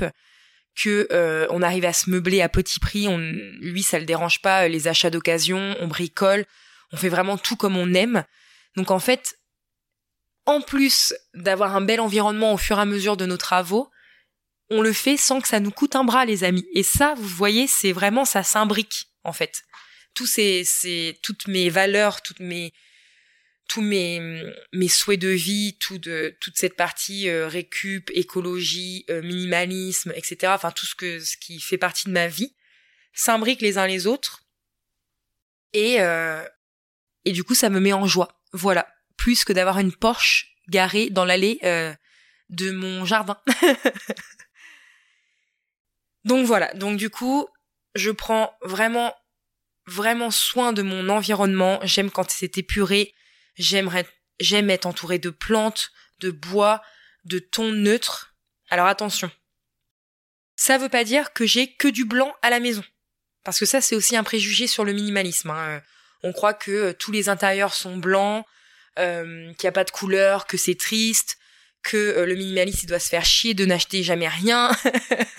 que 0.74 1.08
euh, 1.10 1.46
on 1.50 1.62
arrive 1.62 1.86
à 1.86 1.92
se 1.92 2.10
meubler 2.10 2.42
à 2.42 2.48
petit 2.48 2.80
prix, 2.80 3.08
on, 3.08 3.18
lui 3.18 3.82
ça 3.82 3.98
le 3.98 4.04
dérange 4.04 4.42
pas 4.42 4.68
les 4.68 4.88
achats 4.88 5.10
d'occasion, 5.10 5.74
on 5.80 5.88
bricole, 5.88 6.44
on 6.92 6.96
fait 6.96 7.08
vraiment 7.08 7.38
tout 7.38 7.56
comme 7.56 7.76
on 7.76 7.94
aime. 7.94 8.24
Donc 8.76 8.90
en 8.90 8.98
fait, 8.98 9.38
en 10.44 10.60
plus 10.60 11.14
d'avoir 11.34 11.74
un 11.74 11.80
bel 11.80 12.00
environnement 12.00 12.52
au 12.52 12.58
fur 12.58 12.78
et 12.78 12.82
à 12.82 12.84
mesure 12.84 13.16
de 13.16 13.24
nos 13.26 13.38
travaux, 13.38 13.90
on 14.70 14.82
le 14.82 14.92
fait 14.92 15.16
sans 15.16 15.40
que 15.40 15.48
ça 15.48 15.60
nous 15.60 15.70
coûte 15.70 15.96
un 15.96 16.04
bras, 16.04 16.24
les 16.24 16.44
amis. 16.44 16.66
Et 16.74 16.82
ça, 16.82 17.14
vous 17.16 17.28
voyez, 17.28 17.66
c'est 17.66 17.92
vraiment, 17.92 18.24
ça 18.24 18.42
s'imbrique, 18.42 19.06
en 19.24 19.32
fait. 19.32 19.64
Tous 20.14 20.26
ces, 20.26 20.64
ces, 20.64 21.18
toutes 21.22 21.46
mes 21.46 21.68
valeurs, 21.70 22.22
toutes 22.22 22.40
mes, 22.40 22.72
tous 23.68 23.82
mes, 23.82 24.42
mes 24.72 24.88
souhaits 24.88 25.20
de 25.20 25.28
vie, 25.28 25.76
tout 25.78 25.98
de, 25.98 26.36
toute 26.40 26.56
cette 26.56 26.76
partie 26.76 27.28
euh, 27.28 27.48
récup, 27.48 28.10
écologie, 28.14 29.04
euh, 29.10 29.22
minimalisme, 29.22 30.12
etc. 30.16 30.52
Enfin, 30.54 30.70
tout 30.70 30.86
ce 30.86 30.94
que, 30.94 31.20
ce 31.20 31.36
qui 31.36 31.60
fait 31.60 31.78
partie 31.78 32.06
de 32.06 32.12
ma 32.12 32.26
vie, 32.26 32.54
s'imbriquent 33.12 33.62
les 33.62 33.78
uns 33.78 33.86
les 33.86 34.06
autres. 34.06 34.44
Et, 35.72 36.00
euh, 36.00 36.44
et 37.24 37.32
du 37.32 37.44
coup, 37.44 37.54
ça 37.54 37.70
me 37.70 37.80
met 37.80 37.92
en 37.92 38.06
joie. 38.06 38.40
Voilà. 38.52 38.88
Plus 39.16 39.44
que 39.44 39.52
d'avoir 39.52 39.78
une 39.78 39.92
Porsche 39.92 40.56
garée 40.68 41.10
dans 41.10 41.24
l'allée 41.24 41.58
de 42.50 42.70
mon 42.70 43.04
jardin. 43.04 43.38
Donc 46.26 46.44
voilà, 46.44 46.74
donc 46.74 46.98
du 46.98 47.08
coup, 47.08 47.46
je 47.94 48.10
prends 48.10 48.52
vraiment, 48.60 49.14
vraiment 49.86 50.32
soin 50.32 50.72
de 50.72 50.82
mon 50.82 51.08
environnement. 51.08 51.78
J'aime 51.84 52.10
quand 52.10 52.30
c'est 52.30 52.58
épuré. 52.58 53.14
J'aimerais, 53.54 54.06
j'aime 54.40 54.68
être 54.68 54.86
entouré 54.86 55.20
de 55.20 55.30
plantes, 55.30 55.92
de 56.18 56.30
bois, 56.30 56.82
de 57.24 57.38
tons 57.38 57.70
neutres. 57.70 58.34
Alors 58.70 58.86
attention. 58.86 59.30
Ça 60.56 60.78
veut 60.78 60.88
pas 60.88 61.04
dire 61.04 61.32
que 61.32 61.46
j'ai 61.46 61.72
que 61.74 61.86
du 61.86 62.04
blanc 62.04 62.34
à 62.42 62.50
la 62.50 62.58
maison. 62.58 62.82
Parce 63.44 63.60
que 63.60 63.66
ça, 63.66 63.80
c'est 63.80 63.94
aussi 63.94 64.16
un 64.16 64.24
préjugé 64.24 64.66
sur 64.66 64.84
le 64.84 64.92
minimalisme. 64.92 65.50
Hein. 65.50 65.80
On 66.24 66.32
croit 66.32 66.54
que 66.54 66.72
euh, 66.72 66.92
tous 66.92 67.12
les 67.12 67.28
intérieurs 67.28 67.74
sont 67.74 67.96
blancs, 67.98 68.44
euh, 68.98 69.52
qu'il 69.54 69.66
n'y 69.66 69.68
a 69.68 69.72
pas 69.72 69.84
de 69.84 69.92
couleur, 69.92 70.46
que 70.46 70.56
c'est 70.56 70.74
triste, 70.74 71.38
que 71.84 71.96
euh, 71.96 72.26
le 72.26 72.34
minimaliste 72.34 72.82
il 72.82 72.86
doit 72.86 72.98
se 72.98 73.08
faire 73.08 73.24
chier 73.24 73.54
de 73.54 73.64
n'acheter 73.64 74.02
jamais 74.02 74.26
rien. 74.26 74.72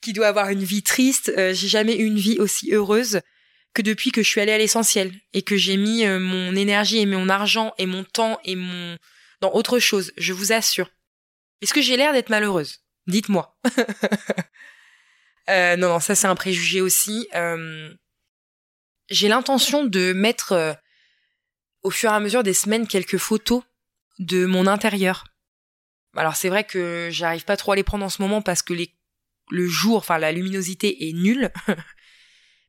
qui 0.00 0.12
doit 0.12 0.28
avoir 0.28 0.50
une 0.50 0.64
vie 0.64 0.82
triste. 0.82 1.32
Euh, 1.36 1.54
j'ai 1.54 1.68
jamais 1.68 1.96
eu 1.96 2.04
une 2.04 2.18
vie 2.18 2.38
aussi 2.38 2.72
heureuse 2.72 3.20
que 3.74 3.82
depuis 3.82 4.10
que 4.10 4.22
je 4.22 4.28
suis 4.28 4.40
allée 4.40 4.52
à 4.52 4.58
l'essentiel 4.58 5.12
et 5.32 5.42
que 5.42 5.56
j'ai 5.56 5.76
mis 5.76 6.04
euh, 6.04 6.18
mon 6.18 6.56
énergie 6.56 6.98
et 6.98 7.06
mon 7.06 7.28
argent 7.28 7.72
et 7.78 7.86
mon 7.86 8.04
temps 8.04 8.38
et 8.44 8.56
mon 8.56 8.96
dans 9.40 9.52
autre 9.52 9.78
chose. 9.78 10.12
Je 10.16 10.32
vous 10.32 10.52
assure. 10.52 10.90
Est-ce 11.62 11.72
que 11.72 11.82
j'ai 11.82 11.96
l'air 11.96 12.12
d'être 12.12 12.30
malheureuse? 12.30 12.80
Dites-moi. 13.06 13.56
euh, 15.50 15.76
non, 15.76 15.88
non, 15.88 16.00
ça 16.00 16.14
c'est 16.14 16.26
un 16.26 16.34
préjugé 16.34 16.80
aussi. 16.80 17.28
J'ai 19.08 19.28
l'intention 19.28 19.84
de 19.84 20.12
mettre 20.12 20.76
au 21.82 21.90
fur 21.90 22.10
et 22.10 22.14
à 22.14 22.20
mesure 22.20 22.42
des 22.42 22.54
semaines 22.54 22.86
quelques 22.86 23.18
photos 23.18 23.62
de 24.18 24.44
mon 24.44 24.66
intérieur. 24.66 25.24
Alors 26.16 26.36
c'est 26.36 26.48
vrai 26.48 26.64
que 26.64 27.08
j'arrive 27.10 27.44
pas 27.44 27.56
trop 27.56 27.72
à 27.72 27.76
les 27.76 27.82
prendre 27.82 28.04
en 28.04 28.08
ce 28.08 28.20
moment 28.20 28.42
parce 28.42 28.62
que 28.62 28.72
les 28.72 28.94
le 29.50 29.66
jour, 29.66 29.98
enfin 29.98 30.18
la 30.18 30.32
luminosité 30.32 31.08
est 31.08 31.12
nulle. 31.12 31.50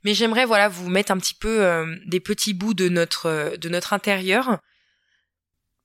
Mais 0.04 0.14
j'aimerais 0.14 0.46
voilà 0.46 0.68
vous 0.68 0.90
mettre 0.90 1.12
un 1.12 1.18
petit 1.18 1.36
peu 1.36 1.64
euh, 1.64 1.96
des 2.06 2.20
petits 2.20 2.54
bouts 2.54 2.74
de 2.74 2.90
notre 2.90 3.28
euh, 3.28 3.58
de 3.58 3.70
notre 3.70 3.94
intérieur 3.94 4.60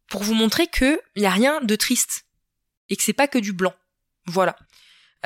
pour 0.08 0.22
vous 0.22 0.34
montrer 0.34 0.66
que 0.66 1.00
y 1.16 1.26
a 1.26 1.30
rien 1.30 1.60
de 1.60 1.76
triste 1.76 2.24
et 2.88 2.96
que 2.96 3.02
c'est 3.02 3.12
pas 3.12 3.28
que 3.28 3.38
du 3.38 3.52
blanc. 3.52 3.74
Voilà. 4.26 4.56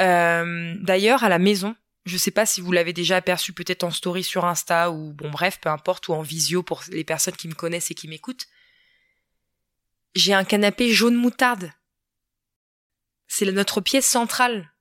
Euh, 0.01 0.75
D'ailleurs 0.81 1.23
à 1.23 1.29
la 1.29 1.39
maison, 1.39 1.77
je 2.05 2.17
sais 2.17 2.31
pas 2.31 2.47
si 2.47 2.61
vous 2.61 2.73
l'avez 2.73 2.93
déjà 2.93 3.17
aperçu 3.17 3.53
peut-être 3.53 3.85
en 3.85 3.91
story 3.91 4.25
sur 4.25 4.45
Insta 4.45 4.91
ou 4.91 5.13
bon 5.13 5.31
bref 5.31 5.61
peu 5.61 5.69
importe 5.69 6.09
ou 6.09 6.15
en 6.15 6.23
visio 6.23 6.63
pour 6.63 6.83
les 6.91 7.05
personnes 7.05 7.37
qui 7.37 7.49
me 7.49 7.55
connaissent 7.55 7.91
et 7.91 7.95
qui 7.95 8.09
m'écoutent. 8.09 8.49
J'ai 10.17 10.35
un 10.35 10.45
canapé 10.45 10.93
jaune 10.93 11.15
moutarde. 11.15 11.73
C'est 13.29 13.47
notre 13.53 13.81
pièce 13.81 14.07
centrale 14.07 14.73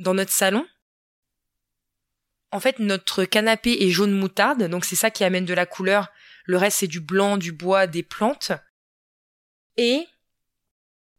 dans 0.00 0.14
notre 0.14 0.32
salon. 0.32 0.66
En 2.52 2.58
fait, 2.58 2.80
notre 2.80 3.24
canapé 3.24 3.84
est 3.84 3.90
jaune 3.90 4.12
moutarde, 4.12 4.64
donc 4.64 4.84
c'est 4.84 4.96
ça 4.96 5.10
qui 5.10 5.22
amène 5.22 5.44
de 5.44 5.54
la 5.54 5.66
couleur. 5.66 6.08
Le 6.44 6.56
reste, 6.56 6.78
c'est 6.78 6.88
du 6.88 7.00
blanc, 7.00 7.36
du 7.36 7.52
bois, 7.52 7.86
des 7.86 8.02
plantes. 8.02 8.52
Et 9.76 10.06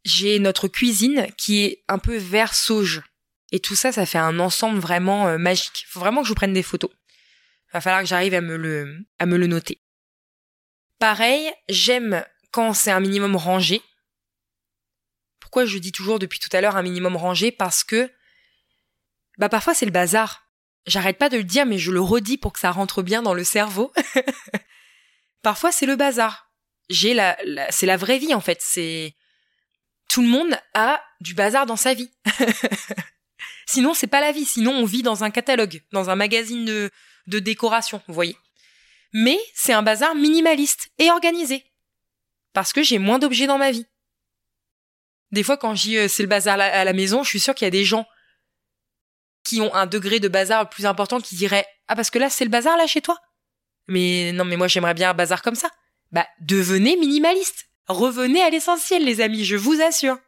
j'ai 0.04 0.38
notre 0.38 0.68
cuisine 0.68 1.26
qui 1.38 1.64
est 1.64 1.84
un 1.88 1.98
peu 1.98 2.16
vert 2.16 2.54
sauge. 2.54 3.02
Et 3.50 3.60
tout 3.60 3.76
ça, 3.76 3.92
ça 3.92 4.04
fait 4.04 4.18
un 4.18 4.38
ensemble 4.38 4.78
vraiment 4.78 5.28
euh, 5.28 5.38
magique. 5.38 5.86
Faut 5.88 6.00
vraiment 6.00 6.20
que 6.20 6.26
je 6.26 6.32
vous 6.32 6.36
prenne 6.36 6.52
des 6.52 6.62
photos. 6.62 6.90
Va 7.72 7.80
falloir 7.80 8.02
que 8.02 8.08
j'arrive 8.08 8.34
à 8.34 8.40
me 8.40 8.56
le, 8.56 8.98
à 9.18 9.26
me 9.26 9.38
le 9.38 9.46
noter. 9.46 9.80
Pareil, 10.98 11.50
j'aime 11.68 12.24
quand 12.50 12.74
c'est 12.74 12.90
un 12.90 13.00
minimum 13.00 13.36
rangé. 13.36 13.82
Pourquoi 15.40 15.64
je 15.64 15.78
dis 15.78 15.92
toujours 15.92 16.18
depuis 16.18 16.38
tout 16.38 16.54
à 16.54 16.60
l'heure 16.60 16.76
un 16.76 16.82
minimum 16.82 17.16
rangé? 17.16 17.50
Parce 17.50 17.84
que 17.84 18.10
bah 19.38 19.48
parfois 19.48 19.74
c'est 19.74 19.86
le 19.86 19.92
bazar. 19.92 20.48
J'arrête 20.86 21.18
pas 21.18 21.28
de 21.28 21.36
le 21.36 21.44
dire 21.44 21.66
mais 21.66 21.78
je 21.78 21.90
le 21.90 22.00
redis 22.00 22.38
pour 22.38 22.52
que 22.52 22.60
ça 22.60 22.70
rentre 22.70 23.02
bien 23.02 23.22
dans 23.22 23.34
le 23.34 23.44
cerveau. 23.44 23.92
parfois 25.42 25.72
c'est 25.72 25.86
le 25.86 25.96
bazar. 25.96 26.50
J'ai 26.88 27.14
la, 27.14 27.38
c'est 27.70 27.86
la 27.86 27.96
vraie 27.96 28.18
vie 28.18 28.34
en 28.34 28.40
fait, 28.40 28.58
c'est 28.60 29.14
tout 30.08 30.22
le 30.22 30.28
monde 30.28 30.54
a 30.74 31.02
du 31.20 31.34
bazar 31.34 31.66
dans 31.66 31.76
sa 31.76 31.94
vie. 31.94 32.10
sinon 33.66 33.94
c'est 33.94 34.06
pas 34.06 34.20
la 34.20 34.32
vie, 34.32 34.44
sinon 34.44 34.72
on 34.72 34.84
vit 34.84 35.02
dans 35.02 35.24
un 35.24 35.30
catalogue, 35.30 35.82
dans 35.92 36.10
un 36.10 36.16
magazine 36.16 36.64
de, 36.64 36.90
de 37.26 37.38
décoration, 37.38 38.02
vous 38.08 38.14
voyez. 38.14 38.36
Mais 39.12 39.38
c'est 39.54 39.72
un 39.72 39.82
bazar 39.82 40.14
minimaliste 40.14 40.90
et 40.98 41.10
organisé. 41.10 41.64
Parce 42.52 42.72
que 42.72 42.82
j'ai 42.82 42.98
moins 42.98 43.18
d'objets 43.18 43.46
dans 43.46 43.58
ma 43.58 43.70
vie. 43.70 43.86
Des 45.30 45.42
fois, 45.42 45.56
quand 45.56 45.72
dis 45.72 45.96
euh, 45.96 46.08
c'est 46.08 46.22
le 46.22 46.28
bazar 46.28 46.60
à 46.60 46.84
la 46.84 46.92
maison, 46.92 47.22
je 47.22 47.28
suis 47.28 47.40
sûre 47.40 47.54
qu'il 47.54 47.64
y 47.64 47.68
a 47.68 47.70
des 47.70 47.84
gens 47.84 48.06
qui 49.44 49.60
ont 49.60 49.74
un 49.74 49.86
degré 49.86 50.20
de 50.20 50.28
bazar 50.28 50.68
plus 50.68 50.86
important 50.86 51.20
qui 51.20 51.34
diraient 51.36 51.66
ah 51.88 51.96
parce 51.96 52.10
que 52.10 52.18
là 52.18 52.30
c'est 52.30 52.44
le 52.44 52.50
bazar 52.50 52.76
là 52.76 52.86
chez 52.86 53.00
toi? 53.00 53.18
Mais 53.88 54.32
non 54.32 54.44
mais 54.44 54.56
moi 54.56 54.68
j'aimerais 54.68 54.94
bien 54.94 55.10
un 55.10 55.14
bazar 55.14 55.42
comme 55.42 55.54
ça 55.54 55.68
bah 56.10 56.26
devenez 56.40 56.96
minimaliste 56.96 57.66
revenez 57.88 58.42
à 58.42 58.50
l'essentiel 58.50 59.04
les 59.04 59.20
amis 59.20 59.44
je 59.44 59.56
vous 59.56 59.80
assure 59.80 60.18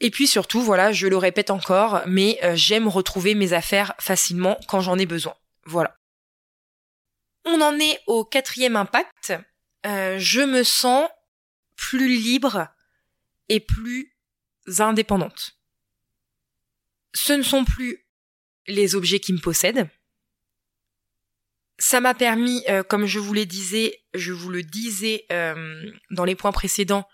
Et 0.00 0.10
puis 0.10 0.26
surtout, 0.26 0.60
voilà, 0.60 0.92
je 0.92 1.06
le 1.06 1.16
répète 1.16 1.50
encore, 1.50 2.02
mais 2.06 2.38
euh, 2.42 2.56
j'aime 2.56 2.88
retrouver 2.88 3.34
mes 3.34 3.52
affaires 3.52 3.94
facilement 3.98 4.58
quand 4.68 4.80
j'en 4.80 4.98
ai 4.98 5.06
besoin. 5.06 5.34
Voilà. 5.64 5.96
On 7.44 7.60
en 7.60 7.78
est 7.78 8.00
au 8.06 8.24
quatrième 8.24 8.76
impact. 8.76 9.32
Euh, 9.86 10.16
je 10.18 10.40
me 10.40 10.62
sens 10.62 11.08
plus 11.76 12.08
libre 12.08 12.68
et 13.48 13.60
plus 13.60 14.14
indépendante. 14.78 15.56
Ce 17.14 17.32
ne 17.32 17.42
sont 17.42 17.64
plus 17.64 18.04
les 18.66 18.94
objets 18.94 19.20
qui 19.20 19.32
me 19.32 19.40
possèdent. 19.40 19.88
Ça 21.78 22.00
m'a 22.00 22.14
permis, 22.14 22.62
euh, 22.68 22.82
comme 22.82 23.06
je 23.06 23.18
vous 23.18 23.34
le 23.34 23.46
disais, 23.46 24.04
je 24.14 24.32
vous 24.32 24.50
le 24.50 24.62
disais 24.62 25.26
euh, 25.32 25.90
dans 26.10 26.24
les 26.24 26.36
points 26.36 26.52
précédents, 26.52 27.08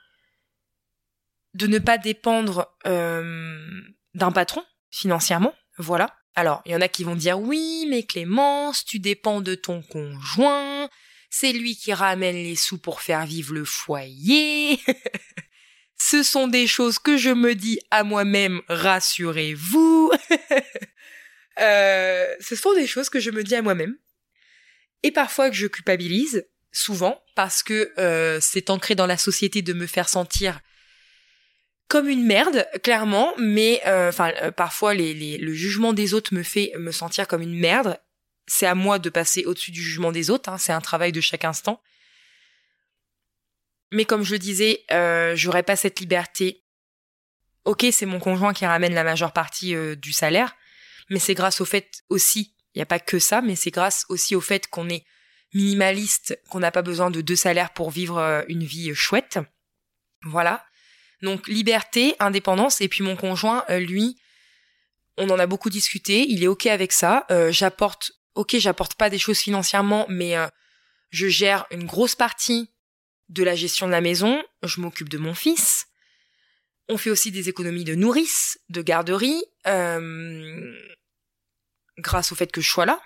de 1.54 1.66
ne 1.66 1.78
pas 1.78 1.98
dépendre 1.98 2.70
euh, 2.86 3.80
d'un 4.14 4.32
patron 4.32 4.64
financièrement. 4.90 5.54
Voilà. 5.78 6.14
Alors, 6.34 6.62
il 6.64 6.72
y 6.72 6.76
en 6.76 6.80
a 6.80 6.88
qui 6.88 7.04
vont 7.04 7.16
dire 7.16 7.40
oui, 7.40 7.86
mais 7.88 8.04
Clémence, 8.04 8.84
tu 8.84 8.98
dépends 8.98 9.40
de 9.40 9.54
ton 9.54 9.82
conjoint, 9.82 10.88
c'est 11.30 11.52
lui 11.52 11.76
qui 11.76 11.92
ramène 11.92 12.36
les 12.36 12.56
sous 12.56 12.78
pour 12.78 13.00
faire 13.00 13.26
vivre 13.26 13.54
le 13.54 13.64
foyer. 13.64 14.78
Ce 16.02 16.22
sont 16.22 16.48
des 16.48 16.66
choses 16.66 16.98
que 16.98 17.18
je 17.18 17.28
me 17.28 17.54
dis 17.54 17.78
à 17.90 18.04
moi-même, 18.04 18.62
rassurez-vous. 18.68 20.10
euh, 21.60 22.34
ce 22.40 22.56
sont 22.56 22.72
des 22.72 22.86
choses 22.86 23.10
que 23.10 23.20
je 23.20 23.30
me 23.30 23.44
dis 23.44 23.54
à 23.54 23.60
moi-même. 23.60 23.94
Et 25.02 25.10
parfois 25.10 25.50
que 25.50 25.56
je 25.56 25.66
culpabilise, 25.66 26.48
souvent, 26.72 27.22
parce 27.34 27.62
que 27.62 27.92
euh, 27.98 28.38
c'est 28.40 28.70
ancré 28.70 28.94
dans 28.94 29.06
la 29.06 29.18
société 29.18 29.60
de 29.60 29.74
me 29.74 29.86
faire 29.86 30.08
sentir 30.08 30.60
comme 31.86 32.08
une 32.08 32.24
merde, 32.24 32.66
clairement, 32.82 33.34
mais 33.36 33.82
euh, 33.86 34.08
enfin 34.08 34.32
parfois 34.56 34.94
le 34.94 35.52
jugement 35.52 35.92
des 35.92 36.14
autres 36.14 36.32
me 36.32 36.42
fait 36.42 36.72
me 36.78 36.92
sentir 36.92 37.28
comme 37.28 37.42
une 37.42 37.58
merde. 37.58 38.00
C'est 38.46 38.66
à 38.66 38.74
moi 38.74 38.98
de 38.98 39.10
passer 39.10 39.44
au-dessus 39.44 39.70
du 39.70 39.82
jugement 39.82 40.12
des 40.12 40.30
autres, 40.30 40.48
hein, 40.48 40.56
c'est 40.56 40.72
un 40.72 40.80
travail 40.80 41.12
de 41.12 41.20
chaque 41.20 41.44
instant. 41.44 41.82
Mais 43.92 44.04
comme 44.04 44.22
je 44.22 44.32
le 44.32 44.38
disais, 44.38 44.84
euh, 44.92 45.34
j'aurais 45.36 45.62
pas 45.62 45.76
cette 45.76 46.00
liberté. 46.00 46.64
Ok, 47.64 47.86
c'est 47.92 48.06
mon 48.06 48.20
conjoint 48.20 48.52
qui 48.52 48.66
ramène 48.66 48.94
la 48.94 49.04
majeure 49.04 49.32
partie 49.32 49.74
euh, 49.74 49.94
du 49.94 50.12
salaire, 50.12 50.56
mais 51.10 51.18
c'est 51.18 51.34
grâce 51.34 51.60
au 51.60 51.64
fait 51.64 52.02
aussi, 52.08 52.54
il 52.74 52.78
n'y 52.78 52.82
a 52.82 52.86
pas 52.86 53.00
que 53.00 53.18
ça, 53.18 53.42
mais 53.42 53.56
c'est 53.56 53.70
grâce 53.70 54.06
aussi 54.08 54.34
au 54.34 54.40
fait 54.40 54.68
qu'on 54.68 54.88
est 54.88 55.04
minimaliste, 55.54 56.38
qu'on 56.48 56.60
n'a 56.60 56.70
pas 56.70 56.82
besoin 56.82 57.10
de 57.10 57.20
deux 57.20 57.36
salaires 57.36 57.72
pour 57.72 57.90
vivre 57.90 58.18
euh, 58.18 58.42
une 58.48 58.64
vie 58.64 58.94
chouette. 58.94 59.38
Voilà. 60.24 60.64
Donc 61.22 61.48
liberté, 61.48 62.14
indépendance, 62.18 62.80
et 62.80 62.88
puis 62.88 63.02
mon 63.02 63.16
conjoint, 63.16 63.64
euh, 63.70 63.80
lui, 63.80 64.20
on 65.16 65.28
en 65.30 65.38
a 65.38 65.46
beaucoup 65.46 65.70
discuté, 65.70 66.26
il 66.28 66.42
est 66.44 66.46
ok 66.46 66.66
avec 66.66 66.92
ça. 66.92 67.26
Euh, 67.30 67.50
j'apporte, 67.50 68.12
ok, 68.34 68.56
j'apporte 68.58 68.94
pas 68.94 69.10
des 69.10 69.18
choses 69.18 69.38
financièrement, 69.38 70.06
mais 70.08 70.34
je 71.10 71.26
gère 71.26 71.66
une 71.70 71.84
grosse 71.84 72.14
partie 72.14 72.70
de 73.30 73.44
la 73.44 73.54
gestion 73.54 73.86
de 73.86 73.92
la 73.92 74.00
maison, 74.00 74.42
je 74.62 74.80
m'occupe 74.80 75.08
de 75.08 75.18
mon 75.18 75.34
fils. 75.34 75.86
On 76.88 76.98
fait 76.98 77.10
aussi 77.10 77.30
des 77.30 77.48
économies 77.48 77.84
de 77.84 77.94
nourrice, 77.94 78.58
de 78.68 78.82
garderie, 78.82 79.42
euh, 79.66 80.76
grâce 81.98 82.32
au 82.32 82.34
fait 82.34 82.50
que 82.50 82.60
je 82.60 82.68
sois 82.68 82.86
là. 82.86 83.00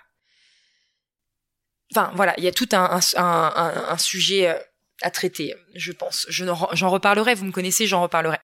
Enfin 1.93 2.11
voilà, 2.17 2.35
il 2.39 2.45
y 2.45 2.49
a 2.49 2.53
tout 2.53 2.69
un, 2.73 3.99
sujet 3.99 4.49
euh, 4.49 4.59
à 5.03 5.11
traiter, 5.11 5.55
je 5.75 5.93
pense. 5.93 6.27
j'en 6.31 6.91
reparlerai, 6.91 7.35
vous 7.35 7.45
me 7.45 7.53
connaissez, 7.53 7.87
j'en 7.87 8.03
reparlerai. 8.03 8.39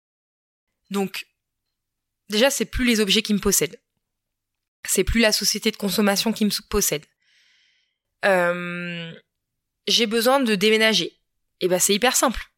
Donc, 0.89 1.27
déjà, 2.29 2.49
c'est 2.49 2.65
plus 2.65 2.85
les 2.85 2.99
objets 2.99 3.21
qui 3.21 3.35
me 3.35 3.39
possèdent. 3.39 3.79
C'est 4.87 5.03
plus 5.03 5.19
la 5.19 5.31
société 5.31 5.69
de 5.69 5.77
consommation 5.77 6.33
qui 6.33 6.45
me 6.45 6.67
possède. 6.69 7.05
Euh, 8.25 9.13
j'ai 9.87 10.07
besoin 10.07 10.39
de 10.39 10.55
déménager 10.55 11.16
eh 11.61 11.67
ben 11.67 11.79
c'est 11.79 11.93
hyper 11.93 12.15
simple. 12.15 12.51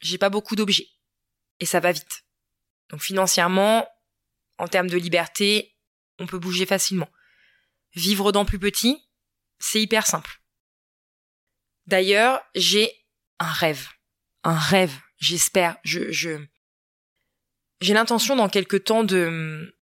J'ai 0.00 0.18
pas 0.18 0.30
beaucoup 0.30 0.56
d'objets. 0.56 0.88
Et 1.60 1.66
ça 1.66 1.80
va 1.80 1.92
vite. 1.92 2.24
Donc 2.90 3.00
financièrement, 3.02 3.88
en 4.58 4.68
termes 4.68 4.90
de 4.90 4.96
liberté, 4.96 5.76
on 6.18 6.26
peut 6.26 6.38
bouger 6.38 6.66
facilement. 6.66 7.10
Vivre 7.94 8.32
dans 8.32 8.44
plus 8.44 8.58
petit, 8.58 9.08
c'est 9.58 9.80
hyper 9.80 10.06
simple. 10.06 10.40
D'ailleurs, 11.86 12.42
j'ai 12.54 12.92
un 13.38 13.50
rêve. 13.50 13.88
Un 14.42 14.56
rêve, 14.56 14.94
j'espère. 15.18 15.76
Je, 15.84 16.10
je, 16.10 16.44
j'ai 17.80 17.94
l'intention 17.94 18.36
dans 18.36 18.48
quelque 18.48 18.76
temps 18.76 19.04
de, 19.04 19.74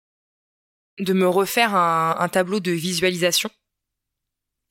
de 1.00 1.14
me 1.14 1.28
refaire 1.28 1.76
un 1.76 2.30
tableau 2.30 2.60
de 2.60 2.72
visualisation 2.72 3.50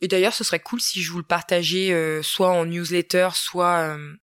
et 0.01 0.09
d'ailleurs, 0.09 0.35
ce 0.35 0.45
serait 0.45 0.61
cool 0.61 0.81
si 0.81 1.03
je 1.03 1.13
vous 1.13 1.19
le 1.19 1.25
partageais 1.25 1.93
euh, 1.93 2.23
soit 2.23 2.51
en 2.51 2.65
newsletter, 2.65 3.31
soit 3.35 3.81
euh, 3.81 4.17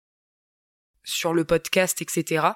sur 1.03 1.35
le 1.35 1.45
podcast, 1.45 2.01
etc. 2.01 2.47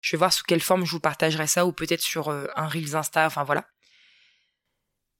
Je 0.00 0.12
vais 0.12 0.18
voir 0.18 0.32
sous 0.32 0.44
quelle 0.44 0.60
forme 0.60 0.84
je 0.84 0.90
vous 0.90 1.00
partagerai 1.00 1.46
ça, 1.46 1.66
ou 1.66 1.72
peut-être 1.72 2.02
sur 2.02 2.28
euh, 2.28 2.46
un 2.56 2.66
Reels 2.66 2.96
Insta, 2.96 3.26
enfin 3.26 3.44
voilà. 3.44 3.66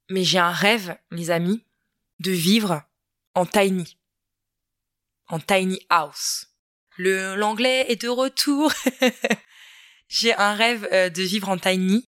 Mais 0.09 0.23
j'ai 0.23 0.37
un 0.37 0.51
rêve, 0.51 0.97
les 1.11 1.31
amis, 1.31 1.65
de 2.19 2.31
vivre 2.31 2.83
en 3.33 3.45
tiny. 3.45 3.97
En 5.27 5.39
tiny 5.39 5.79
house. 5.89 6.47
Le 6.97 7.35
l'anglais 7.35 7.85
est 7.89 8.01
de 8.01 8.09
retour. 8.09 8.71
j'ai 10.07 10.33
un 10.35 10.53
rêve 10.53 10.87
de 10.91 11.23
vivre 11.23 11.49
en 11.49 11.57
tiny 11.57 12.07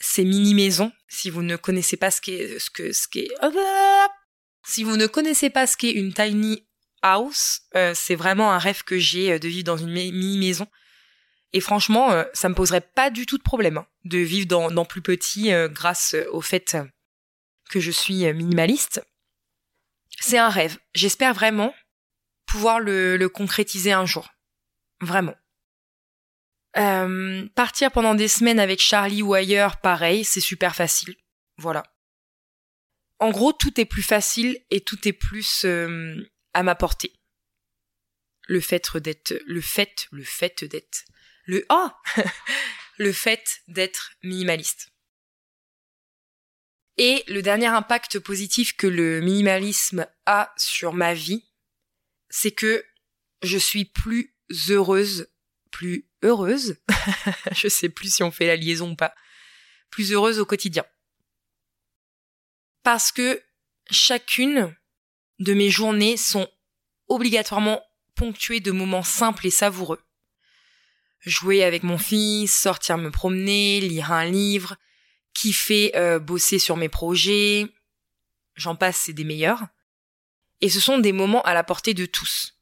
ces 0.00 0.24
mini-maisons. 0.24 0.92
Si 1.08 1.30
vous 1.30 1.42
ne 1.42 1.56
connaissez 1.56 1.96
pas 1.96 2.10
ce 2.10 2.20
qu'est, 2.20 2.58
ce 2.58 2.70
que, 2.70 2.92
ce 2.92 3.08
qu'est, 3.08 3.28
si 4.64 4.84
vous 4.84 4.96
ne 4.96 5.06
connaissez 5.06 5.50
pas 5.50 5.66
ce 5.66 5.76
qu'est 5.76 5.92
une 5.92 6.12
tiny 6.12 6.66
house, 7.02 7.62
euh, 7.74 7.92
c'est 7.94 8.14
vraiment 8.14 8.52
un 8.52 8.58
rêve 8.58 8.82
que 8.84 8.98
j'ai 8.98 9.32
euh, 9.32 9.38
de 9.38 9.48
vivre 9.48 9.64
dans 9.64 9.76
une 9.76 9.90
mini-maison. 9.90 10.66
Et 11.52 11.60
franchement, 11.60 12.12
euh, 12.12 12.24
ça 12.34 12.48
me 12.48 12.54
poserait 12.54 12.82
pas 12.82 13.10
du 13.10 13.24
tout 13.24 13.38
de 13.38 13.42
problème 13.42 13.78
hein, 13.78 13.86
de 14.04 14.18
vivre 14.18 14.46
dans, 14.46 14.70
dans 14.70 14.84
plus 14.84 15.00
petit 15.00 15.50
grâce 15.70 16.14
au 16.30 16.42
fait 16.42 16.76
que 17.70 17.80
je 17.80 17.90
suis 17.90 18.30
minimaliste. 18.34 19.02
C'est 20.20 20.38
un 20.38 20.50
rêve. 20.50 20.78
J'espère 20.94 21.32
vraiment 21.32 21.74
pouvoir 22.44 22.80
le, 22.80 23.16
le 23.16 23.28
concrétiser 23.28 23.92
un 23.92 24.04
jour. 24.04 24.28
Vraiment. 25.00 25.34
Euh, 26.76 27.48
partir 27.54 27.90
pendant 27.90 28.14
des 28.14 28.28
semaines 28.28 28.60
avec 28.60 28.80
Charlie 28.80 29.22
ou 29.22 29.34
ailleurs, 29.34 29.80
pareil, 29.80 30.24
c'est 30.24 30.40
super 30.40 30.76
facile. 30.76 31.16
Voilà. 31.56 31.82
En 33.18 33.30
gros, 33.30 33.52
tout 33.52 33.80
est 33.80 33.84
plus 33.84 34.02
facile 34.02 34.62
et 34.70 34.80
tout 34.80 35.08
est 35.08 35.12
plus 35.12 35.64
euh, 35.64 36.16
à 36.54 36.62
ma 36.62 36.74
portée. 36.74 37.12
Le 38.46 38.60
fait 38.60 38.96
d'être, 38.96 39.34
le 39.46 39.60
fait, 39.60 40.08
le 40.12 40.22
fait 40.22 40.64
d'être, 40.64 41.04
le 41.44 41.64
oh, 41.68 41.88
le 42.98 43.12
fait 43.12 43.60
d'être 43.66 44.12
minimaliste. 44.22 44.90
Et 46.96 47.24
le 47.28 47.42
dernier 47.42 47.66
impact 47.66 48.18
positif 48.18 48.76
que 48.76 48.86
le 48.86 49.20
minimalisme 49.20 50.06
a 50.26 50.52
sur 50.56 50.92
ma 50.92 51.14
vie, 51.14 51.48
c'est 52.28 52.50
que 52.50 52.84
je 53.42 53.56
suis 53.56 53.84
plus 53.84 54.36
heureuse, 54.68 55.28
plus 55.70 56.06
heureuse, 56.22 56.76
je 57.52 57.68
sais 57.68 57.88
plus 57.88 58.14
si 58.14 58.22
on 58.22 58.30
fait 58.30 58.46
la 58.46 58.56
liaison 58.56 58.90
ou 58.90 58.96
pas, 58.96 59.14
plus 59.90 60.12
heureuse 60.12 60.38
au 60.38 60.44
quotidien. 60.44 60.84
Parce 62.82 63.12
que 63.12 63.42
chacune 63.90 64.74
de 65.38 65.54
mes 65.54 65.70
journées 65.70 66.16
sont 66.16 66.48
obligatoirement 67.08 67.82
ponctuées 68.14 68.60
de 68.60 68.72
moments 68.72 69.02
simples 69.02 69.46
et 69.46 69.50
savoureux. 69.50 70.00
Jouer 71.20 71.64
avec 71.64 71.82
mon 71.82 71.98
fils, 71.98 72.56
sortir 72.56 72.98
me 72.98 73.10
promener, 73.10 73.80
lire 73.80 74.12
un 74.12 74.24
livre, 74.24 74.76
kiffer 75.34 75.96
euh, 75.96 76.18
bosser 76.18 76.58
sur 76.58 76.76
mes 76.76 76.88
projets, 76.88 77.66
j'en 78.54 78.76
passe, 78.76 78.96
c'est 78.96 79.12
des 79.12 79.24
meilleurs. 79.24 79.66
Et 80.60 80.68
ce 80.68 80.80
sont 80.80 80.98
des 80.98 81.12
moments 81.12 81.42
à 81.42 81.54
la 81.54 81.64
portée 81.64 81.94
de 81.94 82.06
tous. 82.06 82.58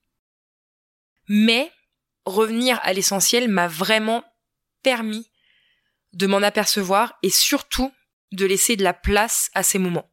Mais 1.28 1.72
revenir 2.26 2.78
à 2.82 2.92
l'essentiel 2.92 3.48
m'a 3.48 3.68
vraiment 3.68 4.24
permis 4.82 5.30
de 6.12 6.26
m'en 6.26 6.42
apercevoir 6.42 7.18
et 7.22 7.30
surtout 7.30 7.92
de 8.32 8.44
laisser 8.44 8.76
de 8.76 8.84
la 8.84 8.92
place 8.92 9.50
à 9.54 9.62
ces 9.62 9.78
moments. 9.78 10.10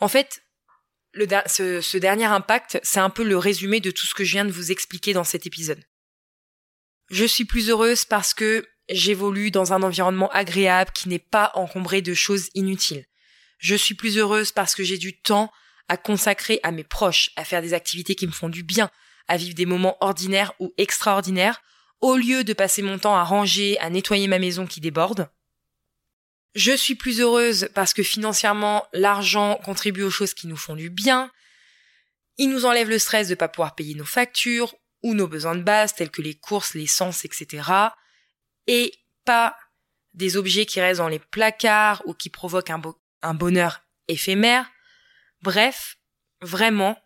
En 0.00 0.08
fait, 0.08 0.42
ce 1.14 1.96
dernier 1.96 2.24
impact, 2.24 2.80
c'est 2.82 3.00
un 3.00 3.10
peu 3.10 3.22
le 3.22 3.38
résumé 3.38 3.80
de 3.80 3.90
tout 3.90 4.06
ce 4.06 4.14
que 4.14 4.24
je 4.24 4.32
viens 4.32 4.44
de 4.44 4.50
vous 4.50 4.72
expliquer 4.72 5.12
dans 5.12 5.24
cet 5.24 5.46
épisode. 5.46 5.82
Je 7.10 7.24
suis 7.24 7.44
plus 7.44 7.70
heureuse 7.70 8.04
parce 8.04 8.34
que 8.34 8.66
j'évolue 8.88 9.50
dans 9.50 9.72
un 9.72 9.82
environnement 9.82 10.30
agréable 10.30 10.90
qui 10.92 11.08
n'est 11.08 11.18
pas 11.18 11.52
encombré 11.54 12.02
de 12.02 12.14
choses 12.14 12.48
inutiles. 12.54 13.06
Je 13.58 13.76
suis 13.76 13.94
plus 13.94 14.18
heureuse 14.18 14.50
parce 14.50 14.74
que 14.74 14.82
j'ai 14.82 14.98
du 14.98 15.20
temps 15.20 15.52
à 15.88 15.96
consacrer 15.96 16.58
à 16.62 16.72
mes 16.72 16.84
proches, 16.84 17.30
à 17.36 17.44
faire 17.44 17.62
des 17.62 17.74
activités 17.74 18.14
qui 18.14 18.26
me 18.26 18.32
font 18.32 18.48
du 18.48 18.62
bien, 18.62 18.90
à 19.28 19.36
vivre 19.36 19.54
des 19.54 19.66
moments 19.66 19.96
ordinaires 20.00 20.52
ou 20.58 20.72
extraordinaires 20.78 21.62
au 22.00 22.16
lieu 22.16 22.44
de 22.44 22.52
passer 22.52 22.82
mon 22.82 22.98
temps 22.98 23.16
à 23.16 23.22
ranger, 23.22 23.78
à 23.78 23.88
nettoyer 23.88 24.26
ma 24.26 24.38
maison 24.38 24.66
qui 24.66 24.80
déborde. 24.80 25.30
Je 26.54 26.72
suis 26.72 26.96
plus 26.96 27.20
heureuse 27.20 27.70
parce 27.74 27.94
que 27.94 28.02
financièrement, 28.02 28.86
l'argent 28.92 29.58
contribue 29.64 30.02
aux 30.02 30.10
choses 30.10 30.34
qui 30.34 30.48
nous 30.48 30.56
font 30.56 30.76
du 30.76 30.90
bien. 30.90 31.30
Il 32.36 32.50
nous 32.50 32.66
enlève 32.66 32.90
le 32.90 32.98
stress 32.98 33.28
de 33.28 33.32
ne 33.32 33.36
pas 33.36 33.48
pouvoir 33.48 33.74
payer 33.74 33.94
nos 33.94 34.04
factures 34.04 34.74
ou 35.02 35.14
nos 35.14 35.28
besoins 35.28 35.54
de 35.54 35.62
base 35.62 35.94
tels 35.94 36.10
que 36.10 36.22
les 36.22 36.34
courses, 36.34 36.74
l'essence, 36.74 37.24
etc. 37.24 37.68
Et 38.66 38.92
pas 39.24 39.56
des 40.12 40.36
objets 40.36 40.66
qui 40.66 40.80
restent 40.80 40.98
dans 40.98 41.08
les 41.08 41.18
placards 41.18 42.02
ou 42.04 42.14
qui 42.14 42.28
provoquent 42.28 42.70
un 43.22 43.34
bonheur 43.34 43.80
éphémère. 44.08 44.70
Bref, 45.40 45.96
vraiment, 46.40 47.01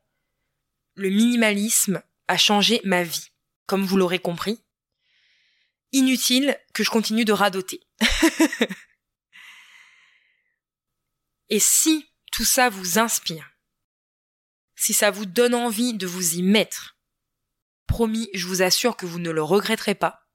le 0.97 1.11
minimalisme 1.11 2.03
a 2.26 2.36
changé 2.36 2.80
ma 2.84 3.05
vie, 3.05 3.30
comme 3.66 3.84
vous 3.84 3.97
l'aurez 3.97 4.18
compris. 4.18 4.62
Inutile 5.92 6.59
que 6.72 6.82
je 6.82 6.90
continue 6.90 7.24
de 7.24 7.32
radoter. 7.32 7.80
Et 11.49 11.61
si 11.61 12.11
tout 12.32 12.44
ça 12.44 12.68
vous 12.68 12.99
inspire, 12.99 13.49
si 14.74 14.92
ça 14.92 15.11
vous 15.11 15.26
donne 15.26 15.55
envie 15.55 15.94
de 15.94 16.07
vous 16.07 16.34
y 16.34 16.42
mettre, 16.42 16.99
promis, 17.86 18.28
je 18.34 18.47
vous 18.47 18.62
assure 18.62 18.97
que 18.97 19.07
vous 19.07 19.20
ne 19.20 19.30
le 19.30 19.42
regretterez 19.42 19.94
pas. 19.94 20.28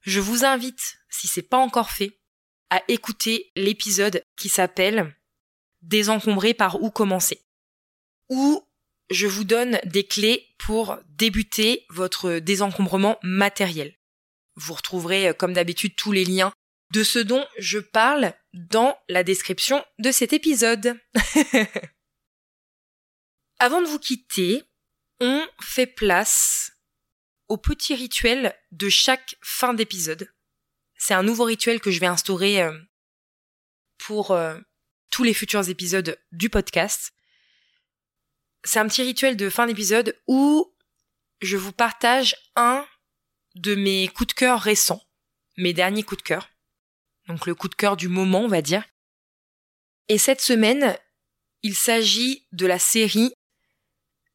Je 0.00 0.20
vous 0.20 0.44
invite, 0.44 0.98
si 1.10 1.28
c'est 1.28 1.42
pas 1.42 1.58
encore 1.58 1.90
fait, 1.90 2.18
à 2.70 2.82
écouter 2.88 3.52
l'épisode 3.56 4.24
qui 4.36 4.48
s'appelle 4.48 5.14
Désencombrer 5.82 6.54
par 6.54 6.82
où 6.82 6.90
commencer. 6.90 7.44
Où 8.28 8.67
je 9.10 9.26
vous 9.26 9.44
donne 9.44 9.80
des 9.84 10.04
clés 10.04 10.54
pour 10.58 10.98
débuter 11.08 11.86
votre 11.90 12.38
désencombrement 12.38 13.18
matériel. 13.22 13.94
Vous 14.56 14.74
retrouverez, 14.74 15.32
comme 15.38 15.52
d'habitude, 15.52 15.96
tous 15.96 16.12
les 16.12 16.24
liens 16.24 16.52
de 16.92 17.02
ce 17.02 17.18
dont 17.18 17.46
je 17.58 17.78
parle 17.78 18.32
dans 18.54 18.98
la 19.08 19.22
description 19.22 19.84
de 19.98 20.10
cet 20.10 20.32
épisode. 20.32 20.98
Avant 23.58 23.82
de 23.82 23.86
vous 23.86 23.98
quitter, 23.98 24.62
on 25.20 25.46
fait 25.60 25.86
place 25.86 26.72
au 27.48 27.56
petit 27.56 27.94
rituel 27.94 28.54
de 28.72 28.88
chaque 28.88 29.36
fin 29.42 29.74
d'épisode. 29.74 30.32
C'est 30.96 31.14
un 31.14 31.22
nouveau 31.22 31.44
rituel 31.44 31.80
que 31.80 31.90
je 31.90 32.00
vais 32.00 32.06
instaurer 32.06 32.62
euh, 32.62 32.76
pour 33.98 34.30
euh, 34.32 34.58
tous 35.10 35.24
les 35.24 35.34
futurs 35.34 35.68
épisodes 35.68 36.18
du 36.32 36.50
podcast. 36.50 37.12
C'est 38.64 38.78
un 38.78 38.86
petit 38.86 39.02
rituel 39.02 39.36
de 39.36 39.50
fin 39.50 39.66
d'épisode 39.66 40.18
où 40.26 40.74
je 41.40 41.56
vous 41.56 41.72
partage 41.72 42.36
un 42.56 42.84
de 43.54 43.74
mes 43.74 44.08
coups 44.08 44.28
de 44.28 44.32
cœur 44.34 44.60
récents, 44.60 45.02
mes 45.56 45.72
derniers 45.72 46.02
coups 46.02 46.22
de 46.22 46.26
cœur 46.26 46.48
donc 47.28 47.46
le 47.46 47.54
coup 47.54 47.68
de 47.68 47.74
cœur 47.74 47.96
du 47.96 48.08
moment, 48.08 48.40
on 48.40 48.48
va 48.48 48.62
dire. 48.62 48.82
Et 50.08 50.18
cette 50.18 50.40
semaine, 50.40 50.96
il 51.62 51.74
s'agit 51.74 52.46
de 52.52 52.66
la 52.66 52.78
série 52.78 53.32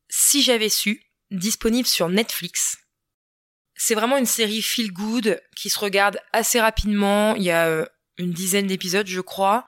Si 0.09 0.43
j'avais 0.43 0.69
su, 0.69 1.03
disponible 1.32 1.88
sur 1.88 2.07
Netflix. 2.07 2.78
C'est 3.76 3.95
vraiment 3.95 4.17
une 4.17 4.28
série 4.28 4.61
feel 4.61 4.93
good 4.93 5.41
qui 5.55 5.69
se 5.71 5.80
regarde 5.80 6.19
assez 6.32 6.61
rapidement. 6.61 7.36
Il 7.36 7.43
y 7.43 7.49
a 7.49 7.67
euh, 7.67 7.86
une 8.17 8.32
dizaine 8.32 8.67
d'épisodes, 8.67 9.07
je 9.07 9.21
crois, 9.21 9.67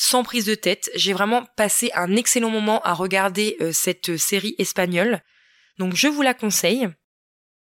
sans 0.00 0.22
prise 0.22 0.46
de 0.46 0.54
tête. 0.54 0.90
J'ai 0.94 1.12
vraiment 1.12 1.44
passé 1.56 1.90
un 1.94 2.16
excellent 2.16 2.50
moment 2.50 2.80
à 2.82 2.94
regarder 2.94 3.56
euh, 3.60 3.72
cette 3.72 4.16
série 4.16 4.54
espagnole. 4.58 5.22
Donc 5.78 5.94
je 5.94 6.08
vous 6.08 6.22
la 6.22 6.34
conseille. 6.34 6.88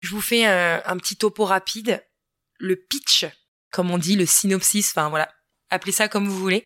Je 0.00 0.10
vous 0.10 0.20
fais 0.20 0.44
un, 0.44 0.82
un 0.84 0.96
petit 0.96 1.16
topo 1.16 1.44
rapide. 1.44 2.04
Le 2.58 2.76
pitch 2.76 3.26
comme 3.76 3.90
on 3.90 3.98
dit, 3.98 4.16
le 4.16 4.24
synopsis, 4.24 4.88
enfin 4.88 5.10
voilà, 5.10 5.28
appelez 5.68 5.92
ça 5.92 6.08
comme 6.08 6.26
vous 6.26 6.38
voulez. 6.38 6.64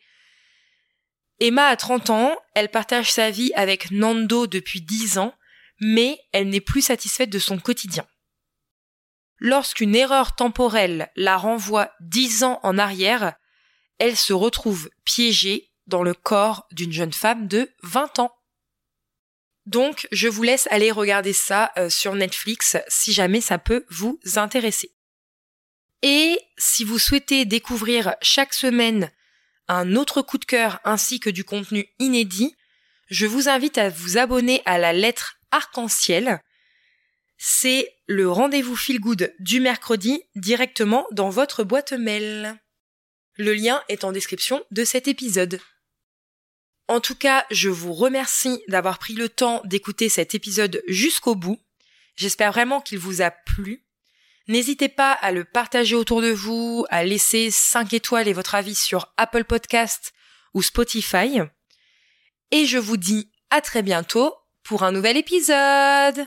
Emma 1.40 1.66
a 1.66 1.76
30 1.76 2.10
ans, 2.10 2.36
elle 2.54 2.70
partage 2.70 3.10
sa 3.10 3.32
vie 3.32 3.50
avec 3.56 3.90
Nando 3.90 4.46
depuis 4.46 4.80
10 4.80 5.18
ans, 5.18 5.34
mais 5.80 6.20
elle 6.32 6.50
n'est 6.50 6.60
plus 6.60 6.82
satisfaite 6.82 7.30
de 7.30 7.40
son 7.40 7.58
quotidien. 7.58 8.06
Lorsqu'une 9.38 9.96
erreur 9.96 10.36
temporelle 10.36 11.10
la 11.16 11.36
renvoie 11.36 11.90
10 12.00 12.44
ans 12.44 12.60
en 12.62 12.78
arrière, 12.78 13.34
elle 14.00 14.16
se 14.16 14.32
retrouve 14.32 14.90
piégée 15.04 15.70
dans 15.86 16.02
le 16.02 16.14
corps 16.14 16.66
d'une 16.72 16.92
jeune 16.92 17.12
femme 17.12 17.46
de 17.46 17.70
20 17.82 18.18
ans. 18.18 18.34
Donc, 19.66 20.08
je 20.10 20.26
vous 20.26 20.42
laisse 20.42 20.66
aller 20.70 20.90
regarder 20.90 21.32
ça 21.32 21.70
euh, 21.76 21.90
sur 21.90 22.14
Netflix 22.14 22.76
si 22.88 23.12
jamais 23.12 23.40
ça 23.40 23.58
peut 23.58 23.84
vous 23.90 24.18
intéresser. 24.36 24.92
Et 26.02 26.40
si 26.56 26.82
vous 26.82 26.98
souhaitez 26.98 27.44
découvrir 27.44 28.16
chaque 28.22 28.54
semaine 28.54 29.12
un 29.68 29.94
autre 29.94 30.22
coup 30.22 30.38
de 30.38 30.44
cœur 30.44 30.80
ainsi 30.84 31.20
que 31.20 31.30
du 31.30 31.44
contenu 31.44 31.86
inédit, 31.98 32.56
je 33.08 33.26
vous 33.26 33.48
invite 33.48 33.76
à 33.76 33.90
vous 33.90 34.16
abonner 34.16 34.62
à 34.64 34.78
la 34.78 34.92
lettre 34.92 35.36
arc-en-ciel. 35.50 36.40
C'est 37.36 37.94
le 38.06 38.30
rendez-vous 38.30 38.76
feel 38.76 38.98
good 38.98 39.34
du 39.38 39.60
mercredi 39.60 40.22
directement 40.34 41.06
dans 41.12 41.28
votre 41.28 41.64
boîte 41.64 41.92
mail. 41.92 42.58
Le 43.40 43.54
lien 43.54 43.82
est 43.88 44.04
en 44.04 44.12
description 44.12 44.62
de 44.70 44.84
cet 44.84 45.08
épisode. 45.08 45.62
En 46.88 47.00
tout 47.00 47.14
cas, 47.14 47.46
je 47.50 47.70
vous 47.70 47.94
remercie 47.94 48.62
d'avoir 48.68 48.98
pris 48.98 49.14
le 49.14 49.30
temps 49.30 49.62
d'écouter 49.64 50.10
cet 50.10 50.34
épisode 50.34 50.82
jusqu'au 50.88 51.34
bout. 51.34 51.58
J'espère 52.16 52.52
vraiment 52.52 52.82
qu'il 52.82 52.98
vous 52.98 53.22
a 53.22 53.30
plu. 53.30 53.82
N'hésitez 54.46 54.90
pas 54.90 55.12
à 55.12 55.32
le 55.32 55.46
partager 55.46 55.94
autour 55.94 56.20
de 56.20 56.30
vous, 56.30 56.84
à 56.90 57.02
laisser 57.02 57.50
5 57.50 57.94
étoiles 57.94 58.28
et 58.28 58.34
votre 58.34 58.56
avis 58.56 58.74
sur 58.74 59.10
Apple 59.16 59.44
Podcast 59.44 60.12
ou 60.52 60.60
Spotify. 60.60 61.40
Et 62.50 62.66
je 62.66 62.76
vous 62.76 62.98
dis 62.98 63.32
à 63.48 63.62
très 63.62 63.80
bientôt 63.80 64.34
pour 64.64 64.82
un 64.82 64.92
nouvel 64.92 65.16
épisode 65.16 66.26